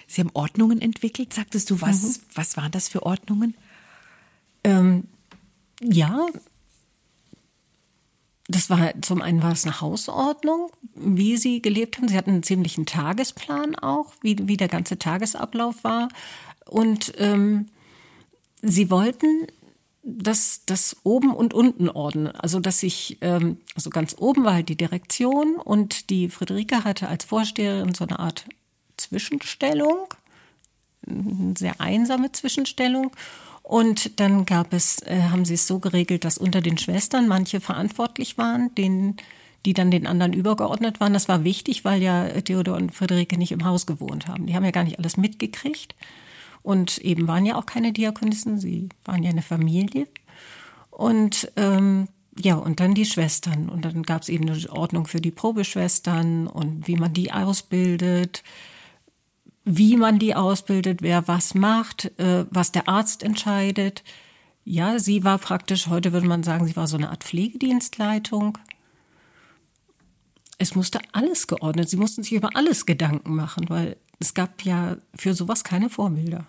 Sie 0.06 0.22
haben 0.22 0.30
Ordnungen 0.32 0.80
entwickelt, 0.80 1.34
sagtest 1.34 1.68
du, 1.68 1.80
was, 1.80 2.02
mhm. 2.02 2.22
was 2.34 2.56
waren 2.56 2.70
das 2.70 2.88
für 2.88 3.02
Ordnungen? 3.02 3.54
Ähm, 4.64 5.04
ja, 5.82 6.26
das 8.48 8.70
war 8.70 8.92
zum 9.02 9.22
einen 9.22 9.42
war 9.42 9.52
es 9.52 9.64
eine 9.64 9.80
Hausordnung, 9.80 10.70
wie 10.94 11.36
sie 11.36 11.60
gelebt 11.60 11.96
haben. 11.96 12.08
Sie 12.08 12.16
hatten 12.16 12.30
einen 12.30 12.42
ziemlichen 12.42 12.86
Tagesplan 12.86 13.74
auch, 13.74 14.12
wie, 14.20 14.36
wie 14.46 14.56
der 14.56 14.68
ganze 14.68 14.98
Tagesablauf 14.98 15.82
war. 15.82 16.08
Und 16.64 17.12
ähm, 17.18 17.66
sie 18.62 18.90
wollten 18.90 19.46
dass 20.08 20.64
das 20.64 20.96
oben 21.02 21.34
und 21.34 21.52
unten 21.52 21.88
ordnen. 21.88 22.28
Also 22.28 22.60
dass 22.60 22.84
ich, 22.84 23.18
ähm, 23.22 23.58
also 23.74 23.90
ganz 23.90 24.14
oben 24.16 24.44
war 24.44 24.54
halt 24.54 24.68
die 24.68 24.76
Direktion 24.76 25.56
und 25.56 26.10
die 26.10 26.28
Friederike 26.28 26.84
hatte 26.84 27.08
als 27.08 27.24
Vorsteherin 27.24 27.92
so 27.92 28.06
eine 28.06 28.20
Art 28.20 28.44
Zwischenstellung, 28.96 30.06
eine 31.06 31.54
sehr 31.58 31.80
einsame 31.80 32.30
Zwischenstellung. 32.30 33.10
Und 33.66 34.20
dann 34.20 34.46
gab 34.46 34.72
es, 34.72 35.02
äh, 35.02 35.22
haben 35.22 35.44
sie 35.44 35.54
es 35.54 35.66
so 35.66 35.80
geregelt, 35.80 36.24
dass 36.24 36.38
unter 36.38 36.60
den 36.60 36.78
Schwestern 36.78 37.26
manche 37.26 37.60
verantwortlich 37.60 38.38
waren, 38.38 38.72
denen, 38.76 39.16
die 39.64 39.72
dann 39.72 39.90
den 39.90 40.06
anderen 40.06 40.32
übergeordnet 40.32 41.00
waren. 41.00 41.12
Das 41.12 41.26
war 41.26 41.42
wichtig, 41.42 41.84
weil 41.84 42.00
ja 42.00 42.28
Theodor 42.42 42.76
und 42.76 42.94
Friederike 42.94 43.36
nicht 43.36 43.50
im 43.50 43.64
Haus 43.64 43.84
gewohnt 43.84 44.28
haben. 44.28 44.46
Die 44.46 44.54
haben 44.54 44.64
ja 44.64 44.70
gar 44.70 44.84
nicht 44.84 45.00
alles 45.00 45.16
mitgekriegt 45.16 45.96
und 46.62 46.98
eben 46.98 47.26
waren 47.26 47.44
ja 47.44 47.56
auch 47.56 47.66
keine 47.66 47.92
Diakonissen, 47.92 48.60
sie 48.60 48.88
waren 49.04 49.24
ja 49.24 49.30
eine 49.30 49.42
Familie. 49.42 50.06
Und 50.92 51.50
ähm, 51.56 52.06
ja, 52.38 52.54
und 52.54 52.78
dann 52.78 52.94
die 52.94 53.04
Schwestern. 53.04 53.68
Und 53.68 53.84
dann 53.84 54.04
gab 54.04 54.22
es 54.22 54.28
eben 54.28 54.48
eine 54.48 54.70
Ordnung 54.70 55.08
für 55.08 55.20
die 55.20 55.32
Probeschwestern 55.32 56.46
und 56.46 56.86
wie 56.86 56.94
man 56.94 57.12
die 57.12 57.32
ausbildet 57.32 58.44
wie 59.66 59.96
man 59.96 60.20
die 60.20 60.34
ausbildet, 60.34 61.02
wer 61.02 61.26
was 61.26 61.54
macht, 61.54 62.16
äh, 62.20 62.46
was 62.50 62.70
der 62.70 62.88
Arzt 62.88 63.24
entscheidet. 63.24 64.04
Ja, 64.64 65.00
sie 65.00 65.24
war 65.24 65.38
praktisch, 65.38 65.88
heute 65.88 66.12
würde 66.12 66.28
man 66.28 66.44
sagen, 66.44 66.66
sie 66.66 66.76
war 66.76 66.86
so 66.86 66.96
eine 66.96 67.10
Art 67.10 67.24
Pflegedienstleitung. 67.24 68.58
Es 70.58 70.76
musste 70.76 71.00
alles 71.12 71.48
geordnet, 71.48 71.90
sie 71.90 71.96
mussten 71.96 72.22
sich 72.22 72.32
über 72.32 72.54
alles 72.54 72.86
Gedanken 72.86 73.34
machen, 73.34 73.68
weil 73.68 73.96
es 74.20 74.34
gab 74.34 74.62
ja 74.62 74.96
für 75.14 75.34
sowas 75.34 75.64
keine 75.64 75.90
Vorbilder. 75.90 76.46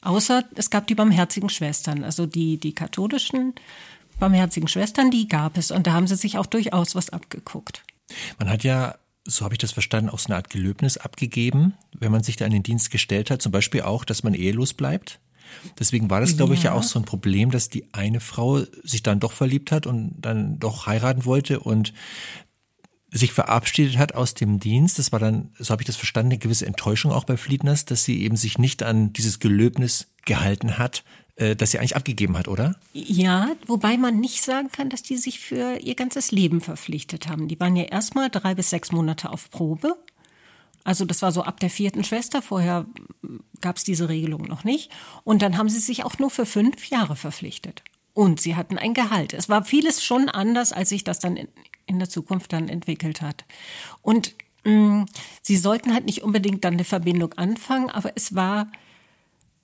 Außer 0.00 0.44
es 0.54 0.70
gab 0.70 0.86
die 0.86 0.94
barmherzigen 0.94 1.50
Schwestern, 1.50 2.04
also 2.04 2.26
die, 2.26 2.58
die 2.58 2.74
katholischen 2.74 3.54
barmherzigen 4.20 4.68
Schwestern, 4.68 5.10
die 5.10 5.26
gab 5.26 5.56
es 5.58 5.72
und 5.72 5.88
da 5.88 5.92
haben 5.92 6.06
sie 6.06 6.16
sich 6.16 6.38
auch 6.38 6.46
durchaus 6.46 6.94
was 6.94 7.10
abgeguckt. 7.10 7.82
Man 8.38 8.48
hat 8.48 8.62
ja 8.62 8.94
so 9.30 9.44
habe 9.44 9.54
ich 9.54 9.58
das 9.58 9.72
verstanden, 9.72 10.10
auch 10.10 10.18
so 10.18 10.26
eine 10.26 10.36
Art 10.36 10.50
Gelöbnis 10.50 10.96
abgegeben, 10.96 11.74
wenn 11.98 12.12
man 12.12 12.22
sich 12.22 12.36
da 12.36 12.44
in 12.46 12.52
den 12.52 12.62
Dienst 12.62 12.90
gestellt 12.90 13.30
hat. 13.30 13.40
Zum 13.40 13.52
Beispiel 13.52 13.82
auch, 13.82 14.04
dass 14.04 14.22
man 14.22 14.34
ehelos 14.34 14.74
bleibt. 14.74 15.20
Deswegen 15.78 16.10
war 16.10 16.20
das, 16.20 16.36
glaube 16.36 16.54
ja. 16.54 16.58
ich, 16.58 16.64
ja 16.64 16.72
auch 16.72 16.82
so 16.82 16.98
ein 16.98 17.04
Problem, 17.04 17.50
dass 17.50 17.68
die 17.68 17.92
eine 17.92 18.20
Frau 18.20 18.62
sich 18.84 19.02
dann 19.02 19.20
doch 19.20 19.32
verliebt 19.32 19.72
hat 19.72 19.86
und 19.86 20.14
dann 20.20 20.58
doch 20.58 20.86
heiraten 20.86 21.24
wollte 21.24 21.60
und 21.60 21.92
sich 23.12 23.32
verabschiedet 23.32 23.98
hat 23.98 24.14
aus 24.14 24.34
dem 24.34 24.60
Dienst. 24.60 24.98
Das 24.98 25.10
war 25.10 25.18
dann, 25.18 25.50
so 25.58 25.72
habe 25.72 25.82
ich 25.82 25.86
das 25.86 25.96
verstanden, 25.96 26.32
eine 26.32 26.38
gewisse 26.38 26.66
Enttäuschung 26.66 27.10
auch 27.10 27.24
bei 27.24 27.36
Fliedners, 27.36 27.84
dass 27.84 28.04
sie 28.04 28.22
eben 28.22 28.36
sich 28.36 28.58
nicht 28.58 28.82
an 28.82 29.12
dieses 29.12 29.40
Gelöbnis 29.40 30.08
gehalten 30.24 30.78
hat, 30.78 31.02
äh, 31.40 31.56
das 31.56 31.70
sie 31.70 31.78
eigentlich 31.78 31.96
abgegeben 31.96 32.36
hat, 32.36 32.48
oder? 32.48 32.76
Ja, 32.92 33.52
wobei 33.66 33.96
man 33.96 34.20
nicht 34.20 34.42
sagen 34.42 34.70
kann, 34.70 34.90
dass 34.90 35.02
die 35.02 35.16
sich 35.16 35.40
für 35.40 35.78
ihr 35.78 35.94
ganzes 35.94 36.32
Leben 36.32 36.60
verpflichtet 36.60 37.28
haben. 37.28 37.48
Die 37.48 37.58
waren 37.58 37.76
ja 37.76 37.84
erstmal 37.84 38.28
drei 38.28 38.54
bis 38.54 38.70
sechs 38.70 38.92
Monate 38.92 39.30
auf 39.30 39.50
Probe. 39.50 39.96
Also 40.84 41.06
das 41.06 41.22
war 41.22 41.32
so 41.32 41.42
ab 41.42 41.58
der 41.58 41.70
vierten 41.70 42.04
Schwester. 42.04 42.42
Vorher 42.42 42.84
gab 43.60 43.76
es 43.76 43.84
diese 43.84 44.08
Regelung 44.10 44.42
noch 44.42 44.64
nicht. 44.64 44.90
Und 45.24 45.40
dann 45.40 45.56
haben 45.56 45.70
sie 45.70 45.78
sich 45.78 46.04
auch 46.04 46.18
nur 46.18 46.30
für 46.30 46.44
fünf 46.44 46.90
Jahre 46.90 47.16
verpflichtet. 47.16 47.82
Und 48.12 48.40
sie 48.40 48.54
hatten 48.54 48.76
ein 48.76 48.92
Gehalt. 48.92 49.32
Es 49.32 49.48
war 49.48 49.64
vieles 49.64 50.04
schon 50.04 50.28
anders, 50.28 50.72
als 50.72 50.90
sich 50.90 51.04
das 51.04 51.20
dann 51.20 51.36
in, 51.36 51.48
in 51.86 51.98
der 51.98 52.10
Zukunft 52.10 52.52
dann 52.52 52.68
entwickelt 52.68 53.22
hat. 53.22 53.44
Und 54.02 54.34
mm, 54.64 55.04
sie 55.40 55.56
sollten 55.56 55.94
halt 55.94 56.04
nicht 56.04 56.22
unbedingt 56.22 56.64
dann 56.64 56.74
eine 56.74 56.84
Verbindung 56.84 57.32
anfangen, 57.34 57.88
aber 57.88 58.12
es 58.14 58.34
war 58.34 58.70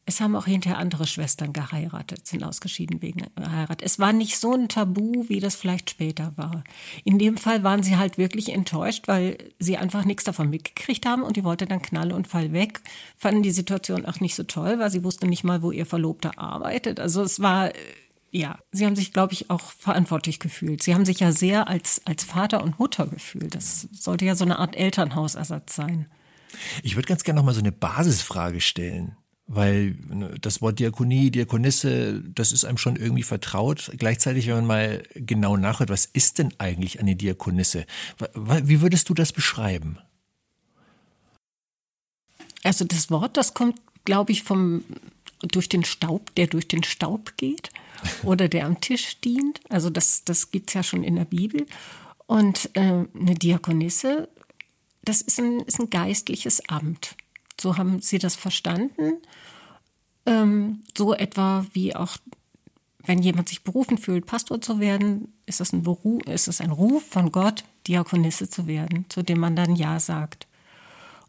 es 0.09 0.21
haben 0.21 0.37
auch 0.37 0.47
hinterher 0.47 0.79
andere 0.79 1.05
Schwestern 1.05 1.53
geheiratet, 1.53 2.29
sind 2.29 2.45
ausgeschieden 2.45 3.03
wegen 3.03 3.27
Heirat. 3.39 3.83
Es 3.83 3.99
war 3.99 4.13
nicht 4.13 4.39
so 4.39 4.55
ein 4.55 4.69
Tabu, 4.69 5.29
wie 5.29 5.41
das 5.41 5.57
vielleicht 5.57 5.91
später 5.91 6.33
war. 6.37 6.63
In 7.03 7.19
dem 7.19 7.37
Fall 7.37 7.65
waren 7.65 7.83
sie 7.83 7.97
halt 7.97 8.17
wirklich 8.17 8.51
enttäuscht, 8.53 9.09
weil 9.09 9.37
sie 9.59 9.77
einfach 9.77 10.05
nichts 10.05 10.23
davon 10.23 10.49
mitgekriegt 10.49 11.07
haben 11.07 11.25
und 11.25 11.37
die 11.37 11.43
wollte 11.43 11.67
dann 11.67 11.83
Knall 11.83 12.13
und 12.13 12.29
Fall 12.29 12.53
weg. 12.53 12.81
Fanden 13.17 13.43
die 13.43 13.51
Situation 13.51 14.07
auch 14.07 14.21
nicht 14.21 14.37
so 14.37 14.45
toll, 14.45 14.79
weil 14.79 14.93
sie 14.93 15.03
wusste 15.03 15.27
nicht 15.27 15.43
mal, 15.43 15.61
wo 15.61 15.73
ihr 15.73 15.87
Verlobter 15.87 16.39
arbeitet. 16.39 17.01
Also 17.01 17.23
es 17.25 17.41
war, 17.41 17.75
äh, 17.75 17.79
ja, 18.31 18.61
sie 18.71 18.87
haben 18.87 18.95
sich, 18.97 19.13
glaube 19.13 19.33
ich, 19.33 19.51
auch 19.51 19.73
verantwortlich 19.73 20.39
gefühlt. 20.39 20.85
Sie 20.85 20.95
haben 20.95 21.05
sich 21.05 21.19
ja 21.19 21.33
sehr 21.33 21.67
als, 21.67 22.01
als 22.05 22.23
Vater 22.23 22.63
und 22.63 22.79
Mutter 22.79 23.09
gefühlt. 23.09 23.57
Das 23.57 23.89
sollte 23.91 24.25
ja 24.25 24.37
so 24.37 24.45
eine 24.45 24.61
Art 24.61 24.77
Elternhausersatz 24.77 25.75
sein. 25.75 26.07
Ich 26.85 26.95
würde 26.95 27.09
ganz 27.09 27.25
gerne 27.25 27.41
noch 27.41 27.45
mal 27.45 27.55
so 27.55 27.61
eine 27.61 27.73
Basisfrage 27.73 28.61
stellen. 28.61 29.17
Weil 29.49 29.97
ne, 30.09 30.35
das 30.41 30.61
Wort 30.61 30.81
Diakonie, 30.81 31.31
Diakonisse, 31.31 32.21
das 32.35 32.53
ist 32.53 32.65
einem 32.65 32.79
schon 32.79 32.97
irgendwie 32.97 33.23
vertraut. 33.23 33.93
Gleichzeitig, 33.97 34.49
wenn 34.49 34.57
man 34.57 34.67
mal 34.67 35.03
genau 35.15 35.57
nachhört, 35.57 35.91
was 35.91 36.07
ist 36.07 36.39
denn 36.39 36.53
eigentlich 36.59 36.99
eine 36.99 37.15
Diakonisse? 37.15 37.87
Wie 38.35 38.81
würdest 38.81 39.09
du 39.09 39.15
das 39.15 39.33
beschreiben? 39.33 39.99
Also 42.65 42.85
das 42.85 43.11
Wort, 43.11 43.37
das 43.37 43.55
kommt, 43.55 43.81
glaube 44.05 44.33
ich, 44.33 44.43
vom 44.43 44.83
durch 45.41 45.69
den 45.69 45.85
Staub, 45.85 46.35
der 46.35 46.47
durch 46.47 46.67
den 46.67 46.83
Staub 46.83 47.37
geht 47.37 47.71
oder 48.25 48.49
der 48.49 48.67
am 48.67 48.81
Tisch 48.81 49.21
dient. 49.21 49.61
Also 49.69 49.91
das, 49.91 50.25
das 50.25 50.51
gibt 50.51 50.71
es 50.71 50.75
ja 50.75 50.83
schon 50.83 51.05
in 51.05 51.17
der 51.17 51.25
Bibel. 51.25 51.67
Und 52.27 52.71
äh, 52.75 52.81
eine 52.81 53.35
Diakonisse, 53.35 54.29
das 55.05 55.21
ist 55.21 55.39
ein, 55.39 55.61
ist 55.61 55.79
ein 55.79 55.91
geistliches 55.91 56.69
Amt. 56.69 57.17
So 57.61 57.77
haben 57.77 58.01
sie 58.01 58.19
das 58.19 58.37
verstanden. 58.37 59.19
Ähm, 60.27 60.83
so 60.97 61.15
etwa 61.15 61.67
wie 61.73 61.95
auch, 61.95 62.17
wenn 63.05 63.23
jemand 63.23 63.49
sich 63.49 63.63
berufen 63.63 63.99
fühlt, 63.99 64.27
Pastor 64.27 64.61
zu 64.61 64.81
werden, 64.81 65.33
ist 65.47 65.61
das 65.61 65.73
ein 65.73 65.87
ein 66.61 66.73
Ruf 66.73 67.05
von 67.09 67.33
Gott, 67.33 67.65
Diakonisse 67.87 68.49
zu 68.49 68.67
werden, 68.67 69.07
zu 69.09 69.23
dem 69.23 69.39
man 69.39 69.57
dann 69.57 69.77
Ja 69.77 70.01
sagt. 70.01 70.47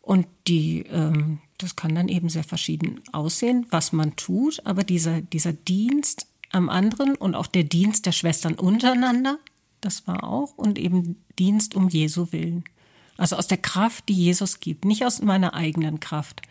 Und 0.02 0.26
die, 0.48 0.84
ähm, 0.84 1.40
das 1.58 1.76
kann 1.76 1.94
dann 1.94 2.08
eben 2.08 2.30
sehr 2.30 2.44
verschieden 2.44 3.02
aussehen, 3.12 3.66
was 3.70 3.92
man 3.92 4.16
tut, 4.16 4.66
aber 4.66 4.84
dieser, 4.84 5.22
dieser 5.22 5.54
Dienst 5.54 6.28
am 6.52 6.70
anderen 6.70 7.16
und 7.16 7.36
auch 7.36 7.48
der 7.48 7.64
Dienst 7.64 8.06
der 8.06 8.14
Schwestern 8.14 8.56
untereinander, 8.56 9.38
das 9.82 10.08
war 10.08 10.24
auch, 10.24 10.58
und 10.58 10.80
eben 10.80 11.22
Dienst 11.38 11.76
um 11.76 11.90
Jesu 11.90 12.32
willen. 12.32 12.64
Also 13.18 13.36
aus 13.36 13.47
der 13.47 13.57
Kraft, 13.57 14.09
die 14.09 14.13
Jesus 14.13 14.59
gibt, 14.59 14.86
nicht 14.86 15.05
aus 15.05 15.22
meiner 15.22 15.53
eigenen 15.53 15.99
Kraft. 15.99 16.41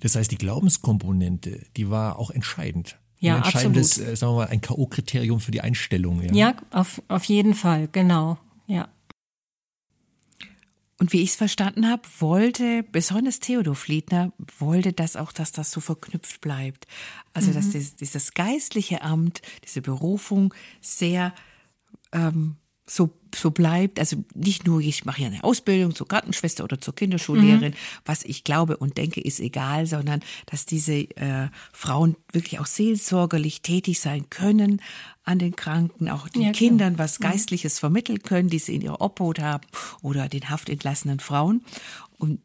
Das 0.00 0.16
heißt, 0.16 0.30
die 0.30 0.38
Glaubenskomponente, 0.38 1.66
die 1.76 1.90
war 1.90 2.18
auch 2.18 2.30
entscheidend. 2.30 2.98
Ja, 3.18 3.36
ein 3.36 3.42
entscheidendes, 3.42 3.92
absolut. 3.92 4.12
Äh, 4.12 4.16
sagen 4.16 4.32
wir 4.32 4.36
mal, 4.36 4.48
ein 4.48 4.60
K.O.-Kriterium 4.60 5.38
für 5.38 5.52
die 5.52 5.60
Einstellung. 5.60 6.22
Ja, 6.22 6.32
ja 6.32 6.54
auf, 6.70 7.00
auf 7.08 7.24
jeden 7.24 7.54
Fall, 7.54 7.88
genau. 7.90 8.38
Ja. 8.66 8.88
Und 10.98 11.12
wie 11.12 11.22
ich 11.22 11.30
es 11.30 11.36
verstanden 11.36 11.88
habe, 11.88 12.02
wollte 12.20 12.84
besonders 12.84 13.40
Theodor 13.40 13.74
Fliedner 13.74 14.32
wollte 14.58 14.92
das 14.92 15.16
auch, 15.16 15.32
dass 15.32 15.50
das 15.50 15.70
so 15.72 15.80
verknüpft 15.80 16.40
bleibt. 16.40 16.86
Also 17.32 17.50
mhm. 17.50 17.54
dass 17.54 17.70
dieses, 17.70 17.96
dieses, 17.96 18.34
geistliche 18.34 19.02
Amt, 19.02 19.42
diese 19.64 19.82
Berufung 19.82 20.54
sehr 20.80 21.34
ähm, 22.12 22.56
so, 22.86 23.10
so 23.34 23.50
bleibt. 23.50 23.98
Also 23.98 24.24
nicht 24.34 24.66
nur, 24.66 24.80
ich 24.80 25.04
mache 25.04 25.22
ja 25.22 25.28
eine 25.28 25.44
Ausbildung 25.44 25.94
zur 25.94 26.08
Gartenschwester 26.08 26.64
oder 26.64 26.80
zur 26.80 26.94
Kinderschullehrerin, 26.94 27.72
mhm. 27.72 27.76
was 28.04 28.24
ich 28.24 28.44
glaube 28.44 28.76
und 28.76 28.98
denke, 28.98 29.20
ist 29.20 29.40
egal, 29.40 29.86
sondern 29.86 30.20
dass 30.46 30.66
diese 30.66 30.94
äh, 31.16 31.48
Frauen 31.72 32.16
wirklich 32.32 32.58
auch 32.58 32.66
seelsorgerlich 32.66 33.62
tätig 33.62 34.00
sein 34.00 34.28
können 34.30 34.82
an 35.24 35.38
den 35.38 35.54
Kranken, 35.54 36.08
auch 36.08 36.28
den 36.28 36.42
ja, 36.42 36.52
Kindern 36.52 36.98
was 36.98 37.20
mhm. 37.20 37.24
Geistliches 37.24 37.76
mhm. 37.76 37.80
vermitteln 37.80 38.22
können, 38.22 38.48
die 38.48 38.58
sie 38.58 38.74
in 38.74 38.82
ihrer 38.82 39.00
Obhut 39.00 39.38
haben 39.38 39.66
oder 40.02 40.28
den 40.28 40.50
haftentlassenen 40.50 41.20
Frauen. 41.20 41.64
Und 42.18 42.40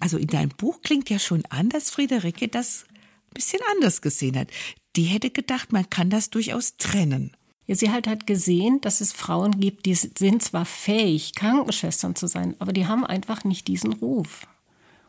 also 0.00 0.18
in 0.18 0.26
deinem 0.26 0.50
Buch 0.50 0.82
klingt 0.82 1.08
ja 1.10 1.18
schon 1.18 1.44
an, 1.46 1.68
dass 1.68 1.90
Friederike 1.90 2.48
das 2.48 2.84
ein 2.90 3.34
bisschen 3.34 3.60
anders 3.74 4.02
gesehen 4.02 4.36
hat. 4.36 4.48
Die 4.96 5.04
hätte 5.04 5.30
gedacht, 5.30 5.72
man 5.72 5.88
kann 5.88 6.10
das 6.10 6.30
durchaus 6.30 6.76
trennen. 6.76 7.36
Ja, 7.66 7.74
sie 7.74 7.90
halt 7.90 8.06
hat 8.06 8.26
gesehen, 8.26 8.80
dass 8.80 9.00
es 9.00 9.12
Frauen 9.12 9.60
gibt, 9.60 9.86
die 9.86 9.94
sind 9.94 10.42
zwar 10.42 10.64
fähig, 10.64 11.34
Krankenschwestern 11.34 12.14
zu 12.14 12.28
sein, 12.28 12.54
aber 12.60 12.72
die 12.72 12.86
haben 12.86 13.04
einfach 13.04 13.44
nicht 13.44 13.66
diesen 13.66 13.92
Ruf. 13.92 14.46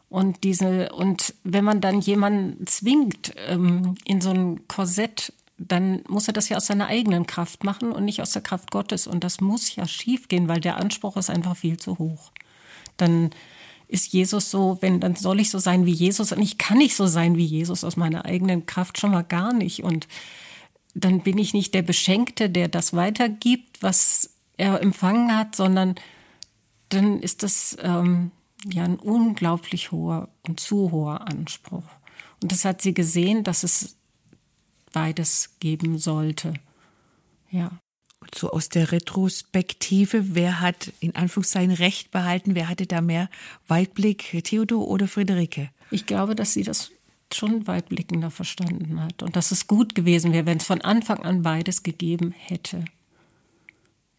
Und 0.09 0.43
diese, 0.43 0.89
und 0.93 1.33
wenn 1.43 1.65
man 1.65 1.81
dann 1.81 1.99
jemanden 1.99 2.65
zwingt 2.65 3.33
ähm, 3.47 3.95
in 4.05 4.21
so 4.21 4.31
ein 4.31 4.67
Korsett, 4.67 5.33
dann 5.57 6.01
muss 6.07 6.27
er 6.27 6.33
das 6.33 6.49
ja 6.49 6.57
aus 6.57 6.67
seiner 6.67 6.87
eigenen 6.87 7.25
Kraft 7.25 7.63
machen 7.63 7.91
und 7.91 8.05
nicht 8.05 8.21
aus 8.21 8.31
der 8.31 8.41
Kraft 8.41 8.71
Gottes. 8.71 9.07
Und 9.07 9.23
das 9.23 9.41
muss 9.41 9.75
ja 9.75 9.87
schief 9.87 10.27
gehen, 10.27 10.47
weil 10.47 10.61
der 10.61 10.77
Anspruch 10.77 11.17
ist 11.17 11.29
einfach 11.29 11.57
viel 11.57 11.77
zu 11.77 11.97
hoch. 11.97 12.31
Dann 12.95 13.31
ist 13.87 14.13
Jesus 14.13 14.51
so, 14.51 14.77
wenn, 14.81 14.99
dann 14.99 15.15
soll 15.15 15.39
ich 15.39 15.49
so 15.49 15.59
sein 15.59 15.85
wie 15.85 15.93
Jesus. 15.93 16.31
Und 16.31 16.41
ich 16.41 16.57
kann 16.57 16.77
nicht 16.77 16.95
so 16.95 17.07
sein 17.07 17.35
wie 17.37 17.45
Jesus 17.45 17.83
aus 17.83 17.97
meiner 17.97 18.25
eigenen 18.25 18.65
Kraft 18.65 18.99
schon 18.99 19.11
mal 19.11 19.23
gar 19.23 19.51
nicht. 19.51 19.83
Und 19.83 20.07
dann 20.97 21.21
bin 21.21 21.37
ich 21.37 21.53
nicht 21.53 21.73
der 21.73 21.83
Beschenkte, 21.83 22.49
der 22.49 22.67
das 22.67 22.93
weitergibt, 22.93 23.81
was 23.83 24.31
er 24.57 24.81
empfangen 24.81 25.35
hat, 25.35 25.55
sondern 25.55 25.95
dann 26.89 27.19
ist 27.21 27.43
das 27.43 27.77
ähm, 27.81 28.31
ja 28.65 28.83
ein 28.83 28.97
unglaublich 28.97 29.91
hoher 29.91 30.29
und 30.47 30.59
zu 30.59 30.91
hoher 30.91 31.27
Anspruch. 31.27 31.83
Und 32.41 32.51
das 32.51 32.65
hat 32.65 32.81
sie 32.81 32.93
gesehen, 32.93 33.43
dass 33.43 33.63
es 33.63 33.95
beides 34.91 35.51
geben 35.59 35.97
sollte. 35.97 36.53
Ja. 37.51 37.71
So 38.33 38.49
aus 38.49 38.69
der 38.69 38.91
Retrospektive, 38.91 40.35
wer 40.35 40.59
hat 40.59 40.91
in 40.99 41.15
Anführungszeichen 41.15 41.71
Recht 41.71 42.11
behalten, 42.11 42.55
wer 42.55 42.67
hatte 42.67 42.87
da 42.87 42.99
mehr 43.01 43.29
Weitblick, 43.67 44.43
Theodor 44.43 44.87
oder 44.87 45.07
Friederike? 45.07 45.69
Ich 45.91 46.05
glaube, 46.07 46.35
dass 46.35 46.53
sie 46.53 46.63
das 46.63 46.91
schon 47.34 47.67
weitblickender 47.67 48.32
verstanden 48.32 49.01
hat 49.01 49.23
und 49.23 49.36
dass 49.36 49.51
es 49.51 49.67
gut 49.67 49.95
gewesen 49.95 50.34
wäre, 50.34 50.45
wenn 50.45 50.57
es 50.57 50.65
von 50.65 50.82
Anfang 50.82 51.19
an 51.19 51.41
beides 51.41 51.84
gegeben 51.84 52.32
hätte. 52.32 52.86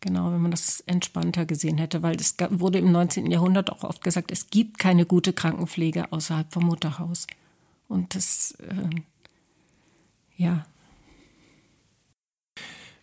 Genau, 0.01 0.31
wenn 0.33 0.41
man 0.41 0.53
das 0.53 0.81
entspannter 0.81 1.45
gesehen 1.45 1.79
hätte, 1.79 2.03
weil 2.03 2.17
es 2.17 2.37
wurde 2.51 2.79
im 2.79 2.93
19. 2.93 3.31
Jahrhundert 3.31 3.73
auch 3.73 3.83
oft 3.83 4.03
gesagt, 4.03 4.31
es 4.31 4.49
gibt 4.49 4.79
keine 4.79 5.07
gute 5.07 5.33
Krankenpflege 5.33 6.13
außerhalb 6.13 6.53
vom 6.53 6.67
Mutterhaus. 6.67 7.27
Und 7.89 8.15
das, 8.15 8.53
äh, 8.61 9.01
ja. 10.37 10.67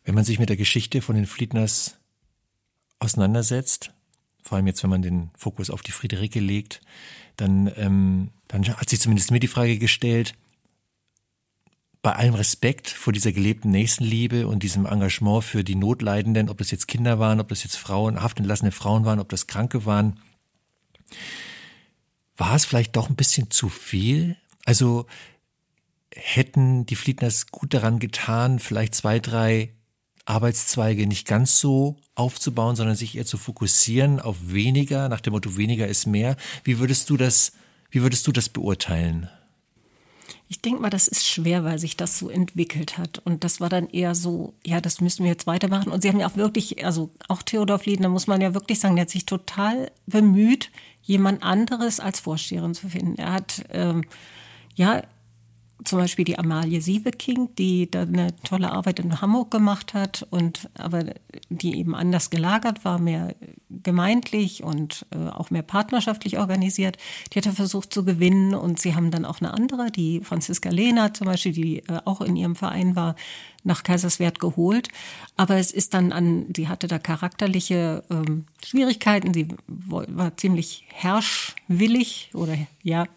Wenn 0.05 0.15
man 0.15 0.23
sich 0.23 0.39
mit 0.39 0.47
der 0.47 0.55
Geschichte 0.55 1.01
von 1.01 1.15
den 1.15 1.25
Fliedners 1.25 1.97
auseinandersetzt, 2.99 3.91
vor 4.41 4.55
allem 4.55 4.67
jetzt, 4.67 4.81
wenn 4.83 4.91
man 4.91 5.01
den 5.01 5.31
Fokus 5.35 5.69
auf 5.69 5.81
die 5.81 5.91
Friederike 5.91 6.39
legt, 6.39 6.81
dann, 7.37 7.71
ähm, 7.75 8.29
dann 8.47 8.65
hat 8.67 8.89
sich 8.89 8.99
zumindest 8.99 9.31
mir 9.31 9.39
die 9.39 9.47
Frage 9.47 9.77
gestellt, 9.77 10.35
bei 12.01 12.13
allem 12.13 12.35
Respekt 12.35 12.87
vor 12.89 13.13
dieser 13.13 13.31
gelebten 13.31 13.71
Nächstenliebe 13.71 14.47
und 14.47 14.61
diesem 14.61 14.85
Engagement 14.85 15.43
für 15.43 15.63
die 15.63 15.73
Notleidenden, 15.73 16.49
ob 16.49 16.59
das 16.59 16.69
jetzt 16.69 16.87
Kinder 16.87 17.17
waren, 17.17 17.39
ob 17.39 17.47
das 17.47 17.63
jetzt 17.63 17.77
Frauen, 17.77 18.21
haftentlassene 18.21 18.71
Frauen 18.71 19.05
waren, 19.05 19.19
ob 19.19 19.29
das 19.29 19.47
Kranke 19.47 19.87
waren, 19.87 20.19
war 22.37 22.55
es 22.55 22.65
vielleicht 22.65 22.95
doch 22.95 23.09
ein 23.09 23.15
bisschen 23.15 23.49
zu 23.49 23.69
viel? 23.69 24.37
Also 24.65 25.07
hätten 26.13 26.85
die 26.85 26.95
Fliedners 26.95 27.47
gut 27.47 27.73
daran 27.73 27.97
getan, 27.97 28.59
vielleicht 28.59 28.93
zwei, 28.93 29.19
drei 29.19 29.73
Arbeitszweige 30.25 31.07
nicht 31.07 31.27
ganz 31.27 31.59
so 31.59 31.97
aufzubauen, 32.15 32.75
sondern 32.75 32.95
sich 32.95 33.15
eher 33.15 33.25
zu 33.25 33.37
fokussieren 33.37 34.19
auf 34.19 34.37
weniger, 34.51 35.09
nach 35.09 35.21
dem 35.21 35.33
Motto 35.33 35.55
weniger 35.57 35.87
ist 35.87 36.07
mehr. 36.07 36.35
Wie 36.63 36.79
würdest 36.79 37.09
du 37.09 37.17
das, 37.17 37.53
wie 37.91 38.01
würdest 38.01 38.25
du 38.27 38.31
das 38.31 38.49
beurteilen? 38.49 39.29
Ich 40.47 40.61
denke 40.61 40.81
mal, 40.81 40.89
das 40.91 41.07
ist 41.07 41.25
schwer, 41.25 41.63
weil 41.63 41.79
sich 41.79 41.97
das 41.97 42.19
so 42.19 42.29
entwickelt 42.29 42.97
hat. 42.97 43.19
Und 43.19 43.43
das 43.43 43.59
war 43.61 43.69
dann 43.69 43.89
eher 43.89 44.13
so, 44.13 44.53
ja, 44.63 44.79
das 44.79 45.01
müssen 45.01 45.23
wir 45.23 45.31
jetzt 45.31 45.47
weitermachen. 45.47 45.91
Und 45.91 46.01
sie 46.01 46.09
haben 46.09 46.19
ja 46.19 46.27
auch 46.27 46.35
wirklich, 46.35 46.85
also 46.85 47.09
auch 47.27 47.41
Theodor 47.41 47.79
Fliedner, 47.79 48.09
muss 48.09 48.27
man 48.27 48.41
ja 48.41 48.53
wirklich 48.53 48.79
sagen, 48.79 48.95
der 48.95 49.03
hat 49.03 49.09
sich 49.09 49.25
total 49.25 49.91
bemüht, 50.05 50.71
jemand 51.01 51.41
anderes 51.41 51.99
als 51.99 52.19
Vorsteherin 52.19 52.75
zu 52.75 52.89
finden. 52.89 53.17
Er 53.17 53.31
hat, 53.31 53.63
ähm, 53.71 54.03
ja, 54.75 55.03
zum 55.85 55.99
Beispiel 55.99 56.25
die 56.25 56.37
Amalie 56.37 56.81
Siebeking, 56.81 57.49
die 57.57 57.89
da 57.89 58.01
eine 58.01 58.35
tolle 58.43 58.71
Arbeit 58.71 58.99
in 58.99 59.21
Hamburg 59.21 59.51
gemacht 59.51 59.93
hat 59.93 60.25
und 60.29 60.69
aber 60.75 61.05
die 61.49 61.77
eben 61.77 61.95
anders 61.95 62.29
gelagert 62.29 62.83
war, 62.83 62.99
mehr 62.99 63.35
gemeindlich 63.69 64.63
und 64.63 65.05
äh, 65.11 65.29
auch 65.29 65.49
mehr 65.49 65.61
partnerschaftlich 65.61 66.37
organisiert. 66.37 66.97
Die 67.31 67.39
hat 67.39 67.45
er 67.45 67.53
versucht 67.53 67.93
zu 67.93 68.03
gewinnen 68.03 68.53
und 68.53 68.79
sie 68.79 68.95
haben 68.95 69.11
dann 69.11 69.25
auch 69.25 69.39
eine 69.41 69.53
andere, 69.53 69.91
die 69.91 70.21
Franziska 70.21 70.69
Lehner 70.69 71.13
zum 71.13 71.27
Beispiel, 71.27 71.51
die 71.51 71.79
äh, 71.79 71.99
auch 72.05 72.21
in 72.21 72.35
ihrem 72.35 72.55
Verein 72.55 72.95
war, 72.95 73.15
nach 73.63 73.83
Kaiserswerth 73.83 74.39
geholt. 74.39 74.89
Aber 75.35 75.57
es 75.57 75.71
ist 75.71 75.93
dann 75.93 76.11
an, 76.11 76.47
sie 76.55 76.67
hatte 76.67 76.87
da 76.87 76.99
charakterliche 76.99 78.03
ähm, 78.09 78.45
Schwierigkeiten. 78.63 79.33
Sie 79.33 79.47
war 79.67 80.37
ziemlich 80.37 80.85
herrschwillig 80.89 82.29
oder 82.33 82.55
ja, 82.83 83.07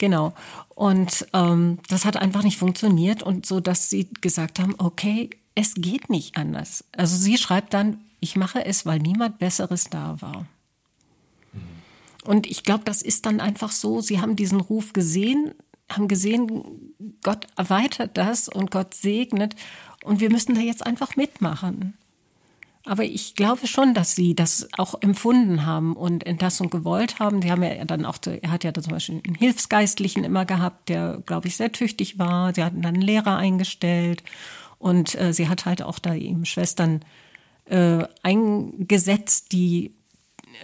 genau. 0.00 0.34
Und 0.74 1.28
ähm, 1.32 1.78
das 1.88 2.04
hat 2.04 2.16
einfach 2.16 2.42
nicht 2.42 2.58
funktioniert 2.58 3.22
und 3.22 3.46
so, 3.46 3.60
dass 3.60 3.88
sie 3.88 4.08
gesagt 4.20 4.58
haben, 4.58 4.74
okay, 4.78 5.30
es 5.54 5.74
geht 5.74 6.10
nicht 6.10 6.36
anders. 6.36 6.84
Also 6.96 7.16
sie 7.16 7.38
schreibt 7.38 7.72
dann, 7.74 7.98
ich 8.18 8.34
mache 8.34 8.64
es, 8.64 8.84
weil 8.84 8.98
niemand 8.98 9.38
Besseres 9.38 9.84
da 9.90 10.20
war. 10.20 10.46
Und 12.24 12.46
ich 12.46 12.64
glaube, 12.64 12.84
das 12.84 13.02
ist 13.02 13.26
dann 13.26 13.40
einfach 13.40 13.70
so, 13.70 14.00
sie 14.00 14.20
haben 14.20 14.36
diesen 14.36 14.60
Ruf 14.60 14.92
gesehen, 14.92 15.54
haben 15.88 16.08
gesehen, 16.08 16.92
Gott 17.22 17.46
erweitert 17.56 18.16
das 18.16 18.48
und 18.48 18.70
Gott 18.70 18.94
segnet 18.94 19.54
und 20.04 20.20
wir 20.20 20.30
müssen 20.30 20.54
da 20.54 20.60
jetzt 20.60 20.84
einfach 20.86 21.16
mitmachen. 21.16 21.94
Aber 22.84 23.04
ich 23.04 23.34
glaube 23.34 23.66
schon, 23.66 23.92
dass 23.92 24.14
sie 24.14 24.34
das 24.34 24.68
auch 24.78 24.94
empfunden 25.02 25.66
haben 25.66 25.94
und 25.94 26.26
Entlassung 26.26 26.70
gewollt 26.70 27.18
haben. 27.18 27.42
Sie 27.42 27.50
haben 27.50 27.62
ja 27.62 27.84
dann 27.84 28.06
auch, 28.06 28.18
er 28.24 28.50
hat 28.50 28.64
ja 28.64 28.72
zum 28.72 28.92
Beispiel 28.92 29.20
einen 29.26 29.34
Hilfsgeistlichen 29.34 30.24
immer 30.24 30.46
gehabt, 30.46 30.88
der, 30.88 31.22
glaube 31.26 31.48
ich, 31.48 31.56
sehr 31.56 31.72
tüchtig 31.72 32.18
war. 32.18 32.54
Sie 32.54 32.64
hatten 32.64 32.80
dann 32.80 32.94
einen 32.94 33.02
Lehrer 33.02 33.36
eingestellt 33.36 34.22
und 34.78 35.14
äh, 35.20 35.34
sie 35.34 35.48
hat 35.48 35.66
halt 35.66 35.82
auch 35.82 35.98
da 35.98 36.14
eben 36.14 36.46
Schwestern 36.46 37.02
äh, 37.66 38.04
eingesetzt, 38.22 39.52
die 39.52 39.92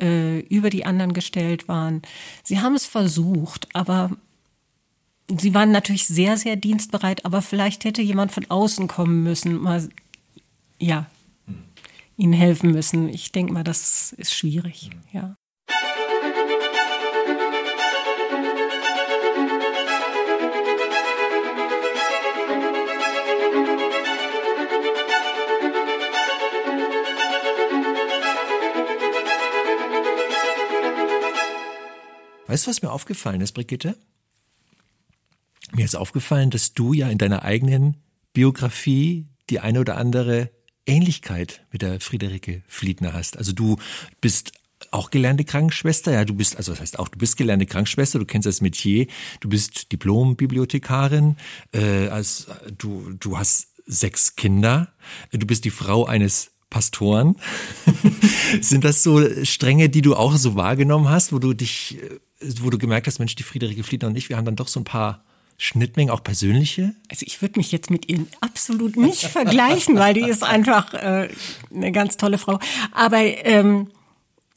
äh, 0.01 0.41
über 0.41 0.71
die 0.71 0.87
anderen 0.87 1.13
gestellt 1.13 1.69
waren. 1.69 2.01
Sie 2.43 2.61
haben 2.61 2.75
es 2.75 2.87
versucht, 2.87 3.69
aber 3.75 4.11
sie 5.29 5.53
waren 5.55 5.71
natürlich 5.71 6.07
sehr, 6.07 6.39
sehr 6.39 6.57
dienstbereit, 6.57 7.25
aber 7.27 7.43
vielleicht 7.43 7.85
hätte 7.85 8.01
jemand 8.01 8.33
von 8.33 8.51
außen 8.51 8.89
kommen 8.89 9.23
müssen, 9.23 9.61
mal, 9.61 9.89
ja, 10.79 11.07
ihnen 12.17 12.33
helfen 12.33 12.71
müssen. 12.73 13.09
Ich 13.09 13.33
denke 13.33 13.53
mal, 13.53 13.65
das 13.65 14.13
ist 14.13 14.35
schwierig, 14.35 14.91
ja. 15.13 15.37
Weißt 32.47 32.67
du, 32.67 32.71
was 32.71 32.81
mir 32.81 32.91
aufgefallen 32.91 33.43
ist, 33.43 33.53
Brigitte? 33.53 33.99
Mir 35.73 35.85
ist 35.85 35.95
aufgefallen, 35.95 36.51
dass 36.51 36.73
du 36.73 36.95
ja 36.95 37.11
in 37.11 37.19
deiner 37.19 37.43
eigenen 37.43 37.99
Biografie 38.33 39.27
die 39.51 39.61
eine 39.61 39.81
oder 39.81 39.99
andere 39.99 40.51
Ähnlichkeit 40.87 41.65
mit 41.73 41.83
der 41.83 42.01
Friederike 42.01 42.63
Fliedner 42.67 43.13
hast. 43.13 43.37
Also 43.37 43.53
du 43.53 43.77
bist 44.21 44.53
auch 44.91 45.11
gelernte 45.11 45.45
Krankenschwester, 45.45 46.13
ja, 46.13 46.25
du 46.25 46.35
bist, 46.35 46.57
also 46.57 46.73
das 46.73 46.81
heißt 46.81 46.99
auch, 46.99 47.09
du 47.09 47.19
bist 47.19 47.37
gelernte 47.37 47.67
Krankenschwester, 47.67 48.19
du 48.19 48.25
kennst 48.27 48.47
das 48.47 48.61
Metier, 48.61 49.07
du 49.41 49.49
bist 49.49 49.93
Diplom-Bibliothekarin, 49.93 51.37
äh, 51.73 52.09
also 52.09 52.53
du, 52.77 53.11
du 53.19 53.39
hast 53.39 53.69
sechs 53.87 54.37
Kinder, 54.37 54.93
du 55.33 55.47
bist 55.47 55.65
die 55.65 55.71
Frau 55.71 56.05
eines 56.05 56.53
Pastoren. 56.71 57.37
Sind 58.61 58.85
das 58.85 59.03
so 59.03 59.23
Stränge, 59.45 59.89
die 59.89 60.03
du 60.03 60.17
auch 60.17 60.37
so 60.37 60.57
wahrgenommen 60.57 61.09
hast, 61.09 61.33
wo 61.33 61.39
du 61.39 61.55
dich, 61.55 61.99
wo 62.61 62.71
du 62.71 62.79
gemerkt 62.79 63.07
hast, 63.07 63.19
Mensch, 63.19 63.37
die 63.37 63.45
Friederike 63.45 63.85
Fliedner 63.85 64.09
und 64.09 64.17
ich, 64.17 64.29
wir 64.29 64.37
haben 64.37 64.45
dann 64.45 64.57
doch 64.57 64.69
so 64.69 64.81
ein 64.81 64.85
paar 64.85 65.25
Schnittmengen, 65.59 66.13
auch 66.13 66.23
persönliche? 66.23 66.95
Also 67.11 67.25
ich 67.27 67.41
würde 67.41 67.59
mich 67.59 67.73
jetzt 67.73 67.91
mit 67.91 68.09
ihr 68.09 68.27
absolut 68.41 68.97
nicht 68.97 69.23
vergleichen, 69.27 69.99
weil 69.99 70.15
die 70.15 70.29
ist 70.29 70.43
einfach 70.43 70.93
äh, 70.95 71.29
eine 71.75 71.93
ganz 71.93 72.17
tolle 72.17 72.39
Frau. 72.39 72.59
Aber 72.93 73.19
ähm, 73.19 73.89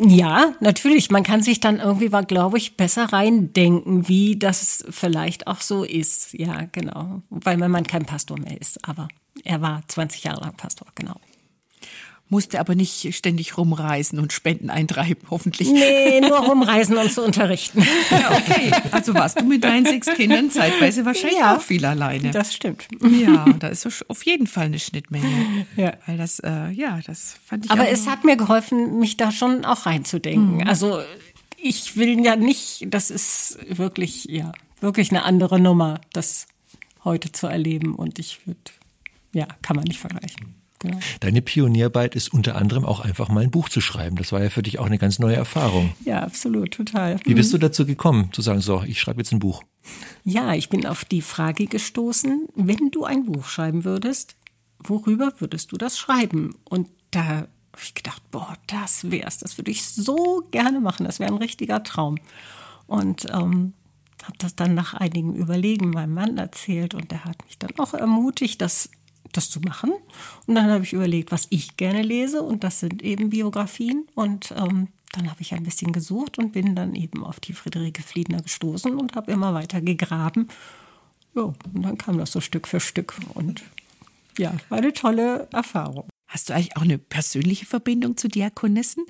ja, 0.02 0.54
natürlich, 0.60 1.12
man 1.12 1.24
kann 1.24 1.42
sich 1.42 1.60
dann 1.60 1.80
irgendwie, 1.80 2.10
glaube 2.28 2.58
ich, 2.58 2.78
besser 2.78 3.12
reindenken, 3.12 4.08
wie 4.08 4.38
das 4.38 4.86
vielleicht 4.90 5.48
auch 5.48 5.62
so 5.62 5.84
ist. 5.84 6.34
Ja, 6.34 6.68
genau. 6.72 7.22
Weil 7.30 7.58
man 7.58 7.86
kein 7.86 8.06
Pastor 8.06 8.40
mehr 8.40 8.60
ist. 8.60 8.88
Aber 8.88 9.10
er 9.44 9.62
war 9.62 9.84
20 9.88 10.24
Jahre 10.24 10.42
lang 10.42 10.56
Pastor, 10.56 10.88
genau 10.96 11.16
musste 12.30 12.60
aber 12.60 12.76
nicht 12.76 13.14
ständig 13.16 13.58
rumreisen 13.58 14.20
und 14.20 14.32
Spenden 14.32 14.70
eintreiben, 14.70 15.22
hoffentlich. 15.30 15.70
Nee, 15.72 16.22
nur 16.28 16.38
rumreisen 16.38 16.98
und 16.98 17.12
zu 17.12 17.24
unterrichten. 17.24 17.86
Ja, 18.12 18.32
okay. 18.32 18.72
Also 18.92 19.14
warst 19.16 19.40
du 19.40 19.46
mit 19.46 19.64
deinen 19.64 19.86
sechs 19.86 20.08
Kindern 20.14 20.52
zeitweise 20.52 21.06
wahrscheinlich 21.06 21.40
ja, 21.40 21.58
auch 21.58 21.62
viel 21.62 21.84
alleine. 21.86 22.32
Das 22.32 22.54
stimmt. 22.54 22.88
Ja, 23.02 23.46
da 23.60 23.68
ist 23.68 23.88
auf 24.08 24.26
jeden 24.26 24.46
Fall 24.46 24.66
eine 24.66 24.80
Schnittmenge. 24.80 25.66
Ja. 25.76 25.94
Weil 26.06 26.18
das, 26.18 26.40
äh, 26.40 26.70
ja, 26.70 27.00
das 27.06 27.36
fand 27.46 27.66
ich 27.66 27.72
Aber 27.72 27.90
es 27.90 28.08
hat 28.08 28.24
mir 28.24 28.38
geholfen, 28.38 29.00
mich 29.00 29.18
da 29.18 29.32
schon 29.32 29.66
auch 29.66 29.88
reinzudenken. 29.88 30.58
Mhm. 30.58 30.68
Also 30.68 31.00
ich 31.58 31.98
will 31.98 32.24
ja 32.24 32.36
nicht, 32.36 32.86
das 32.90 33.10
ist 33.10 33.58
wirklich, 33.70 34.26
ja, 34.26 34.52
wirklich 34.82 35.10
eine 35.10 35.24
andere 35.24 35.60
Nummer, 35.60 36.00
das 36.14 36.48
heute 37.04 37.32
zu 37.32 37.48
erleben. 37.48 37.96
Und 37.96 38.20
ich 38.20 38.46
würde, 38.46 38.60
ja, 39.34 39.48
kann 39.64 39.76
man 39.76 39.86
nicht 39.86 40.00
vergleichen. 40.00 40.59
Deine 41.20 41.42
Pionierarbeit 41.42 42.16
ist 42.16 42.34
unter 42.34 42.56
anderem 42.56 42.86
auch 42.86 43.00
einfach 43.00 43.30
mal 43.30 43.44
ein 43.44 43.52
Buch 43.52 43.70
zu 43.70 43.82
schreiben. 43.82 44.16
Das 44.16 44.32
war 44.32 44.42
ja 44.42 44.50
für 44.50 44.64
dich 44.64 44.80
auch 44.80 44.86
eine 44.86 44.98
ganz 44.98 45.20
neue 45.20 45.36
Erfahrung. 45.36 45.94
Ja, 46.06 46.24
absolut, 46.24 46.72
total. 46.72 47.20
Wie 47.24 47.34
bist 47.34 47.54
du 47.54 47.58
dazu 47.58 47.86
gekommen, 47.86 48.32
zu 48.32 48.42
sagen, 48.42 48.62
so, 48.62 48.84
ich 48.84 49.00
schreibe 49.00 49.20
jetzt 49.20 49.32
ein 49.32 49.40
Buch? 49.40 49.64
Ja, 50.24 50.54
ich 50.54 50.70
bin 50.70 50.86
auf 50.86 51.06
die 51.06 51.22
Frage 51.22 51.66
gestoßen, 51.66 52.48
wenn 52.56 52.92
du 52.92 53.06
ein 53.06 53.26
Buch 53.26 53.46
schreiben 53.46 53.84
würdest, 53.84 54.36
worüber 54.80 55.34
würdest 55.40 55.72
du 55.72 55.78
das 55.78 55.98
schreiben? 55.98 56.56
Und 56.66 56.88
da 57.12 57.26
habe 57.26 57.48
ich 57.82 57.96
gedacht, 57.96 58.22
boah, 58.32 58.56
das 58.68 59.10
wär's, 59.12 59.38
das 59.40 59.58
würde 59.58 59.72
ich 59.72 59.86
so 59.86 60.44
gerne 60.52 60.80
machen, 60.80 61.06
das 61.06 61.20
wäre 61.20 61.32
ein 61.32 61.38
richtiger 61.38 61.84
Traum. 61.84 62.18
Und 62.88 63.28
ähm, 63.32 63.74
habe 64.24 64.38
das 64.38 64.56
dann 64.56 64.74
nach 64.74 64.94
einigen 64.94 65.34
Überlegen 65.34 65.92
meinem 65.92 66.14
Mann 66.14 66.38
erzählt 66.38 66.94
und 66.94 67.12
der 67.12 67.26
hat 67.26 67.44
mich 67.46 67.58
dann 67.58 67.72
auch 67.78 67.94
ermutigt, 67.94 68.62
das 68.62 68.90
das 69.34 69.50
zu 69.50 69.60
machen. 69.62 69.94
Und 70.48 70.56
dann 70.56 70.70
habe 70.70 70.84
ich 70.84 70.94
überlegt, 70.94 71.32
was 71.32 71.48
ich 71.50 71.78
gerne 71.78 72.02
lese 72.02 72.42
und 72.42 72.64
das 72.64 72.80
sind 72.80 73.02
eben 73.02 73.30
Biografien. 73.30 74.08
Und 74.16 74.54
ähm, 74.58 74.88
dann 75.14 75.30
habe 75.30 75.42
ich 75.42 75.54
ein 75.54 75.64
bisschen 75.64 75.92
gesucht 75.92 76.38
und 76.38 76.52
bin 76.52 76.76
dann 76.76 76.96
eben 76.96 77.24
auf 77.24 77.40
die 77.40 77.54
Friederike 77.54 78.04
Fliedner 78.04 78.42
gestoßen 78.42 78.96
und 78.98 79.16
habe 79.16 79.32
immer 79.32 79.54
weiter 79.54 79.82
gegraben. 79.82 80.48
Ja, 81.36 81.44
und 81.44 81.82
dann 81.84 81.98
kam 81.98 82.18
das 82.18 82.32
so 82.32 82.42
Stück 82.42 82.68
für 82.68 82.80
Stück 82.80 83.16
und 83.34 83.64
ja, 84.38 84.54
war 84.70 84.78
eine 84.78 84.94
tolle 84.94 85.48
Erfahrung. 85.52 86.08
Hast 86.28 86.50
du 86.50 86.54
eigentlich 86.54 86.78
auch 86.78 86.84
eine 86.84 86.98
persönliche 86.98 87.66
Verbindung 87.66 88.16
zu 88.16 88.28
Diakonissen? 88.28 89.06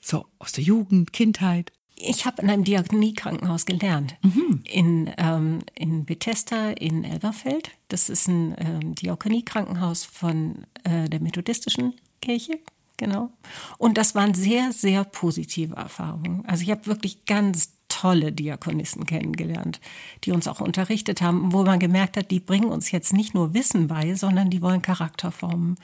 So 0.00 0.26
aus 0.38 0.52
der 0.52 0.64
Jugend, 0.64 1.12
Kindheit? 1.12 1.72
Ich 1.96 2.26
habe 2.26 2.42
in 2.42 2.50
einem 2.50 2.64
Diakoniekrankenhaus 2.64 3.66
gelernt. 3.66 4.16
Mhm. 4.22 4.62
In, 4.64 5.10
ähm, 5.16 5.60
in 5.74 6.04
Bethesda 6.04 6.70
in 6.70 7.04
Elberfeld. 7.04 7.70
Das 7.88 8.08
ist 8.08 8.28
ein 8.28 8.54
ähm, 8.58 8.94
Diakoniekrankenhaus 8.94 10.04
von 10.04 10.66
äh, 10.82 11.08
der 11.08 11.20
methodistischen 11.20 11.94
Kirche. 12.20 12.58
Genau. 12.96 13.30
Und 13.78 13.98
das 13.98 14.14
waren 14.14 14.34
sehr, 14.34 14.72
sehr 14.72 15.04
positive 15.04 15.74
Erfahrungen. 15.74 16.44
Also 16.46 16.62
ich 16.62 16.70
habe 16.70 16.86
wirklich 16.86 17.26
ganz 17.26 17.72
tolle 17.88 18.32
Diakonissen 18.32 19.06
kennengelernt, 19.06 19.80
die 20.24 20.32
uns 20.32 20.48
auch 20.48 20.60
unterrichtet 20.60 21.22
haben, 21.22 21.52
wo 21.52 21.64
man 21.64 21.78
gemerkt 21.78 22.16
hat, 22.16 22.30
die 22.30 22.40
bringen 22.40 22.66
uns 22.68 22.90
jetzt 22.90 23.12
nicht 23.12 23.34
nur 23.34 23.54
Wissen 23.54 23.86
bei, 23.88 24.14
sondern 24.14 24.50
die 24.50 24.62
wollen 24.62 24.82
Charakter 24.82 25.30
formen. 25.30 25.76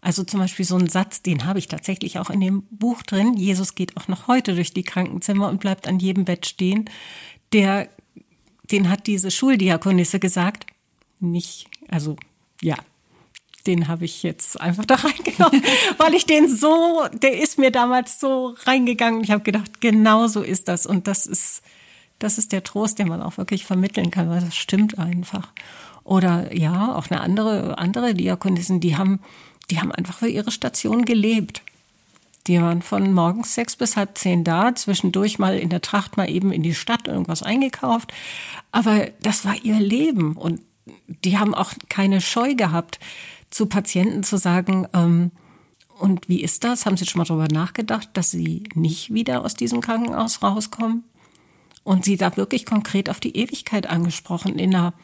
Also 0.00 0.24
zum 0.24 0.40
Beispiel 0.40 0.64
so 0.64 0.76
ein 0.76 0.88
Satz, 0.88 1.22
den 1.22 1.44
habe 1.44 1.58
ich 1.58 1.68
tatsächlich 1.68 2.18
auch 2.18 2.30
in 2.30 2.40
dem 2.40 2.62
Buch 2.70 3.02
drin. 3.02 3.34
Jesus 3.34 3.74
geht 3.74 3.96
auch 3.96 4.08
noch 4.08 4.28
heute 4.28 4.54
durch 4.54 4.72
die 4.72 4.82
Krankenzimmer 4.82 5.48
und 5.48 5.60
bleibt 5.60 5.86
an 5.86 5.98
jedem 5.98 6.24
Bett 6.24 6.46
stehen. 6.46 6.88
Der, 7.52 7.88
den 8.70 8.88
hat 8.88 9.06
diese 9.06 9.30
Schuldiakonisse 9.30 10.18
gesagt. 10.18 10.66
Nicht, 11.18 11.66
also 11.88 12.16
ja, 12.62 12.76
den 13.66 13.88
habe 13.88 14.06
ich 14.06 14.22
jetzt 14.22 14.60
einfach 14.60 14.86
da 14.86 14.94
reingenommen, 14.96 15.62
weil 15.98 16.14
ich 16.14 16.24
den 16.24 16.48
so, 16.48 17.06
der 17.12 17.38
ist 17.38 17.58
mir 17.58 17.70
damals 17.70 18.18
so 18.20 18.54
reingegangen. 18.64 19.22
Ich 19.22 19.30
habe 19.30 19.42
gedacht, 19.42 19.80
genau 19.80 20.28
so 20.28 20.40
ist 20.40 20.68
das. 20.68 20.86
Und 20.86 21.06
das 21.06 21.26
ist, 21.26 21.62
das 22.18 22.38
ist 22.38 22.52
der 22.52 22.64
Trost, 22.64 22.98
den 22.98 23.08
man 23.08 23.22
auch 23.22 23.36
wirklich 23.36 23.66
vermitteln 23.66 24.10
kann, 24.10 24.30
weil 24.30 24.40
das 24.40 24.56
stimmt 24.56 24.98
einfach. 24.98 25.48
Oder 26.04 26.54
ja, 26.56 26.94
auch 26.94 27.10
eine 27.10 27.20
andere, 27.20 27.78
andere 27.78 28.14
Diakonissen, 28.14 28.80
die 28.80 28.96
haben 28.96 29.20
die 29.70 29.80
haben 29.80 29.92
einfach 29.92 30.18
für 30.18 30.28
ihre 30.28 30.50
Station 30.50 31.04
gelebt. 31.04 31.62
Die 32.46 32.60
waren 32.60 32.82
von 32.82 33.12
morgens 33.12 33.54
sechs 33.54 33.76
bis 33.76 33.96
halb 33.96 34.16
zehn 34.16 34.44
da, 34.44 34.74
zwischendurch 34.74 35.38
mal 35.38 35.58
in 35.58 35.68
der 35.68 35.82
Tracht 35.82 36.16
mal 36.16 36.28
eben 36.28 36.52
in 36.52 36.62
die 36.62 36.74
Stadt 36.74 37.06
irgendwas 37.06 37.42
eingekauft. 37.42 38.12
Aber 38.72 39.08
das 39.22 39.44
war 39.44 39.54
ihr 39.62 39.78
Leben 39.78 40.36
und 40.36 40.62
die 41.24 41.38
haben 41.38 41.54
auch 41.54 41.72
keine 41.88 42.20
Scheu 42.20 42.54
gehabt, 42.54 42.98
zu 43.50 43.66
Patienten 43.66 44.22
zu 44.22 44.38
sagen, 44.38 44.86
ähm, 44.94 45.30
und 45.98 46.30
wie 46.30 46.40
ist 46.40 46.64
das? 46.64 46.86
Haben 46.86 46.96
Sie 46.96 47.04
schon 47.04 47.18
mal 47.18 47.26
darüber 47.26 47.48
nachgedacht, 47.48 48.08
dass 48.14 48.30
Sie 48.30 48.64
nicht 48.74 49.12
wieder 49.12 49.44
aus 49.44 49.54
diesem 49.54 49.82
Krankenhaus 49.82 50.42
rauskommen? 50.42 51.04
Und 51.84 52.04
sie 52.04 52.16
da 52.16 52.36
wirklich 52.36 52.64
konkret 52.64 53.10
auf 53.10 53.20
die 53.20 53.36
Ewigkeit 53.36 53.86
angesprochen, 53.86 54.58
in 54.58 54.74
einer 54.74 54.94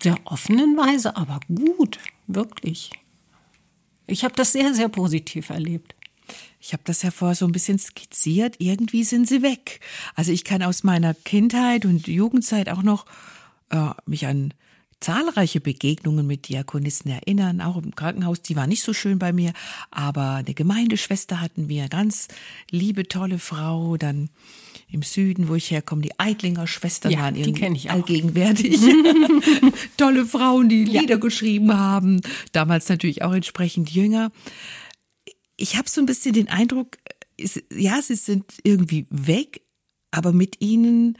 sehr 0.00 0.16
offenen 0.24 0.76
Weise, 0.76 1.16
aber 1.16 1.40
gut, 1.48 1.98
wirklich. 2.26 2.90
Ich 4.12 4.24
habe 4.24 4.34
das 4.34 4.52
sehr, 4.52 4.74
sehr 4.74 4.88
positiv 4.88 5.50
erlebt. 5.50 5.94
Ich 6.60 6.72
habe 6.72 6.82
das 6.84 7.02
ja 7.02 7.10
vorher 7.10 7.34
so 7.34 7.46
ein 7.46 7.52
bisschen 7.52 7.78
skizziert. 7.78 8.56
Irgendwie 8.58 9.04
sind 9.04 9.26
sie 9.26 9.42
weg. 9.42 9.80
Also 10.14 10.30
ich 10.30 10.44
kann 10.44 10.62
aus 10.62 10.84
meiner 10.84 11.14
Kindheit 11.14 11.84
und 11.84 12.06
Jugendzeit 12.06 12.68
auch 12.68 12.82
noch 12.82 13.06
äh, 13.70 13.90
mich 14.06 14.26
an 14.26 14.54
zahlreiche 15.00 15.60
Begegnungen 15.60 16.26
mit 16.26 16.48
Diakonissen 16.48 17.10
erinnern, 17.10 17.60
auch 17.60 17.76
im 17.76 17.94
Krankenhaus. 17.96 18.40
Die 18.42 18.54
war 18.54 18.68
nicht 18.68 18.82
so 18.82 18.92
schön 18.92 19.18
bei 19.18 19.32
mir, 19.32 19.52
aber 19.90 20.34
eine 20.34 20.54
Gemeindeschwester 20.54 21.40
hatten 21.40 21.68
wir, 21.68 21.88
ganz 21.88 22.28
liebe, 22.70 23.08
tolle 23.08 23.38
Frau. 23.38 23.96
Dann 23.96 24.30
im 24.92 25.02
Süden, 25.02 25.48
wo 25.48 25.54
ich 25.54 25.70
herkomme, 25.70 26.02
die 26.02 26.18
Eidlinger 26.18 26.66
Schwestern 26.66 27.12
ja, 27.12 27.20
waren 27.20 27.34
irgendwie 27.34 27.88
allgegenwärtig. 27.88 28.78
tolle 29.96 30.26
Frauen, 30.26 30.68
die 30.68 30.84
ja. 30.84 31.00
Lieder 31.00 31.18
geschrieben 31.18 31.72
haben, 31.76 32.20
damals 32.52 32.88
natürlich 32.88 33.22
auch 33.22 33.32
entsprechend 33.32 33.90
jünger. 33.90 34.30
Ich 35.56 35.76
habe 35.76 35.88
so 35.88 36.00
ein 36.00 36.06
bisschen 36.06 36.34
den 36.34 36.48
Eindruck, 36.48 36.98
ja, 37.74 38.02
sie 38.02 38.16
sind 38.16 38.44
irgendwie 38.62 39.06
weg, 39.08 39.62
aber 40.10 40.32
mit 40.32 40.60
ihnen 40.60 41.16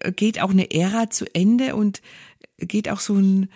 äh, 0.00 0.12
geht 0.12 0.40
auch 0.40 0.50
eine 0.50 0.70
Ära 0.70 1.08
zu 1.08 1.24
Ende 1.34 1.76
und 1.76 2.02
geht 2.58 2.90
auch 2.90 3.00
so 3.00 3.14
ein, 3.14 3.48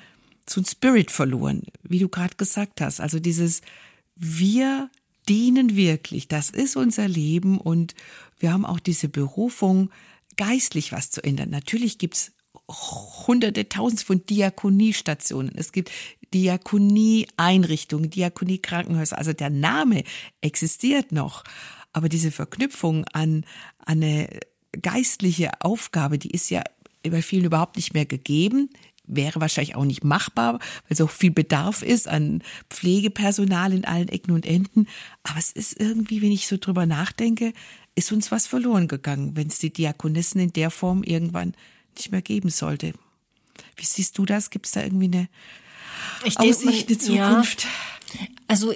so 0.49 0.62
ein 0.62 0.64
Spirit 0.64 1.11
verloren, 1.11 1.64
wie 1.82 1.99
du 1.99 2.09
gerade 2.09 2.36
gesagt 2.36 2.80
hast. 2.80 3.01
Also 3.01 3.20
dieses 3.20 3.61
Wir 4.16 4.90
dienen 5.28 5.76
wirklich, 5.76 6.28
das 6.28 6.51
ist 6.51 6.76
unser 6.76 7.09
Leben 7.09 7.59
und 7.59 7.95
wir 8.39 8.53
haben 8.53 8.64
auch 8.64 8.80
diese 8.80 9.09
Berufung, 9.09 9.91
geistlich 10.37 10.93
was 10.93 11.11
zu 11.11 11.22
ändern. 11.22 11.51
Natürlich 11.51 11.99
gibt's 11.99 12.32
hunderte, 13.26 13.68
tausend 13.68 14.03
von 14.03 14.24
Diakoniestationen. 14.24 15.53
Es 15.57 15.72
gibt 15.72 15.91
Diakonieeinrichtungen, 16.32 18.11
Diakoniekrankenhäuser. 18.11 19.18
Also 19.18 19.32
der 19.32 19.51
Name 19.51 20.05
existiert 20.41 21.12
noch. 21.12 21.45
Aber 21.93 22.09
diese 22.09 22.32
Verknüpfung 22.32 23.05
an, 23.12 23.45
an 23.78 24.03
eine 24.03 24.28
geistliche 24.82 25.61
Aufgabe, 25.61 26.18
die 26.18 26.30
ist 26.30 26.51
ja 26.51 26.62
bei 27.03 27.22
vielen 27.22 27.45
überhaupt 27.45 27.76
nicht 27.76 27.95
mehr 27.95 28.07
gegeben 28.07 28.70
wäre 29.07 29.41
wahrscheinlich 29.41 29.76
auch 29.76 29.85
nicht 29.85 30.05
machbar, 30.05 30.59
weil 30.89 30.97
so 30.97 31.07
viel 31.07 31.30
Bedarf 31.30 31.82
ist 31.82 32.09
an 32.09 32.43
Pflegepersonal 32.70 33.72
in 33.72 33.85
allen 33.85 34.09
Ecken 34.09 34.32
und 34.32 34.47
Enden. 34.47 34.87
Aber 35.22 35.39
es 35.39 35.53
ist 35.53 35.78
irgendwie, 35.78 36.22
wenn 36.22 36.32
ich 36.32 36.49
so 36.49 36.57
drüber 36.57 36.87
nachdenke, 36.87 37.53
ist 37.95 38.12
uns 38.12 38.30
was 38.30 38.47
verloren 38.47 38.88
gegangen, 38.88 39.36
wenn 39.36 39.49
es 39.49 39.59
die 39.59 39.72
Diakonissen 39.72 40.40
in 40.40 40.53
der 40.53 40.70
Form 40.70 41.03
irgendwann 41.03 41.55
nicht 41.97 42.11
mehr 42.11 42.22
geben 42.22 42.51
sollte. 42.51 42.95
Wie 43.76 43.84
siehst 43.84 44.18
du 44.18 44.26
das? 44.26 44.51
Gibt 44.51 44.66
es 44.66 44.72
da 44.72 44.82
irgendwie 44.82 45.07
eine 45.07 45.28
ich 46.24 46.38
Aussicht, 46.38 46.88
eine 46.88 46.99
Zukunft? 46.99 47.64
Ja, 47.64 48.26
also 48.49 48.74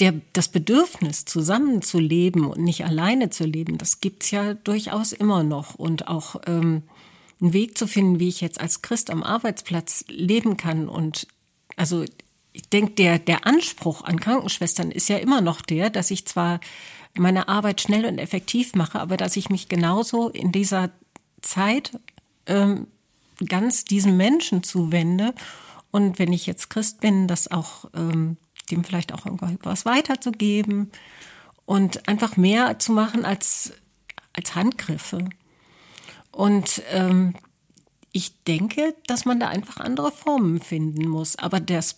der, 0.00 0.20
das 0.32 0.48
Bedürfnis, 0.48 1.24
zusammenzuleben 1.24 2.46
und 2.46 2.62
nicht 2.62 2.84
alleine 2.84 3.30
zu 3.30 3.44
leben, 3.44 3.78
das 3.78 4.00
gibt 4.00 4.24
es 4.24 4.30
ja 4.30 4.54
durchaus 4.54 5.12
immer 5.12 5.44
noch. 5.44 5.74
Und 5.74 6.08
auch 6.08 6.36
ähm, 6.46 6.82
einen 7.40 7.52
Weg 7.52 7.78
zu 7.78 7.86
finden, 7.86 8.20
wie 8.20 8.28
ich 8.28 8.40
jetzt 8.40 8.60
als 8.60 8.82
Christ 8.82 9.10
am 9.10 9.22
Arbeitsplatz 9.22 10.04
leben 10.08 10.56
kann. 10.56 10.88
Und 10.88 11.26
also 11.76 12.04
ich 12.54 12.68
denke, 12.70 12.92
der, 12.92 13.18
der 13.18 13.46
Anspruch 13.46 14.04
an 14.04 14.20
Krankenschwestern 14.20 14.92
ist 14.92 15.08
ja 15.08 15.18
immer 15.18 15.40
noch 15.40 15.60
der, 15.60 15.90
dass 15.90 16.12
ich 16.12 16.24
zwar 16.24 16.60
meine 17.16 17.48
Arbeit 17.48 17.80
schnell 17.80 18.06
und 18.06 18.18
effektiv 18.18 18.74
mache, 18.74 19.00
aber 19.00 19.16
dass 19.16 19.36
ich 19.36 19.50
mich 19.50 19.68
genauso 19.68 20.28
in 20.28 20.52
dieser 20.52 20.90
Zeit 21.42 21.98
ähm, 22.46 22.86
ganz 23.46 23.84
diesem 23.84 24.16
Menschen 24.16 24.62
zuwende. 24.62 25.34
Und 25.90 26.20
wenn 26.20 26.32
ich 26.32 26.46
jetzt 26.46 26.70
Christ 26.70 27.00
bin, 27.00 27.26
das 27.26 27.50
auch 27.50 27.86
ähm, 27.92 28.36
dem 28.70 28.84
vielleicht 28.84 29.12
auch 29.12 29.26
irgendwas 29.26 29.84
weiterzugeben 29.84 30.92
und 31.66 32.08
einfach 32.08 32.36
mehr 32.36 32.78
zu 32.78 32.92
machen 32.92 33.24
als, 33.24 33.72
als 34.32 34.54
Handgriffe. 34.54 35.28
Und 36.30 36.82
ähm, 36.92 37.34
ich 38.12 38.42
denke, 38.44 38.94
dass 39.08 39.24
man 39.24 39.40
da 39.40 39.48
einfach 39.48 39.78
andere 39.78 40.12
Formen 40.12 40.60
finden 40.60 41.08
muss. 41.08 41.36
Aber 41.36 41.58
das 41.58 41.96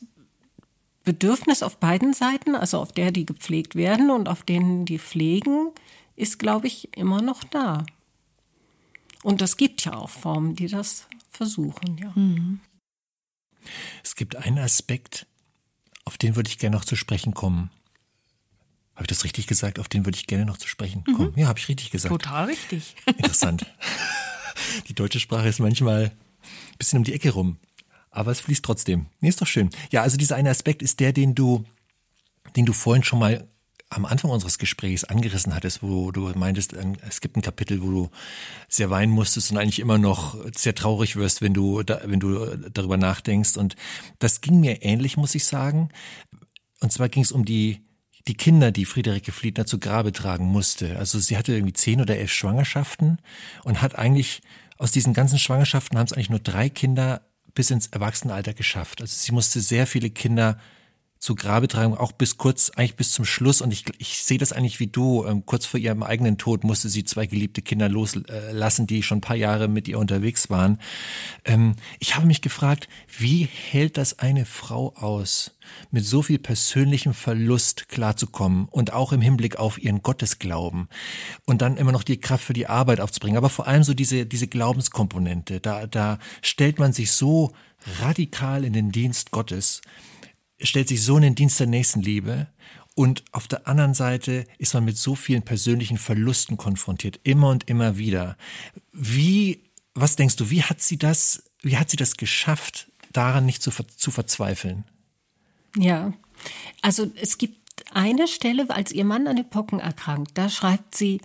Bedürfnis 1.06 1.62
auf 1.62 1.78
beiden 1.78 2.12
Seiten, 2.12 2.56
also 2.56 2.80
auf 2.80 2.92
der, 2.92 3.12
die 3.12 3.24
gepflegt 3.24 3.76
werden 3.76 4.10
und 4.10 4.28
auf 4.28 4.42
denen, 4.42 4.84
die 4.84 4.98
pflegen, 4.98 5.70
ist, 6.16 6.38
glaube 6.38 6.66
ich, 6.66 6.96
immer 6.96 7.22
noch 7.22 7.44
da. 7.44 7.86
Und 9.22 9.40
es 9.40 9.56
gibt 9.56 9.84
ja 9.84 9.94
auch 9.94 10.10
Formen, 10.10 10.56
die 10.56 10.66
das 10.66 11.06
versuchen, 11.30 11.96
ja. 11.96 12.12
Mhm. 12.16 12.60
Es 14.02 14.16
gibt 14.16 14.34
einen 14.34 14.58
Aspekt, 14.58 15.26
auf 16.04 16.18
den 16.18 16.34
würde 16.34 16.50
ich 16.50 16.58
gerne 16.58 16.76
noch 16.76 16.84
zu 16.84 16.96
sprechen 16.96 17.34
kommen. 17.34 17.70
Habe 18.94 19.04
ich 19.04 19.08
das 19.08 19.22
richtig 19.22 19.46
gesagt? 19.46 19.78
Auf 19.78 19.88
den 19.88 20.06
würde 20.06 20.18
ich 20.18 20.26
gerne 20.26 20.44
noch 20.44 20.58
zu 20.58 20.66
sprechen 20.66 21.04
kommen. 21.04 21.32
Mhm. 21.32 21.38
Ja, 21.38 21.46
habe 21.46 21.58
ich 21.60 21.68
richtig 21.68 21.90
gesagt. 21.90 22.10
Total 22.10 22.46
richtig. 22.46 22.96
Interessant. 23.06 23.64
Die 24.88 24.94
deutsche 24.94 25.20
Sprache 25.20 25.46
ist 25.46 25.60
manchmal 25.60 26.06
ein 26.06 26.78
bisschen 26.78 26.98
um 26.98 27.04
die 27.04 27.12
Ecke 27.12 27.30
rum. 27.30 27.58
Aber 28.16 28.32
es 28.32 28.40
fließt 28.40 28.64
trotzdem. 28.64 29.06
Nee, 29.20 29.28
ist 29.28 29.42
doch 29.42 29.46
schön. 29.46 29.68
Ja, 29.90 30.02
also 30.02 30.16
dieser 30.16 30.36
eine 30.36 30.48
Aspekt 30.48 30.82
ist 30.82 31.00
der, 31.00 31.12
den 31.12 31.34
du, 31.34 31.64
den 32.56 32.64
du 32.64 32.72
vorhin 32.72 33.04
schon 33.04 33.18
mal 33.18 33.46
am 33.90 34.06
Anfang 34.06 34.30
unseres 34.30 34.58
Gesprächs 34.58 35.04
angerissen 35.04 35.54
hattest, 35.54 35.82
wo 35.82 36.10
du 36.10 36.32
meintest, 36.34 36.74
es 37.08 37.20
gibt 37.20 37.36
ein 37.36 37.42
Kapitel, 37.42 37.82
wo 37.82 37.90
du 37.90 38.10
sehr 38.68 38.90
weinen 38.90 39.12
musstest 39.12 39.52
und 39.52 39.58
eigentlich 39.58 39.78
immer 39.78 39.98
noch 39.98 40.36
sehr 40.56 40.74
traurig 40.74 41.16
wirst, 41.16 41.42
wenn 41.42 41.54
du, 41.54 41.82
da, 41.82 42.00
wenn 42.04 42.18
du 42.18 42.56
darüber 42.70 42.96
nachdenkst. 42.96 43.56
Und 43.58 43.76
das 44.18 44.40
ging 44.40 44.60
mir 44.60 44.82
ähnlich, 44.82 45.18
muss 45.18 45.34
ich 45.34 45.44
sagen. 45.44 45.90
Und 46.80 46.92
zwar 46.92 47.10
ging 47.10 47.22
es 47.22 47.32
um 47.32 47.44
die, 47.44 47.82
die 48.26 48.34
Kinder, 48.34 48.72
die 48.72 48.86
Friederike 48.86 49.30
Fliedner 49.30 49.66
zu 49.66 49.78
Grabe 49.78 50.12
tragen 50.12 50.46
musste. 50.46 50.98
Also 50.98 51.18
sie 51.18 51.36
hatte 51.36 51.52
irgendwie 51.52 51.74
zehn 51.74 52.00
oder 52.00 52.16
elf 52.16 52.32
Schwangerschaften 52.32 53.18
und 53.62 53.82
hat 53.82 53.96
eigentlich 53.96 54.40
aus 54.78 54.90
diesen 54.90 55.12
ganzen 55.12 55.38
Schwangerschaften 55.38 55.98
haben 55.98 56.06
es 56.06 56.12
eigentlich 56.12 56.30
nur 56.30 56.40
drei 56.40 56.70
Kinder 56.70 57.20
bis 57.56 57.72
ins 57.72 57.88
Erwachsenenalter 57.88 58.54
geschafft. 58.54 59.00
Also 59.00 59.16
sie 59.16 59.32
musste 59.32 59.60
sehr 59.60 59.88
viele 59.88 60.10
Kinder 60.10 60.60
zu 61.26 61.34
Grabe 61.34 61.66
tragen, 61.66 61.96
auch 61.96 62.12
bis 62.12 62.38
kurz, 62.38 62.70
eigentlich 62.70 62.94
bis 62.94 63.10
zum 63.10 63.24
Schluss. 63.24 63.60
Und 63.60 63.72
ich, 63.72 63.84
ich 63.98 64.22
sehe 64.22 64.38
das 64.38 64.52
eigentlich 64.52 64.78
wie 64.78 64.86
du. 64.86 65.26
Ähm, 65.26 65.44
kurz 65.44 65.66
vor 65.66 65.80
ihrem 65.80 66.04
eigenen 66.04 66.38
Tod 66.38 66.62
musste 66.62 66.88
sie 66.88 67.02
zwei 67.02 67.26
geliebte 67.26 67.62
Kinder 67.62 67.88
loslassen, 67.88 68.86
die 68.86 69.02
schon 69.02 69.18
ein 69.18 69.22
paar 69.22 69.36
Jahre 69.36 69.66
mit 69.66 69.88
ihr 69.88 69.98
unterwegs 69.98 70.50
waren. 70.50 70.78
Ähm, 71.44 71.74
ich 71.98 72.14
habe 72.14 72.28
mich 72.28 72.42
gefragt, 72.42 72.88
wie 73.18 73.48
hält 73.70 73.96
das 73.96 74.20
eine 74.20 74.46
Frau 74.46 74.94
aus, 74.94 75.56
mit 75.90 76.04
so 76.04 76.22
viel 76.22 76.38
persönlichem 76.38 77.12
Verlust 77.12 77.88
klarzukommen 77.88 78.66
und 78.70 78.92
auch 78.92 79.12
im 79.12 79.20
Hinblick 79.20 79.56
auf 79.56 79.82
ihren 79.82 80.02
Gottesglauben 80.02 80.88
und 81.44 81.60
dann 81.60 81.76
immer 81.76 81.90
noch 81.90 82.04
die 82.04 82.20
Kraft 82.20 82.44
für 82.44 82.52
die 82.52 82.68
Arbeit 82.68 83.00
aufzubringen. 83.00 83.36
Aber 83.36 83.50
vor 83.50 83.66
allem 83.66 83.82
so 83.82 83.94
diese, 83.94 84.26
diese 84.26 84.46
Glaubenskomponente. 84.46 85.58
Da, 85.58 85.88
da 85.88 86.18
stellt 86.40 86.78
man 86.78 86.92
sich 86.92 87.10
so 87.10 87.52
radikal 88.00 88.64
in 88.64 88.72
den 88.72 88.92
Dienst 88.92 89.32
Gottes 89.32 89.82
stellt 90.60 90.88
sich 90.88 91.02
so 91.02 91.16
in 91.16 91.22
den 91.22 91.34
Dienst 91.34 91.60
der 91.60 91.66
Nächstenliebe 91.66 92.48
und 92.94 93.24
auf 93.32 93.46
der 93.46 93.68
anderen 93.68 93.92
Seite 93.92 94.46
ist 94.58 94.72
man 94.72 94.86
mit 94.86 94.96
so 94.96 95.14
vielen 95.14 95.42
persönlichen 95.42 95.98
Verlusten 95.98 96.56
konfrontiert, 96.56 97.20
immer 97.24 97.50
und 97.50 97.68
immer 97.68 97.98
wieder. 97.98 98.38
Wie, 98.92 99.64
was 99.94 100.16
denkst 100.16 100.36
du, 100.36 100.50
wie 100.50 100.62
hat 100.62 100.80
sie 100.80 100.96
das, 100.96 101.42
wie 101.60 101.76
hat 101.76 101.90
sie 101.90 101.98
das 101.98 102.16
geschafft, 102.16 102.90
daran 103.12 103.44
nicht 103.44 103.62
zu, 103.62 103.70
zu 103.70 104.10
verzweifeln? 104.10 104.84
Ja, 105.76 106.14
also 106.80 107.10
es 107.20 107.36
gibt 107.36 107.84
eine 107.92 108.28
Stelle, 108.28 108.68
als 108.70 108.92
ihr 108.92 109.04
Mann 109.04 109.26
an 109.26 109.36
den 109.36 109.50
Pocken 109.50 109.78
erkrankt, 109.78 110.32
da 110.38 110.48
schreibt 110.48 110.94
sie, 110.94 111.20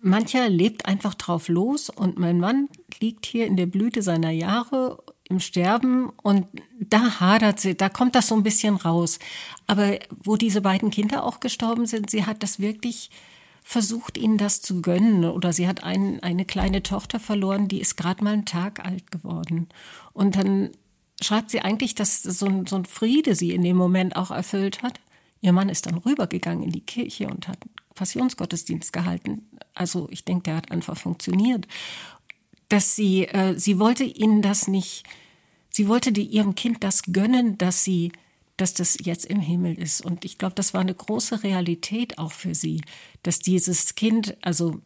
mancher 0.00 0.48
lebt 0.48 0.86
einfach 0.86 1.14
drauf 1.14 1.48
los 1.48 1.90
und 1.90 2.18
mein 2.18 2.38
Mann 2.38 2.68
liegt 3.00 3.26
hier 3.26 3.46
in 3.46 3.58
der 3.58 3.66
Blüte 3.66 4.02
seiner 4.02 4.30
Jahre 4.30 5.02
im 5.32 5.40
Sterben 5.40 6.10
und 6.22 6.46
da 6.78 7.20
hadert 7.20 7.60
sie, 7.60 7.74
da 7.74 7.88
kommt 7.88 8.14
das 8.14 8.28
so 8.28 8.34
ein 8.34 8.42
bisschen 8.42 8.76
raus. 8.76 9.18
Aber 9.66 9.98
wo 10.10 10.36
diese 10.36 10.60
beiden 10.60 10.90
Kinder 10.90 11.24
auch 11.24 11.40
gestorben 11.40 11.86
sind, 11.86 12.10
sie 12.10 12.26
hat 12.26 12.42
das 12.42 12.60
wirklich 12.60 13.10
versucht, 13.62 14.18
ihnen 14.18 14.38
das 14.38 14.60
zu 14.60 14.82
gönnen. 14.82 15.24
Oder 15.24 15.52
sie 15.52 15.66
hat 15.68 15.82
ein, 15.82 16.22
eine 16.22 16.44
kleine 16.44 16.82
Tochter 16.82 17.20
verloren, 17.20 17.68
die 17.68 17.80
ist 17.80 17.96
gerade 17.96 18.22
mal 18.22 18.32
einen 18.32 18.44
Tag 18.44 18.84
alt 18.84 19.10
geworden. 19.10 19.68
Und 20.12 20.36
dann 20.36 20.70
schreibt 21.20 21.50
sie 21.50 21.60
eigentlich, 21.60 21.94
dass 21.94 22.22
so 22.22 22.46
ein, 22.46 22.66
so 22.66 22.76
ein 22.76 22.84
Friede 22.84 23.34
sie 23.34 23.52
in 23.52 23.62
dem 23.62 23.76
Moment 23.76 24.16
auch 24.16 24.30
erfüllt 24.30 24.82
hat. 24.82 25.00
Ihr 25.40 25.52
Mann 25.52 25.68
ist 25.68 25.86
dann 25.86 25.98
rübergegangen 25.98 26.64
in 26.64 26.70
die 26.70 26.84
Kirche 26.84 27.28
und 27.28 27.48
hat 27.48 27.58
Passionsgottesdienst 27.94 28.92
gehalten. 28.92 29.48
Also 29.74 30.08
ich 30.10 30.24
denke, 30.24 30.44
der 30.44 30.56
hat 30.56 30.70
einfach 30.70 30.96
funktioniert. 30.96 31.66
Dass 32.68 32.96
sie, 32.96 33.24
äh, 33.26 33.58
sie 33.58 33.78
wollte 33.78 34.04
ihnen 34.04 34.42
das 34.42 34.66
nicht 34.66 35.04
sie 35.72 35.88
wollte 35.88 36.12
die, 36.12 36.24
ihrem 36.24 36.54
Kind 36.54 36.84
das 36.84 37.02
gönnen, 37.04 37.58
dass 37.58 37.82
sie 37.82 38.12
dass 38.56 38.74
das 38.74 38.96
jetzt 39.02 39.24
im 39.24 39.40
Himmel 39.40 39.76
ist. 39.78 40.04
Und 40.04 40.24
ich 40.24 40.38
glaube, 40.38 40.54
das 40.54 40.74
war 40.74 40.80
eine 40.80 40.94
große 40.94 41.42
Realität 41.42 42.18
auch 42.18 42.32
für 42.32 42.54
sie, 42.54 42.82
dass 43.22 43.40
dieses 43.40 43.94
Kind, 43.94 44.36
also 44.42 44.80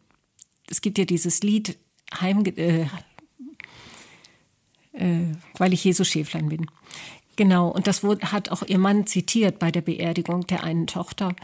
es 0.69 0.81
gibt 0.81 0.97
ja 0.97 1.05
dieses 1.05 1.43
Lied 1.43 1.77
Heim, 2.19 2.43
äh, 2.45 2.87
äh, 4.93 5.35
weil 5.57 5.73
ich 5.73 5.83
Jesus 5.83 6.07
Schäflein 6.07 6.49
bin. 6.49 6.67
Genau, 7.35 7.69
und 7.69 7.85
das 7.87 8.03
wurde, 8.03 8.31
hat 8.31 8.49
auch 8.49 8.63
ihr 8.63 8.79
Mann 8.79 9.05
zitiert 9.05 9.59
bei 9.59 9.69
der 9.69 9.81
Beerdigung 9.81 10.47
der 10.47 10.63
einen 10.63 10.87
Tochter, 10.87 11.35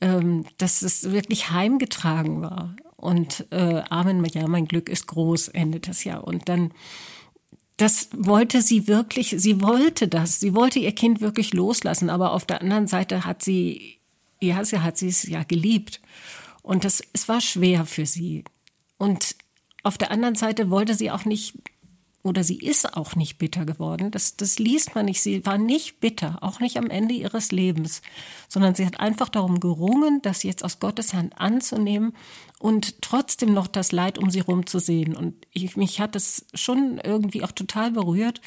ähm, 0.00 0.44
dass 0.58 0.82
es 0.82 1.10
wirklich 1.10 1.50
heimgetragen 1.50 2.42
war. 2.42 2.76
Und 2.96 3.46
äh, 3.50 3.82
Amen, 3.88 4.22
ja, 4.26 4.46
mein 4.48 4.66
Glück 4.66 4.88
ist 4.90 5.06
groß, 5.06 5.48
endet 5.48 5.88
das 5.88 6.04
ja. 6.04 6.18
Und 6.18 6.48
dann 6.50 6.72
das 7.80 8.10
wollte 8.12 8.60
sie 8.60 8.88
wirklich, 8.88 9.34
sie 9.38 9.62
wollte 9.62 10.06
das, 10.06 10.38
sie 10.38 10.54
wollte 10.54 10.78
ihr 10.78 10.92
Kind 10.92 11.22
wirklich 11.22 11.54
loslassen, 11.54 12.10
aber 12.10 12.32
auf 12.32 12.44
der 12.44 12.60
anderen 12.60 12.86
Seite 12.86 13.24
hat 13.24 13.42
sie, 13.42 13.96
ja, 14.38 14.62
sie 14.64 14.80
hat 14.80 14.98
sie 14.98 15.08
es 15.08 15.22
ja 15.22 15.44
geliebt. 15.44 16.00
Und 16.60 16.84
das, 16.84 17.02
es 17.14 17.26
war 17.26 17.40
schwer 17.40 17.86
für 17.86 18.04
sie. 18.04 18.44
Und 18.98 19.34
auf 19.82 19.96
der 19.96 20.10
anderen 20.10 20.34
Seite 20.34 20.68
wollte 20.68 20.94
sie 20.94 21.10
auch 21.10 21.24
nicht, 21.24 21.54
oder 22.22 22.44
sie 22.44 22.58
ist 22.58 22.96
auch 22.96 23.16
nicht 23.16 23.38
bitter 23.38 23.64
geworden. 23.64 24.10
Das, 24.10 24.36
das 24.36 24.58
liest 24.58 24.94
man 24.94 25.06
nicht. 25.06 25.22
Sie 25.22 25.44
war 25.46 25.56
nicht 25.56 26.00
bitter, 26.00 26.38
auch 26.42 26.60
nicht 26.60 26.76
am 26.76 26.90
Ende 26.90 27.14
ihres 27.14 27.50
Lebens, 27.50 28.02
sondern 28.48 28.74
sie 28.74 28.84
hat 28.84 29.00
einfach 29.00 29.30
darum 29.30 29.58
gerungen, 29.58 30.20
das 30.22 30.42
jetzt 30.42 30.64
aus 30.64 30.80
Gottes 30.80 31.14
Hand 31.14 31.40
anzunehmen 31.40 32.12
und 32.58 33.00
trotzdem 33.00 33.54
noch 33.54 33.66
das 33.66 33.90
Leid 33.90 34.18
um 34.18 34.28
sie 34.28 34.40
herum 34.40 34.66
zu 34.66 34.80
sehen. 34.80 35.16
Und 35.16 35.34
ich, 35.52 35.76
mich 35.76 35.98
hat 35.98 36.14
das 36.14 36.44
schon 36.52 37.00
irgendwie 37.02 37.42
auch 37.42 37.52
total 37.52 37.92
berührt. 37.92 38.42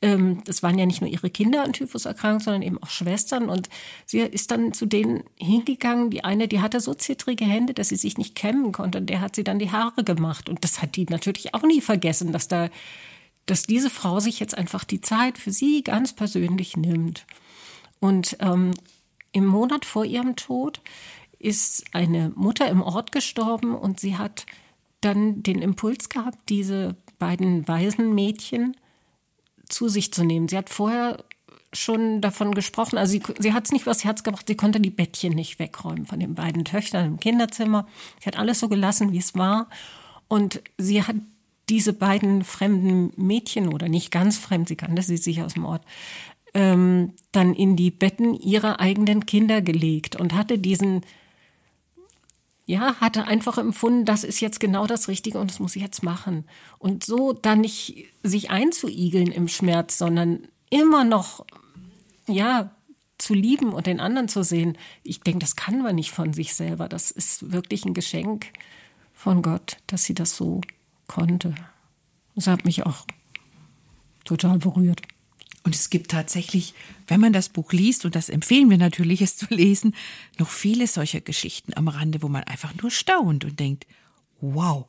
Ähm, 0.00 0.42
das 0.44 0.62
waren 0.62 0.78
ja 0.78 0.86
nicht 0.86 1.00
nur 1.00 1.10
ihre 1.10 1.30
Kinder 1.30 1.62
an 1.62 1.72
Typhus 1.72 2.04
erkrankt, 2.04 2.44
sondern 2.44 2.62
eben 2.62 2.82
auch 2.82 2.90
Schwestern. 2.90 3.48
Und 3.48 3.68
sie 4.06 4.20
ist 4.20 4.50
dann 4.50 4.72
zu 4.72 4.86
denen 4.86 5.24
hingegangen. 5.36 6.10
Die 6.10 6.24
eine, 6.24 6.48
die 6.48 6.60
hatte 6.60 6.80
so 6.80 6.94
zittrige 6.94 7.44
Hände, 7.44 7.74
dass 7.74 7.88
sie 7.88 7.96
sich 7.96 8.18
nicht 8.18 8.34
kämmen 8.34 8.72
konnte. 8.72 8.98
Und 8.98 9.06
der 9.06 9.20
hat 9.20 9.36
sie 9.36 9.44
dann 9.44 9.58
die 9.58 9.70
Haare 9.70 10.04
gemacht. 10.04 10.48
Und 10.48 10.64
das 10.64 10.82
hat 10.82 10.96
die 10.96 11.04
natürlich 11.04 11.54
auch 11.54 11.62
nie 11.62 11.80
vergessen, 11.80 12.32
dass 12.32 12.48
da, 12.48 12.68
dass 13.46 13.62
diese 13.62 13.90
Frau 13.90 14.20
sich 14.20 14.40
jetzt 14.40 14.56
einfach 14.56 14.84
die 14.84 15.00
Zeit 15.00 15.38
für 15.38 15.52
sie 15.52 15.82
ganz 15.82 16.12
persönlich 16.12 16.76
nimmt. 16.76 17.26
Und 18.00 18.36
ähm, 18.40 18.74
im 19.32 19.46
Monat 19.46 19.84
vor 19.84 20.04
ihrem 20.04 20.36
Tod 20.36 20.80
ist 21.38 21.84
eine 21.92 22.32
Mutter 22.36 22.68
im 22.68 22.82
Ort 22.82 23.12
gestorben 23.12 23.74
und 23.74 23.98
sie 23.98 24.16
hat 24.16 24.46
dann 25.00 25.42
den 25.42 25.60
Impuls 25.60 26.08
gehabt, 26.08 26.38
diese 26.48 26.96
beiden 27.18 27.66
Waisenmädchen 27.66 28.76
zu 29.72 29.88
sich 29.88 30.12
zu 30.12 30.24
nehmen. 30.24 30.48
Sie 30.48 30.56
hat 30.56 30.70
vorher 30.70 31.24
schon 31.72 32.20
davon 32.20 32.54
gesprochen, 32.54 32.98
also 32.98 33.12
sie, 33.12 33.22
sie 33.38 33.52
hat 33.52 33.64
es 33.64 33.72
nicht 33.72 33.82
übers 33.82 34.04
Herz 34.04 34.22
gebracht, 34.22 34.46
sie 34.46 34.56
konnte 34.56 34.80
die 34.80 34.90
Bettchen 34.90 35.32
nicht 35.32 35.58
wegräumen 35.58 36.06
von 36.06 36.20
den 36.20 36.34
beiden 36.34 36.64
Töchtern 36.64 37.06
im 37.06 37.20
Kinderzimmer. 37.20 37.86
Sie 38.20 38.26
hat 38.26 38.38
alles 38.38 38.60
so 38.60 38.68
gelassen, 38.68 39.12
wie 39.12 39.18
es 39.18 39.34
war. 39.34 39.68
Und 40.28 40.62
sie 40.78 41.02
hat 41.02 41.16
diese 41.68 41.92
beiden 41.92 42.44
fremden 42.44 43.12
Mädchen 43.16 43.68
oder 43.68 43.88
nicht 43.88 44.10
ganz 44.10 44.36
fremd, 44.38 44.68
sie 44.68 44.76
kannte 44.76 45.02
sie 45.02 45.16
sich 45.16 45.42
aus 45.42 45.54
dem 45.54 45.64
Ort, 45.64 45.84
ähm, 46.54 47.14
dann 47.30 47.54
in 47.54 47.76
die 47.76 47.90
Betten 47.90 48.34
ihrer 48.34 48.80
eigenen 48.80 49.24
Kinder 49.24 49.62
gelegt 49.62 50.16
und 50.16 50.34
hatte 50.34 50.58
diesen 50.58 51.02
ja, 52.72 52.96
hatte 53.00 53.26
einfach 53.26 53.58
empfunden, 53.58 54.06
das 54.06 54.24
ist 54.24 54.40
jetzt 54.40 54.58
genau 54.58 54.86
das 54.86 55.06
Richtige 55.06 55.38
und 55.38 55.50
das 55.50 55.60
muss 55.60 55.76
ich 55.76 55.82
jetzt 55.82 56.02
machen. 56.02 56.46
Und 56.78 57.04
so 57.04 57.34
dann 57.34 57.60
nicht 57.60 58.06
sich 58.22 58.50
einzuigeln 58.50 59.30
im 59.30 59.46
Schmerz, 59.46 59.98
sondern 59.98 60.48
immer 60.70 61.04
noch, 61.04 61.44
ja, 62.26 62.74
zu 63.18 63.34
lieben 63.34 63.74
und 63.74 63.86
den 63.86 64.00
anderen 64.00 64.28
zu 64.28 64.42
sehen. 64.42 64.78
Ich 65.02 65.20
denke, 65.20 65.40
das 65.40 65.54
kann 65.54 65.82
man 65.82 65.96
nicht 65.96 66.12
von 66.12 66.32
sich 66.32 66.54
selber. 66.54 66.88
Das 66.88 67.10
ist 67.10 67.52
wirklich 67.52 67.84
ein 67.84 67.92
Geschenk 67.92 68.46
von 69.12 69.42
Gott, 69.42 69.76
dass 69.86 70.04
sie 70.04 70.14
das 70.14 70.34
so 70.34 70.62
konnte. 71.06 71.54
Das 72.34 72.46
hat 72.46 72.64
mich 72.64 72.86
auch 72.86 73.06
total 74.24 74.58
berührt. 74.58 75.02
Und 75.72 75.76
es 75.76 75.88
gibt 75.88 76.10
tatsächlich, 76.10 76.74
wenn 77.06 77.18
man 77.18 77.32
das 77.32 77.48
Buch 77.48 77.72
liest, 77.72 78.04
und 78.04 78.14
das 78.14 78.28
empfehlen 78.28 78.68
wir 78.68 78.76
natürlich, 78.76 79.22
es 79.22 79.38
zu 79.38 79.46
lesen, 79.48 79.94
noch 80.38 80.50
viele 80.50 80.86
solcher 80.86 81.22
Geschichten 81.22 81.72
am 81.74 81.88
Rande, 81.88 82.20
wo 82.20 82.28
man 82.28 82.44
einfach 82.44 82.74
nur 82.82 82.90
staunt 82.90 83.46
und 83.46 83.58
denkt, 83.58 83.86
wow, 84.42 84.84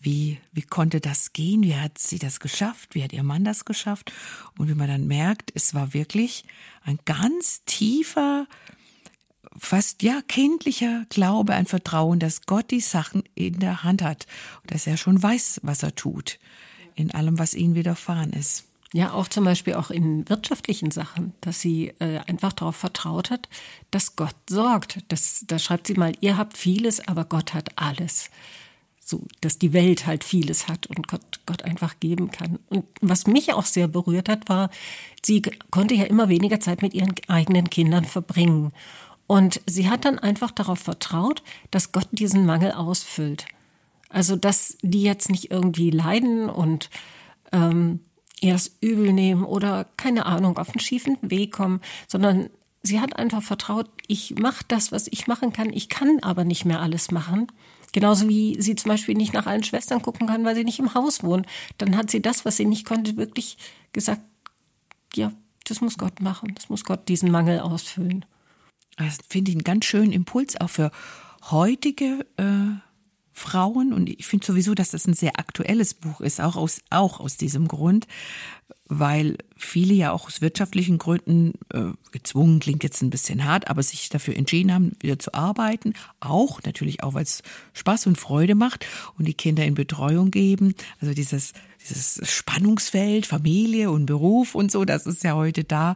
wie, 0.00 0.38
wie 0.52 0.62
konnte 0.62 1.00
das 1.00 1.32
gehen? 1.32 1.64
Wie 1.64 1.74
hat 1.74 1.98
sie 1.98 2.20
das 2.20 2.38
geschafft? 2.38 2.94
Wie 2.94 3.02
hat 3.02 3.12
ihr 3.12 3.24
Mann 3.24 3.42
das 3.42 3.64
geschafft? 3.64 4.12
Und 4.56 4.68
wie 4.68 4.76
man 4.76 4.86
dann 4.86 5.08
merkt, 5.08 5.50
es 5.56 5.74
war 5.74 5.92
wirklich 5.92 6.44
ein 6.84 7.00
ganz 7.04 7.64
tiefer, 7.64 8.46
fast 9.56 10.04
ja 10.04 10.22
kindlicher 10.28 11.04
Glaube, 11.08 11.54
ein 11.54 11.66
Vertrauen, 11.66 12.20
dass 12.20 12.42
Gott 12.42 12.70
die 12.70 12.78
Sachen 12.78 13.24
in 13.34 13.58
der 13.58 13.82
Hand 13.82 14.02
hat 14.02 14.28
und 14.62 14.70
dass 14.72 14.86
er 14.86 14.98
schon 14.98 15.20
weiß, 15.20 15.62
was 15.64 15.82
er 15.82 15.96
tut 15.96 16.38
in 16.94 17.10
allem, 17.10 17.40
was 17.40 17.54
ihnen 17.54 17.74
widerfahren 17.74 18.32
ist. 18.32 18.67
Ja, 18.94 19.12
auch 19.12 19.28
zum 19.28 19.44
Beispiel 19.44 19.74
auch 19.74 19.90
in 19.90 20.26
wirtschaftlichen 20.30 20.90
Sachen, 20.90 21.34
dass 21.42 21.60
sie 21.60 21.88
äh, 21.98 22.20
einfach 22.26 22.54
darauf 22.54 22.76
vertraut 22.76 23.30
hat, 23.30 23.48
dass 23.90 24.16
Gott 24.16 24.34
sorgt. 24.48 25.00
Das, 25.08 25.44
da 25.46 25.58
schreibt 25.58 25.86
sie 25.86 25.94
mal, 25.94 26.14
ihr 26.20 26.38
habt 26.38 26.56
vieles, 26.56 27.06
aber 27.06 27.26
Gott 27.26 27.52
hat 27.52 27.70
alles. 27.76 28.30
So, 28.98 29.24
dass 29.42 29.58
die 29.58 29.74
Welt 29.74 30.06
halt 30.06 30.24
vieles 30.24 30.68
hat 30.68 30.86
und 30.86 31.06
Gott, 31.06 31.40
Gott 31.44 31.64
einfach 31.64 32.00
geben 32.00 32.30
kann. 32.30 32.58
Und 32.70 32.86
was 33.02 33.26
mich 33.26 33.52
auch 33.52 33.66
sehr 33.66 33.88
berührt 33.88 34.28
hat, 34.28 34.48
war, 34.48 34.70
sie 35.22 35.42
konnte 35.70 35.94
ja 35.94 36.04
immer 36.04 36.30
weniger 36.30 36.60
Zeit 36.60 36.80
mit 36.80 36.94
ihren 36.94 37.14
eigenen 37.26 37.68
Kindern 37.68 38.06
verbringen. 38.06 38.72
Und 39.26 39.60
sie 39.66 39.90
hat 39.90 40.06
dann 40.06 40.18
einfach 40.18 40.50
darauf 40.50 40.78
vertraut, 40.78 41.42
dass 41.70 41.92
Gott 41.92 42.08
diesen 42.10 42.46
Mangel 42.46 42.72
ausfüllt. 42.72 43.44
Also, 44.08 44.36
dass 44.36 44.78
die 44.80 45.02
jetzt 45.02 45.30
nicht 45.30 45.50
irgendwie 45.50 45.90
leiden 45.90 46.48
und 46.48 46.88
ähm, 47.52 48.00
ihr 48.42 48.52
das 48.52 48.76
übel 48.80 49.12
nehmen 49.12 49.44
oder 49.44 49.86
keine 49.96 50.26
Ahnung, 50.26 50.58
auf 50.58 50.70
einen 50.70 50.80
schiefen 50.80 51.18
Weg 51.22 51.52
kommen, 51.52 51.80
sondern 52.06 52.50
sie 52.82 53.00
hat 53.00 53.16
einfach 53.16 53.42
vertraut, 53.42 53.90
ich 54.06 54.36
mache 54.38 54.64
das, 54.68 54.92
was 54.92 55.08
ich 55.08 55.26
machen 55.26 55.52
kann, 55.52 55.72
ich 55.72 55.88
kann 55.88 56.20
aber 56.22 56.44
nicht 56.44 56.64
mehr 56.64 56.80
alles 56.80 57.10
machen. 57.10 57.48
Genauso 57.92 58.28
wie 58.28 58.60
sie 58.60 58.74
zum 58.74 58.90
Beispiel 58.90 59.14
nicht 59.14 59.32
nach 59.32 59.46
allen 59.46 59.64
Schwestern 59.64 60.02
gucken 60.02 60.26
kann, 60.26 60.44
weil 60.44 60.54
sie 60.54 60.64
nicht 60.64 60.78
im 60.78 60.94
Haus 60.94 61.22
wohnt. 61.22 61.46
Dann 61.78 61.96
hat 61.96 62.10
sie 62.10 62.20
das, 62.20 62.44
was 62.44 62.56
sie 62.56 62.66
nicht 62.66 62.84
konnte, 62.84 63.16
wirklich 63.16 63.56
gesagt, 63.92 64.20
ja, 65.14 65.32
das 65.64 65.80
muss 65.80 65.96
Gott 65.96 66.20
machen, 66.20 66.54
das 66.54 66.68
muss 66.68 66.84
Gott 66.84 67.08
diesen 67.08 67.30
Mangel 67.30 67.60
ausfüllen. 67.60 68.24
Das 68.96 69.18
finde 69.28 69.50
ich 69.50 69.56
einen 69.56 69.64
ganz 69.64 69.86
schönen 69.86 70.12
Impuls 70.12 70.60
auch 70.60 70.70
für 70.70 70.90
heutige 71.50 72.26
äh, 72.36 72.87
Frauen. 73.38 73.92
Und 73.92 74.08
ich 74.08 74.26
finde 74.26 74.46
sowieso, 74.46 74.74
dass 74.74 74.90
das 74.90 75.06
ein 75.06 75.14
sehr 75.14 75.38
aktuelles 75.38 75.94
Buch 75.94 76.20
ist, 76.20 76.40
auch 76.40 76.56
aus, 76.56 76.80
auch 76.90 77.20
aus 77.20 77.36
diesem 77.36 77.68
Grund, 77.68 78.06
weil 78.86 79.36
viele 79.56 79.92
ja 79.92 80.12
auch 80.12 80.26
aus 80.26 80.40
wirtschaftlichen 80.40 80.96
Gründen 80.98 81.52
äh, 81.72 81.92
gezwungen, 82.10 82.58
klingt 82.58 82.82
jetzt 82.82 83.02
ein 83.02 83.10
bisschen 83.10 83.44
hart, 83.44 83.68
aber 83.68 83.82
sich 83.82 84.08
dafür 84.08 84.34
entschieden 84.34 84.72
haben, 84.72 84.92
wieder 85.00 85.18
zu 85.18 85.34
arbeiten. 85.34 85.92
Auch 86.20 86.62
natürlich 86.62 87.02
auch, 87.02 87.14
weil 87.14 87.24
es 87.24 87.42
Spaß 87.74 88.06
und 88.06 88.16
Freude 88.16 88.54
macht 88.54 88.86
und 89.18 89.26
die 89.26 89.34
Kinder 89.34 89.64
in 89.64 89.74
Betreuung 89.74 90.30
geben. 90.30 90.74
Also 91.00 91.12
dieses, 91.12 91.52
dieses 91.82 92.20
Spannungsfeld, 92.30 93.26
Familie 93.26 93.90
und 93.90 94.06
Beruf 94.06 94.54
und 94.54 94.72
so, 94.72 94.86
das 94.86 95.06
ist 95.06 95.22
ja 95.22 95.34
heute 95.34 95.64
da, 95.64 95.94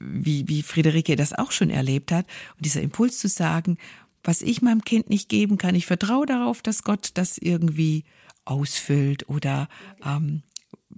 wie, 0.00 0.48
wie 0.48 0.62
Friederike 0.62 1.14
das 1.14 1.32
auch 1.32 1.52
schon 1.52 1.70
erlebt 1.70 2.10
hat. 2.10 2.26
Und 2.56 2.64
dieser 2.64 2.82
Impuls 2.82 3.18
zu 3.18 3.28
sagen, 3.28 3.78
was 4.24 4.42
ich 4.42 4.62
meinem 4.62 4.82
Kind 4.82 5.10
nicht 5.10 5.28
geben 5.28 5.58
kann, 5.58 5.74
ich 5.74 5.86
vertraue 5.86 6.26
darauf, 6.26 6.62
dass 6.62 6.82
Gott 6.82 7.10
das 7.14 7.38
irgendwie 7.38 8.04
ausfüllt 8.44 9.28
oder 9.28 9.68
ähm, 10.04 10.42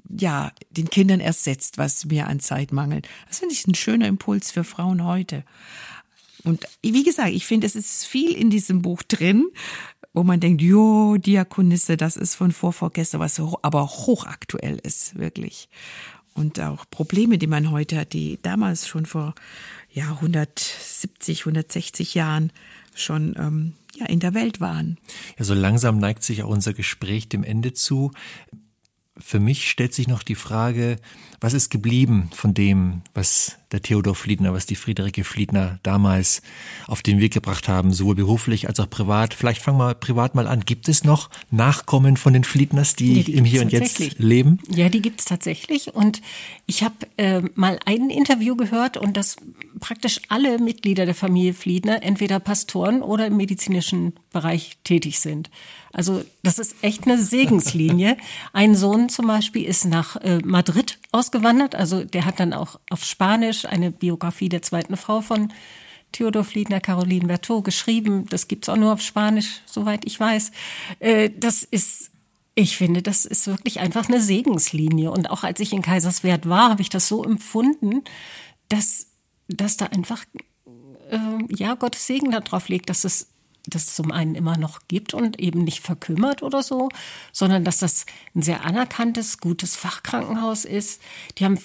ja, 0.08 0.52
den 0.70 0.88
Kindern 0.88 1.20
ersetzt, 1.20 1.78
was 1.78 2.04
mir 2.06 2.28
an 2.28 2.40
Zeit 2.40 2.72
mangelt. 2.72 3.08
Das 3.28 3.40
finde 3.40 3.54
ich 3.54 3.66
ein 3.66 3.74
schöner 3.74 4.06
Impuls 4.06 4.50
für 4.50 4.64
Frauen 4.64 5.04
heute. 5.04 5.44
Und 6.44 6.64
wie 6.82 7.02
gesagt, 7.02 7.30
ich 7.30 7.46
finde, 7.46 7.66
es 7.66 7.74
ist 7.74 8.06
viel 8.06 8.32
in 8.32 8.50
diesem 8.50 8.82
Buch 8.82 9.02
drin, 9.02 9.48
wo 10.12 10.22
man 10.22 10.40
denkt, 10.40 10.62
jo, 10.62 11.16
Diakonisse, 11.16 11.96
das 11.96 12.16
ist 12.16 12.36
von 12.36 12.52
vorvorgestern, 12.52 13.20
was 13.20 13.40
aber 13.62 13.86
hochaktuell 13.86 14.78
ist, 14.82 15.18
wirklich. 15.18 15.68
Und 16.34 16.60
auch 16.60 16.84
Probleme, 16.88 17.38
die 17.38 17.46
man 17.46 17.70
heute 17.70 17.98
hat, 17.98 18.12
die 18.12 18.38
damals 18.42 18.86
schon 18.86 19.06
vor 19.06 19.34
ja, 19.90 20.12
170, 20.12 21.40
160 21.40 22.14
Jahren 22.14 22.52
schon 22.97 23.34
ähm, 23.38 23.74
ja, 23.94 24.07
in 24.07 24.20
der 24.20 24.34
Welt 24.34 24.61
waren. 24.61 24.99
Ja, 25.38 25.44
so 25.44 25.55
langsam 25.55 25.99
neigt 25.99 26.22
sich 26.22 26.42
auch 26.42 26.49
unser 26.49 26.72
Gespräch 26.72 27.28
dem 27.28 27.44
Ende 27.44 27.72
zu. 27.72 28.12
Für 29.18 29.40
mich 29.40 29.70
stellt 29.70 29.94
sich 29.94 30.09
noch 30.09 30.22
die 30.22 30.34
Frage, 30.34 30.97
was 31.40 31.55
ist 31.55 31.70
geblieben 31.70 32.30
von 32.34 32.53
dem, 32.53 33.03
was 33.14 33.59
der 33.72 33.82
Theodor 33.82 34.14
Fliedner, 34.14 34.52
was 34.52 34.66
die 34.66 34.76
Friederike 34.76 35.24
Fliedner 35.24 35.78
damals 35.82 36.42
auf 36.86 37.02
den 37.02 37.20
Weg 37.20 37.34
gebracht 37.34 37.68
haben, 37.68 37.92
sowohl 37.92 38.14
beruflich 38.14 38.68
als 38.68 38.78
auch 38.78 38.88
privat? 38.88 39.34
Vielleicht 39.34 39.62
fangen 39.62 39.78
wir 39.78 39.94
privat 39.94 40.34
mal 40.34 40.46
an. 40.46 40.60
Gibt 40.64 40.88
es 40.88 41.04
noch 41.04 41.30
Nachkommen 41.50 42.16
von 42.16 42.32
den 42.32 42.44
Fliedners, 42.44 42.94
die, 42.94 43.12
nee, 43.12 43.22
die 43.24 43.34
im 43.34 43.44
Hier 43.44 43.62
und 43.62 43.72
Jetzt 43.72 44.18
leben? 44.18 44.60
Ja, 44.68 44.88
die 44.88 45.02
gibt 45.02 45.20
es 45.20 45.26
tatsächlich. 45.26 45.94
Und 45.94 46.22
ich 46.66 46.82
habe 46.82 46.94
äh, 47.16 47.42
mal 47.54 47.78
ein 47.84 48.10
Interview 48.10 48.56
gehört 48.56 48.96
und 48.96 49.16
dass 49.16 49.36
praktisch 49.80 50.20
alle 50.28 50.58
Mitglieder 50.58 51.04
der 51.04 51.14
Familie 51.14 51.54
Fliedner 51.54 52.02
entweder 52.02 52.40
Pastoren 52.40 53.02
oder 53.02 53.26
im 53.26 53.36
medizinischen 53.36 54.14
Bereich 54.32 54.78
tätig 54.84 55.20
sind. 55.20 55.50
Also 55.92 56.22
das 56.42 56.58
ist 56.58 56.76
echt 56.82 57.04
eine 57.04 57.18
Segenslinie. 57.18 58.18
Ein 58.52 58.74
Sohn 58.74 59.08
zum 59.08 59.26
Beispiel 59.26 59.64
ist 59.64 59.86
nach 59.86 60.16
äh, 60.16 60.40
Madrid 60.44 60.98
ausgewandert. 61.10 61.74
Also 61.74 62.04
der 62.04 62.26
hat 62.26 62.38
dann 62.38 62.52
auch 62.52 62.78
auf 62.90 63.02
Spanisch 63.02 63.55
eine 63.64 63.90
Biografie 63.90 64.48
der 64.48 64.62
zweiten 64.62 64.96
Frau 64.96 65.20
von 65.20 65.52
Theodor 66.12 66.44
Fliedner, 66.44 66.80
Caroline 66.80 67.26
Berthaud 67.26 67.64
geschrieben. 67.64 68.26
Das 68.28 68.48
gibt's 68.48 68.68
auch 68.68 68.76
nur 68.76 68.92
auf 68.92 69.00
Spanisch, 69.00 69.61
soweit 69.66 70.04
ich 70.04 70.18
weiß. 70.18 70.52
Äh, 71.00 71.30
das 71.36 71.62
ist 71.62 72.11
ich 72.59 72.78
finde, 72.78 73.02
das 73.02 73.26
ist 73.26 73.46
wirklich 73.46 73.80
einfach 73.80 74.09
eine 74.09 74.20
Segenslinie. 74.20 75.11
Und 75.11 75.30
auch 75.30 75.44
als 75.44 75.61
ich 75.61 75.74
in 75.74 75.82
Kaiserswerth 75.82 76.48
war, 76.48 76.70
habe 76.70 76.80
ich 76.80 76.88
das 76.88 77.07
so 77.07 77.22
empfunden, 77.22 78.02
dass, 78.70 79.09
dass 79.46 79.76
da 79.76 79.86
einfach, 79.86 80.24
äh, 81.11 81.18
ja, 81.54 81.74
Gottes 81.74 82.07
Segen 82.07 82.30
darauf 82.30 82.70
liegt, 82.70 82.88
dass 82.88 83.04
es 83.04 83.28
das 83.66 83.94
zum 83.94 84.11
einen 84.11 84.34
immer 84.34 84.57
noch 84.57 84.80
gibt 84.88 85.12
und 85.12 85.38
eben 85.38 85.64
nicht 85.64 85.80
verkümmert 85.80 86.42
oder 86.42 86.62
so, 86.62 86.88
sondern 87.30 87.62
dass 87.62 87.78
das 87.78 88.07
ein 88.34 88.40
sehr 88.40 88.64
anerkanntes, 88.64 89.38
gutes 89.38 89.76
Fachkrankenhaus 89.76 90.64
ist. 90.64 91.02
Die 91.36 91.44
haben 91.44 91.59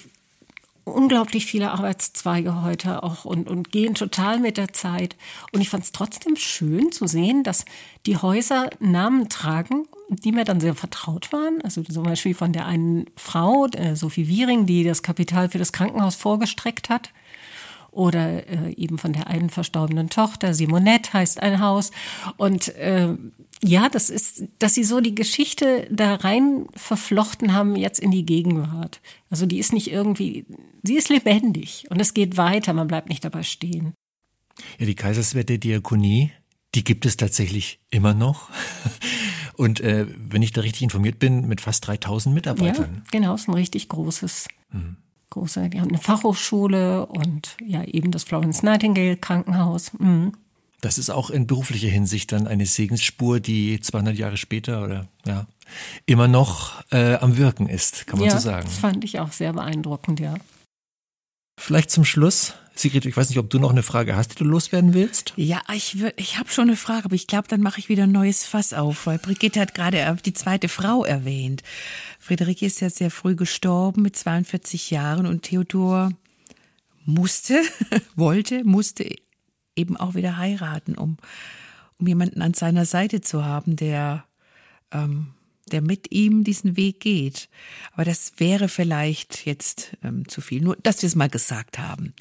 unglaublich 0.84 1.46
viele 1.46 1.70
Arbeitszweige 1.70 2.62
heute 2.62 3.02
auch 3.02 3.24
und, 3.24 3.48
und 3.48 3.70
gehen 3.70 3.94
total 3.94 4.38
mit 4.38 4.56
der 4.56 4.72
Zeit. 4.72 5.16
Und 5.52 5.60
ich 5.60 5.70
fand 5.70 5.84
es 5.84 5.92
trotzdem 5.92 6.36
schön 6.36 6.92
zu 6.92 7.06
sehen, 7.06 7.44
dass 7.44 7.64
die 8.06 8.16
Häuser 8.16 8.70
Namen 8.80 9.28
tragen, 9.28 9.86
die 10.08 10.32
mir 10.32 10.44
dann 10.44 10.60
sehr 10.60 10.74
vertraut 10.74 11.32
waren. 11.32 11.60
Also 11.62 11.82
zum 11.82 12.02
Beispiel 12.02 12.34
von 12.34 12.52
der 12.52 12.66
einen 12.66 13.06
Frau, 13.16 13.68
Sophie 13.94 14.28
Wiering, 14.28 14.66
die 14.66 14.84
das 14.84 15.02
Kapital 15.02 15.48
für 15.48 15.58
das 15.58 15.72
Krankenhaus 15.72 16.16
vorgestreckt 16.16 16.88
hat 16.88 17.10
oder 17.92 18.48
äh, 18.48 18.72
eben 18.74 18.98
von 18.98 19.12
der 19.12 19.28
einen 19.28 19.50
verstorbenen 19.50 20.10
Tochter. 20.10 20.54
Simonette 20.54 21.12
heißt 21.12 21.40
ein 21.40 21.60
Haus. 21.60 21.92
Und 22.38 22.74
äh, 22.76 23.14
ja, 23.62 23.88
das 23.88 24.10
ist, 24.10 24.44
dass 24.58 24.74
sie 24.74 24.82
so 24.82 25.00
die 25.00 25.14
Geschichte 25.14 25.86
da 25.90 26.16
rein 26.16 26.66
verflochten 26.74 27.52
haben 27.52 27.76
jetzt 27.76 28.00
in 28.00 28.10
die 28.10 28.24
Gegenwart. 28.24 29.00
Also 29.30 29.46
die 29.46 29.58
ist 29.58 29.72
nicht 29.72 29.92
irgendwie, 29.92 30.46
sie 30.82 30.96
ist 30.96 31.10
lebendig 31.10 31.86
und 31.90 32.00
es 32.00 32.14
geht 32.14 32.36
weiter, 32.36 32.72
man 32.72 32.88
bleibt 32.88 33.08
nicht 33.08 33.24
dabei 33.24 33.42
stehen. 33.42 33.92
Ja, 34.78 34.86
die 34.86 34.94
Kaiserswerte 34.94 35.58
Diakonie, 35.58 36.32
die 36.74 36.84
gibt 36.84 37.06
es 37.06 37.16
tatsächlich 37.16 37.78
immer 37.90 38.14
noch. 38.14 38.48
Und 39.54 39.80
äh, 39.80 40.06
wenn 40.16 40.40
ich 40.40 40.52
da 40.52 40.62
richtig 40.62 40.82
informiert 40.82 41.18
bin, 41.18 41.46
mit 41.46 41.60
fast 41.60 41.86
3000 41.86 42.34
Mitarbeitern. 42.34 42.94
Ja, 42.96 43.02
genau, 43.10 43.34
ist 43.34 43.48
ein 43.48 43.54
richtig 43.54 43.88
großes 43.88 44.48
hm 44.70 44.96
große, 45.32 45.68
die 45.68 45.80
haben 45.80 45.88
eine 45.88 45.98
Fachhochschule 45.98 47.06
und 47.06 47.56
ja 47.66 47.84
eben 47.84 48.10
das 48.10 48.24
Florence 48.24 48.62
Nightingale 48.62 49.16
Krankenhaus. 49.16 49.92
Mhm. 49.98 50.32
Das 50.80 50.98
ist 50.98 51.10
auch 51.10 51.30
in 51.30 51.46
beruflicher 51.46 51.88
Hinsicht 51.88 52.32
dann 52.32 52.46
eine 52.46 52.66
Segensspur, 52.66 53.40
die 53.40 53.80
200 53.80 54.16
Jahre 54.16 54.36
später 54.36 54.82
oder 54.84 55.08
ja 55.24 55.46
immer 56.06 56.28
noch 56.28 56.82
äh, 56.90 57.14
am 57.14 57.36
Wirken 57.36 57.68
ist, 57.68 58.06
kann 58.06 58.18
man 58.18 58.28
ja, 58.28 58.34
so 58.34 58.50
sagen. 58.50 58.66
Das 58.66 58.78
fand 58.78 59.04
ich 59.04 59.20
auch 59.20 59.32
sehr 59.32 59.52
beeindruckend, 59.52 60.20
ja. 60.20 60.34
Vielleicht 61.58 61.90
zum 61.90 62.04
Schluss, 62.04 62.54
Sigrid, 62.74 63.04
ich 63.04 63.16
weiß 63.16 63.28
nicht, 63.28 63.38
ob 63.38 63.50
du 63.50 63.58
noch 63.58 63.70
eine 63.70 63.82
Frage 63.82 64.16
hast, 64.16 64.32
die 64.32 64.36
du 64.36 64.44
loswerden 64.44 64.94
willst? 64.94 65.34
Ja, 65.36 65.60
ich, 65.72 66.02
ich 66.16 66.38
habe 66.38 66.48
schon 66.50 66.68
eine 66.68 66.76
Frage, 66.76 67.04
aber 67.04 67.14
ich 67.14 67.26
glaube, 67.26 67.46
dann 67.48 67.60
mache 67.60 67.78
ich 67.78 67.88
wieder 67.88 68.04
ein 68.04 68.12
neues 68.12 68.44
Fass 68.44 68.72
auf, 68.72 69.06
weil 69.06 69.18
Brigitte 69.18 69.60
hat 69.60 69.74
gerade 69.74 70.16
die 70.24 70.32
zweite 70.32 70.68
Frau 70.68 71.04
erwähnt. 71.04 71.62
Friederike 72.22 72.66
ist 72.66 72.80
ja 72.80 72.88
sehr 72.88 73.10
früh 73.10 73.34
gestorben 73.34 74.02
mit 74.02 74.14
42 74.14 74.92
Jahren 74.92 75.26
und 75.26 75.42
Theodor 75.42 76.12
musste, 77.04 77.60
wollte, 78.14 78.62
musste 78.62 79.12
eben 79.74 79.96
auch 79.96 80.14
wieder 80.14 80.36
heiraten, 80.36 80.94
um, 80.94 81.16
um 81.98 82.06
jemanden 82.06 82.40
an 82.40 82.54
seiner 82.54 82.84
Seite 82.84 83.22
zu 83.22 83.44
haben, 83.44 83.74
der, 83.74 84.24
ähm, 84.92 85.34
der 85.72 85.82
mit 85.82 86.12
ihm 86.12 86.44
diesen 86.44 86.76
Weg 86.76 87.00
geht. 87.00 87.48
Aber 87.92 88.04
das 88.04 88.34
wäre 88.36 88.68
vielleicht 88.68 89.44
jetzt 89.44 89.96
ähm, 90.04 90.28
zu 90.28 90.40
viel. 90.40 90.62
Nur, 90.62 90.76
dass 90.76 91.02
wir 91.02 91.08
es 91.08 91.16
mal 91.16 91.28
gesagt 91.28 91.80
haben. 91.80 92.14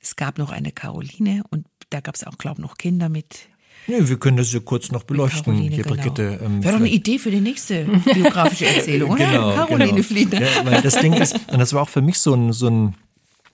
Es 0.00 0.16
gab 0.16 0.36
noch 0.36 0.50
eine 0.50 0.72
Caroline 0.72 1.44
und 1.50 1.64
da 1.90 2.00
gab 2.00 2.16
es 2.16 2.24
auch, 2.24 2.38
glaube 2.38 2.60
ich, 2.60 2.66
noch 2.66 2.76
Kinder 2.76 3.08
mit 3.08 3.48
Nee, 3.86 4.08
wir 4.08 4.18
können 4.18 4.36
das 4.36 4.52
ja 4.52 4.60
kurz 4.60 4.90
noch 4.90 5.04
beleuchten. 5.04 5.44
Caroline, 5.44 5.74
Hier, 5.74 5.84
genau. 5.84 5.96
Brigitte. 5.96 6.40
Ähm, 6.42 6.62
Wäre 6.62 6.74
doch 6.74 6.80
eine 6.80 6.90
Idee 6.90 7.18
für 7.18 7.30
die 7.30 7.40
nächste 7.40 7.84
biografische 7.84 8.66
Erzählung, 8.66 9.10
oder? 9.12 9.26
Genau, 9.26 9.54
Caroline 9.54 9.90
genau. 9.90 10.02
Fliedner. 10.02 10.40
Ja, 10.40 10.64
weil 10.64 10.82
das 10.82 10.98
Ding 10.98 11.12
ist, 11.14 11.34
und 11.52 11.58
das 11.58 11.72
war 11.72 11.82
auch 11.82 11.88
für 11.88 12.02
mich 12.02 12.18
so 12.18 12.34
ein, 12.34 12.52
so 12.52 12.68
ein, 12.68 12.94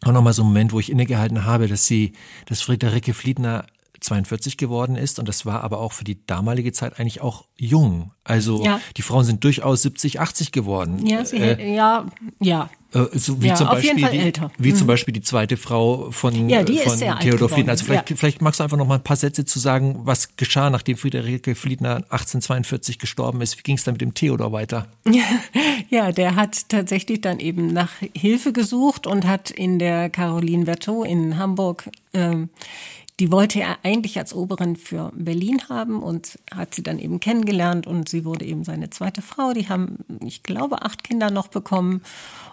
auch 0.02 0.12
nochmal 0.12 0.32
so 0.32 0.42
ein 0.42 0.46
Moment, 0.46 0.72
wo 0.72 0.80
ich 0.80 0.90
innegehalten 0.90 1.44
habe, 1.44 1.66
dass 1.68 1.86
sie, 1.86 2.12
dass 2.46 2.62
Friederike 2.62 3.12
Fliedner 3.12 3.66
42 4.00 4.56
geworden 4.56 4.96
ist 4.96 5.18
und 5.18 5.28
das 5.28 5.46
war 5.46 5.62
aber 5.62 5.78
auch 5.80 5.92
für 5.92 6.04
die 6.04 6.24
damalige 6.26 6.72
Zeit 6.72 6.98
eigentlich 6.98 7.20
auch 7.20 7.44
jung. 7.56 8.12
Also 8.24 8.64
Ja. 8.64 8.80
die 8.96 9.02
Frauen 9.02 9.24
sind 9.24 9.44
durchaus 9.44 9.82
70, 9.82 10.20
80 10.20 10.52
geworden. 10.52 11.04
Ja, 11.06 11.24
sie, 11.24 11.36
äh, 11.38 11.74
ja, 11.74 12.06
ja. 12.40 12.70
äh, 12.94 13.06
so 13.18 13.42
wie 13.42 13.48
Ja, 13.48 13.54
zum 13.56 13.66
auf 13.68 13.74
Beispiel 13.74 14.08
jeden 14.10 14.34
Fall 14.34 14.50
die, 14.58 14.64
wie 14.64 14.74
zum 14.74 14.86
Beispiel 14.86 15.12
die 15.12 15.20
zweite 15.22 15.56
Frau 15.56 16.10
von, 16.10 16.48
Ja, 16.48 16.60
äh, 16.60 16.76
von 16.78 16.98
Theodor 17.20 17.48
Fliedner. 17.48 17.72
Also 17.72 17.84
vielleicht, 17.84 18.08
vielleicht 18.08 18.42
magst 18.42 18.60
du 18.60 18.64
einfach 18.64 18.76
noch 18.76 18.86
mal 18.86 18.96
ein 18.96 19.02
paar 19.02 19.16
Sätze 19.16 19.44
zu 19.44 19.58
sagen, 19.58 20.00
was 20.04 20.36
geschah, 20.36 20.70
nachdem 20.70 20.96
Friederike 20.96 21.54
Fliedner 21.54 21.96
1842 22.10 22.98
gestorben 22.98 23.40
ist. 23.42 23.58
Wie 23.58 23.62
ging 23.62 23.76
es 23.76 23.84
dann 23.84 23.94
mit 23.94 24.00
dem 24.00 24.14
Theodor 24.14 24.52
weiter? 24.52 24.86
Ja, 25.88 26.12
der 26.12 26.36
hat 26.36 26.68
tatsächlich 26.68 27.20
dann 27.20 27.40
eben 27.40 27.66
nach 27.72 27.90
Hilfe 28.14 28.52
gesucht 28.52 29.08
und 29.08 29.26
hat 29.26 29.50
in 29.50 29.80
der 29.80 30.08
Caroline 30.08 30.64
Berthaud 30.64 31.04
in 31.06 31.36
Hamburg, 31.36 31.90
ähm, 32.14 32.48
die 33.20 33.30
wollte 33.30 33.60
er 33.60 33.76
eigentlich 33.82 34.18
als 34.18 34.34
Oberin 34.34 34.76
für 34.76 35.12
Berlin 35.14 35.60
haben 35.68 36.02
und 36.02 36.38
hat 36.54 36.74
sie 36.74 36.82
dann 36.82 36.98
eben 36.98 37.20
kennengelernt 37.20 37.86
und 37.86 38.08
sie 38.08 38.24
wurde 38.24 38.46
eben 38.46 38.64
seine 38.64 38.88
zweite 38.88 39.20
Frau. 39.20 39.52
Die 39.52 39.68
haben, 39.68 39.98
ich 40.24 40.42
glaube, 40.42 40.82
acht 40.82 41.04
Kinder 41.04 41.30
noch 41.30 41.48
bekommen. 41.48 42.02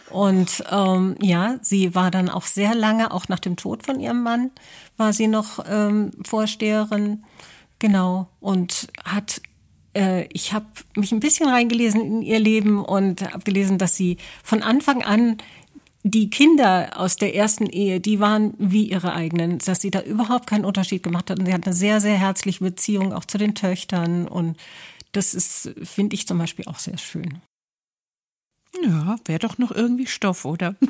Und 0.10 0.64
ähm, 0.70 1.16
ja, 1.22 1.58
sie 1.62 1.96
war 1.96 2.12
dann 2.12 2.30
auch 2.30 2.44
sehr 2.44 2.76
lange, 2.76 3.12
auch 3.12 3.30
nach 3.30 3.40
dem 3.40 3.56
Tod 3.56 3.86
von 3.86 4.02
ihrem 4.02 4.24
Mann, 4.24 4.52
war 4.98 5.14
sie 5.14 5.28
noch 5.28 5.64
ähm, 5.70 6.12
Vorsteherin. 6.26 7.24
Genau. 7.80 8.28
Und 8.42 8.90
hat 9.06 9.42
äh, 9.94 10.28
ich 10.34 10.52
habe 10.52 10.66
mich 10.96 11.14
ein 11.14 11.22
bisschen 11.22 11.48
reingelesen 11.48 12.02
in 12.02 12.22
ihr 12.22 12.40
Leben 12.40 12.84
und 12.84 13.22
habe 13.22 13.44
gelesen, 13.44 13.78
dass 13.78 13.96
sie 13.96 14.18
von 14.44 14.64
Anfang 14.64 15.02
an 15.04 15.38
die 16.04 16.30
Kinder 16.30 16.92
aus 16.96 17.18
der 17.18 17.36
ersten 17.36 17.66
Ehe, 17.66 18.00
die 18.00 18.20
waren 18.20 18.54
wie 18.58 18.90
ihre 18.90 19.14
eigenen, 19.14 19.60
dass 19.60 19.82
sie 19.82 19.92
da 19.92 20.02
überhaupt 20.02 20.48
keinen 20.48 20.66
Unterschied 20.66 21.04
gemacht 21.04 21.30
hat. 21.30 21.40
Und 21.40 21.46
sie 21.46 21.54
hat 21.54 21.66
eine 21.66 21.76
sehr, 21.76 22.00
sehr 22.02 22.18
herzliche 22.18 22.64
Beziehung 22.64 23.14
auch 23.14 23.26
zu 23.26 23.38
den 23.38 23.56
Töchtern. 23.56 24.28
Und 24.28 24.58
das 25.12 25.34
ist, 25.34 25.74
finde 25.84 26.16
ich 26.16 26.28
zum 26.28 26.38
Beispiel 26.38 26.66
auch 26.66 26.80
sehr 26.80 26.98
schön. 26.98 27.42
Ja, 28.84 29.16
wäre 29.26 29.40
doch 29.40 29.58
noch 29.58 29.72
irgendwie 29.72 30.06
Stoff, 30.06 30.46
oder? 30.46 30.76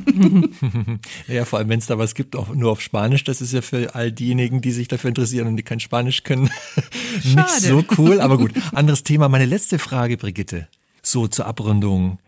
Ja, 1.27 1.45
vor 1.45 1.59
allem, 1.59 1.69
wenn 1.69 1.79
es 1.79 1.85
da 1.85 1.97
was 1.97 2.15
gibt, 2.15 2.35
auch 2.35 2.53
nur 2.53 2.71
auf 2.71 2.81
Spanisch, 2.81 3.23
das 3.23 3.41
ist 3.41 3.53
ja 3.53 3.61
für 3.61 3.95
all 3.95 4.11
diejenigen, 4.11 4.61
die 4.61 4.71
sich 4.71 4.87
dafür 4.87 5.09
interessieren 5.09 5.47
und 5.47 5.57
die 5.57 5.63
kein 5.63 5.79
Spanisch 5.79 6.23
können, 6.23 6.49
nicht 7.23 7.49
so 7.49 7.83
cool. 7.97 8.19
Aber 8.21 8.37
gut, 8.37 8.51
anderes 8.73 9.03
Thema. 9.03 9.29
Meine 9.29 9.45
letzte 9.45 9.79
Frage, 9.79 10.17
Brigitte, 10.17 10.67
so 11.01 11.27
zur 11.27 11.45
Abrundung. 11.45 12.19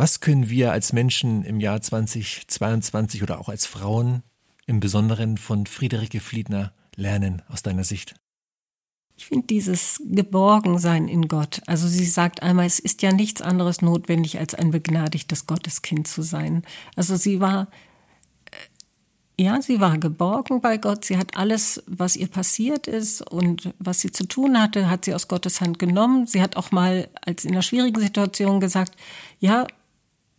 Was 0.00 0.20
können 0.20 0.48
wir 0.48 0.72
als 0.72 0.94
Menschen 0.94 1.44
im 1.44 1.60
Jahr 1.60 1.82
2022 1.82 3.22
oder 3.22 3.38
auch 3.38 3.50
als 3.50 3.66
Frauen 3.66 4.22
im 4.64 4.80
Besonderen 4.80 5.36
von 5.36 5.66
Friederike 5.66 6.20
Fliedner 6.20 6.72
lernen 6.96 7.42
aus 7.50 7.62
deiner 7.62 7.84
Sicht? 7.84 8.14
Ich 9.18 9.26
finde 9.26 9.46
dieses 9.48 10.00
Geborgensein 10.06 11.06
in 11.06 11.28
Gott. 11.28 11.60
Also 11.66 11.86
sie 11.86 12.06
sagt 12.06 12.42
einmal, 12.42 12.64
es 12.64 12.78
ist 12.78 13.02
ja 13.02 13.12
nichts 13.12 13.42
anderes 13.42 13.82
notwendig, 13.82 14.38
als 14.38 14.54
ein 14.54 14.70
begnadigtes 14.70 15.46
Gotteskind 15.46 16.08
zu 16.08 16.22
sein. 16.22 16.62
Also 16.96 17.16
sie 17.16 17.40
war, 17.40 17.68
äh, 18.50 19.42
ja, 19.42 19.60
sie 19.60 19.80
war 19.80 19.98
geborgen 19.98 20.62
bei 20.62 20.78
Gott. 20.78 21.04
Sie 21.04 21.18
hat 21.18 21.36
alles, 21.36 21.82
was 21.86 22.16
ihr 22.16 22.28
passiert 22.28 22.86
ist 22.86 23.20
und 23.30 23.74
was 23.78 24.00
sie 24.00 24.10
zu 24.10 24.26
tun 24.26 24.58
hatte, 24.58 24.88
hat 24.88 25.04
sie 25.04 25.14
aus 25.14 25.28
Gottes 25.28 25.60
Hand 25.60 25.78
genommen. 25.78 26.26
Sie 26.26 26.40
hat 26.40 26.56
auch 26.56 26.70
mal 26.70 27.10
als 27.20 27.44
in 27.44 27.50
einer 27.50 27.60
schwierigen 27.60 28.00
Situation 28.00 28.60
gesagt, 28.60 28.96
ja, 29.40 29.66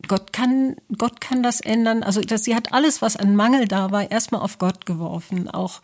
Gott 0.08 0.32
kann, 0.32 0.76
Gott 0.96 1.20
kann 1.20 1.42
das 1.42 1.60
ändern. 1.60 2.02
Also 2.02 2.20
dass 2.20 2.44
sie 2.44 2.54
hat 2.54 2.72
alles, 2.72 3.02
was 3.02 3.16
an 3.16 3.36
Mangel 3.36 3.68
da 3.68 3.90
war, 3.90 4.10
erstmal 4.10 4.40
auf 4.40 4.58
Gott 4.58 4.86
geworfen. 4.86 5.48
Auch 5.48 5.80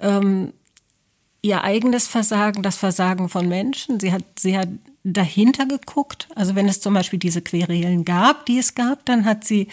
ähm, 0.00 0.52
ihr 1.42 1.62
eigenes 1.62 2.06
Versagen, 2.06 2.62
das 2.62 2.76
Versagen 2.76 3.28
von 3.28 3.48
Menschen. 3.48 4.00
Sie 4.00 4.12
hat 4.12 4.24
sehr 4.38 4.66
dahinter 5.04 5.66
geguckt. 5.66 6.28
Also 6.34 6.54
wenn 6.54 6.68
es 6.68 6.80
zum 6.80 6.94
Beispiel 6.94 7.18
diese 7.18 7.42
Querelen 7.42 8.04
gab, 8.04 8.46
die 8.46 8.58
es 8.58 8.74
gab, 8.74 9.04
dann 9.04 9.24
hat 9.24 9.44
sie 9.44 9.68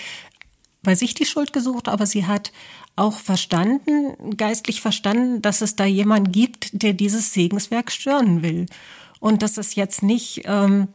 bei 0.84 0.96
sich 0.96 1.14
die 1.16 1.26
Schuld 1.26 1.52
gesucht, 1.52 1.88
aber 1.88 2.06
sie 2.06 2.26
hat 2.26 2.52
auch 2.96 3.18
verstanden, 3.18 4.38
geistlich 4.38 4.82
verstanden, 4.82 5.42
dass 5.42 5.62
es 5.62 5.76
da 5.76 5.86
jemand 5.86 6.32
gibt, 6.32 6.82
der 6.82 6.94
dieses 6.94 7.34
Segenswerk 7.34 7.92
stören 7.92 8.42
will. 8.42 8.68
Und 9.20 9.42
dass 9.42 9.58
es 9.58 9.76
jetzt 9.76 10.04
nicht, 10.04 10.44
ähm, 10.46 10.88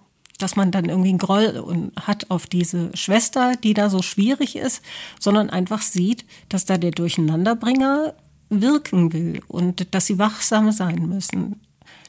dass 0.42 0.56
man 0.56 0.70
dann 0.70 0.86
irgendwie 0.86 1.10
einen 1.10 1.18
Groll 1.18 1.58
und- 1.58 1.92
hat 1.96 2.30
auf 2.30 2.46
diese 2.46 2.90
Schwester, 2.96 3.54
die 3.62 3.74
da 3.74 3.90
so 3.90 4.02
schwierig 4.02 4.56
ist, 4.56 4.82
sondern 5.18 5.50
einfach 5.50 5.82
sieht, 5.82 6.24
dass 6.48 6.64
da 6.64 6.78
der 6.78 6.90
Durcheinanderbringer 6.90 8.14
wirken 8.48 9.12
will 9.12 9.42
und 9.48 9.94
dass 9.94 10.06
sie 10.06 10.18
wachsam 10.18 10.72
sein 10.72 11.08
müssen. 11.08 11.60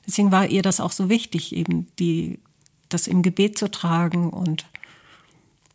Deswegen 0.07 0.31
war 0.31 0.47
ihr 0.47 0.61
das 0.61 0.79
auch 0.79 0.91
so 0.91 1.09
wichtig, 1.09 1.55
eben 1.55 1.87
die, 1.99 2.39
das 2.89 3.07
im 3.07 3.21
Gebet 3.21 3.57
zu 3.57 3.69
tragen 3.69 4.29
und 4.31 4.65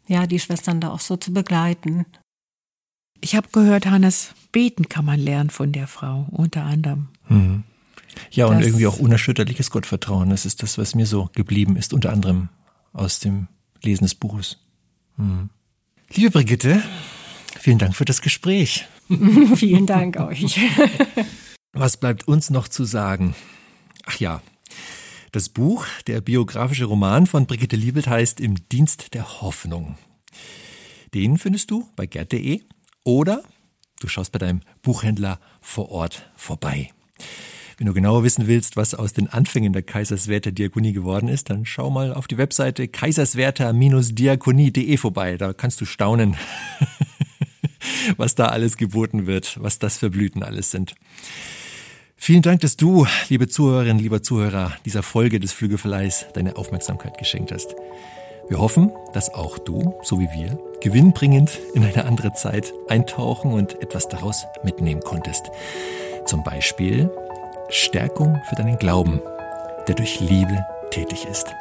ja, 0.09 0.27
die 0.27 0.41
Schwestern 0.41 0.81
da 0.81 0.91
auch 0.91 1.01
so 1.01 1.17
zu 1.17 1.33
begleiten. 1.33 2.07
Ich 3.21 3.35
habe 3.35 3.49
gehört, 3.53 3.87
Hannes, 3.87 4.35
beten 4.53 4.89
kann 4.89 5.05
man 5.05 5.19
lernen 5.19 5.51
von 5.51 5.73
der 5.73 5.87
Frau, 5.87 6.27
unter 6.31 6.65
anderem. 6.65 7.09
Ja, 8.31 8.47
und 8.47 8.63
irgendwie 8.63 8.87
auch 8.87 8.99
unerschütterliches 8.99 9.71
Gottvertrauen. 9.71 10.31
Das 10.31 10.47
ist 10.47 10.63
das, 10.63 10.79
was 10.79 10.95
mir 10.95 11.07
so 11.07 11.31
geblieben 11.35 11.77
ist, 11.77 11.93
unter 11.93 12.13
anderem 12.13 12.49
aus 12.93 13.21
dem 13.21 13.49
Lesen 13.83 14.05
des 14.05 14.15
Buches. 14.15 14.59
Hm. 15.17 15.51
Liebe 16.13 16.31
Brigitte, 16.31 16.83
vielen 17.59 17.79
Dank 17.79 17.95
für 17.95 18.05
das 18.05 18.21
Gespräch. 18.21 18.87
Vielen 19.55 19.87
Dank 19.87 20.17
euch. 20.19 20.59
Was 21.73 21.97
bleibt 21.97 22.27
uns 22.27 22.51
noch 22.51 22.67
zu 22.67 22.85
sagen? 22.85 23.37
Ach 24.05 24.19
ja, 24.19 24.43
das 25.33 25.49
Buch, 25.49 25.87
der 26.07 26.21
biografische 26.21 26.87
Roman 26.87 27.27
von 27.27 27.47
Brigitte 27.47 27.77
Liebelt 27.77 28.07
heißt 28.07 28.41
Im 28.41 28.69
Dienst 28.71 29.15
der 29.15 29.43
Hoffnung. 29.43 29.99
Den 31.13 31.39
findest 31.39 31.71
du 31.71 31.89
bei 31.95 32.07
gerd.de 32.07 32.63
oder 33.05 33.43
du 34.01 34.09
schaust 34.09 34.33
bei 34.33 34.39
deinem 34.39 34.63
Buchhändler 34.83 35.39
vor 35.61 35.91
Ort 35.91 36.31
vorbei. 36.37 36.91
Wenn 37.79 37.89
du 37.89 37.93
genauer 37.93 38.25
wissen 38.25 38.47
willst, 38.47 38.77
was 38.77 38.95
aus 38.95 39.13
den 39.13 39.29
Anfängen 39.29 39.75
der 39.75 39.83
Kaiserswerther 39.83 40.51
Diakonie 40.51 40.95
geworden 40.95 41.29
ist, 41.29 41.51
dann 41.51 41.67
schau 41.67 41.91
mal 41.91 42.15
auf 42.15 42.27
die 42.27 42.39
Webseite 42.39 42.89
kaiserswerther-diakonie.de 42.89 44.97
vorbei. 44.97 45.37
Da 45.37 45.53
kannst 45.53 45.83
du 45.83 45.85
staunen, 45.85 46.39
was 48.17 48.35
da 48.35 48.47
alles 48.47 48.79
geboten 48.79 49.27
wird, 49.27 49.59
was 49.61 49.79
das 49.79 49.99
für 49.99 50.09
Blüten 50.09 50.43
alles 50.43 50.71
sind. 50.71 50.95
Vielen 52.17 52.41
Dank, 52.41 52.63
dass 52.63 52.79
du, 52.79 53.07
liebe 53.29 53.47
Zuhörerinnen, 53.47 54.03
lieber 54.03 54.23
Zuhörer, 54.23 54.73
dieser 54.87 55.03
Folge 55.03 55.39
des 55.39 55.53
Flügelverleihs 55.53 56.29
deine 56.33 56.57
Aufmerksamkeit 56.57 57.19
geschenkt 57.19 57.53
hast. 57.53 57.77
Wir 58.49 58.59
hoffen, 58.59 58.91
dass 59.13 59.35
auch 59.35 59.59
du, 59.59 59.97
so 60.03 60.19
wie 60.19 60.31
wir, 60.35 60.59
gewinnbringend 60.81 61.61
in 61.75 61.85
eine 61.85 62.07
andere 62.07 62.33
Zeit 62.33 62.73
eintauchen 62.89 63.53
und 63.53 63.83
etwas 63.83 64.09
daraus 64.09 64.47
mitnehmen 64.65 65.03
konntest. 65.03 65.51
Zum 66.25 66.43
Beispiel 66.43 67.11
Stärkung 67.69 68.41
für 68.49 68.55
deinen 68.55 68.79
Glauben, 68.79 69.21
der 69.89 69.95
durch 69.97 70.21
Liebe 70.21 70.65
tätig 70.91 71.27
ist. 71.29 71.53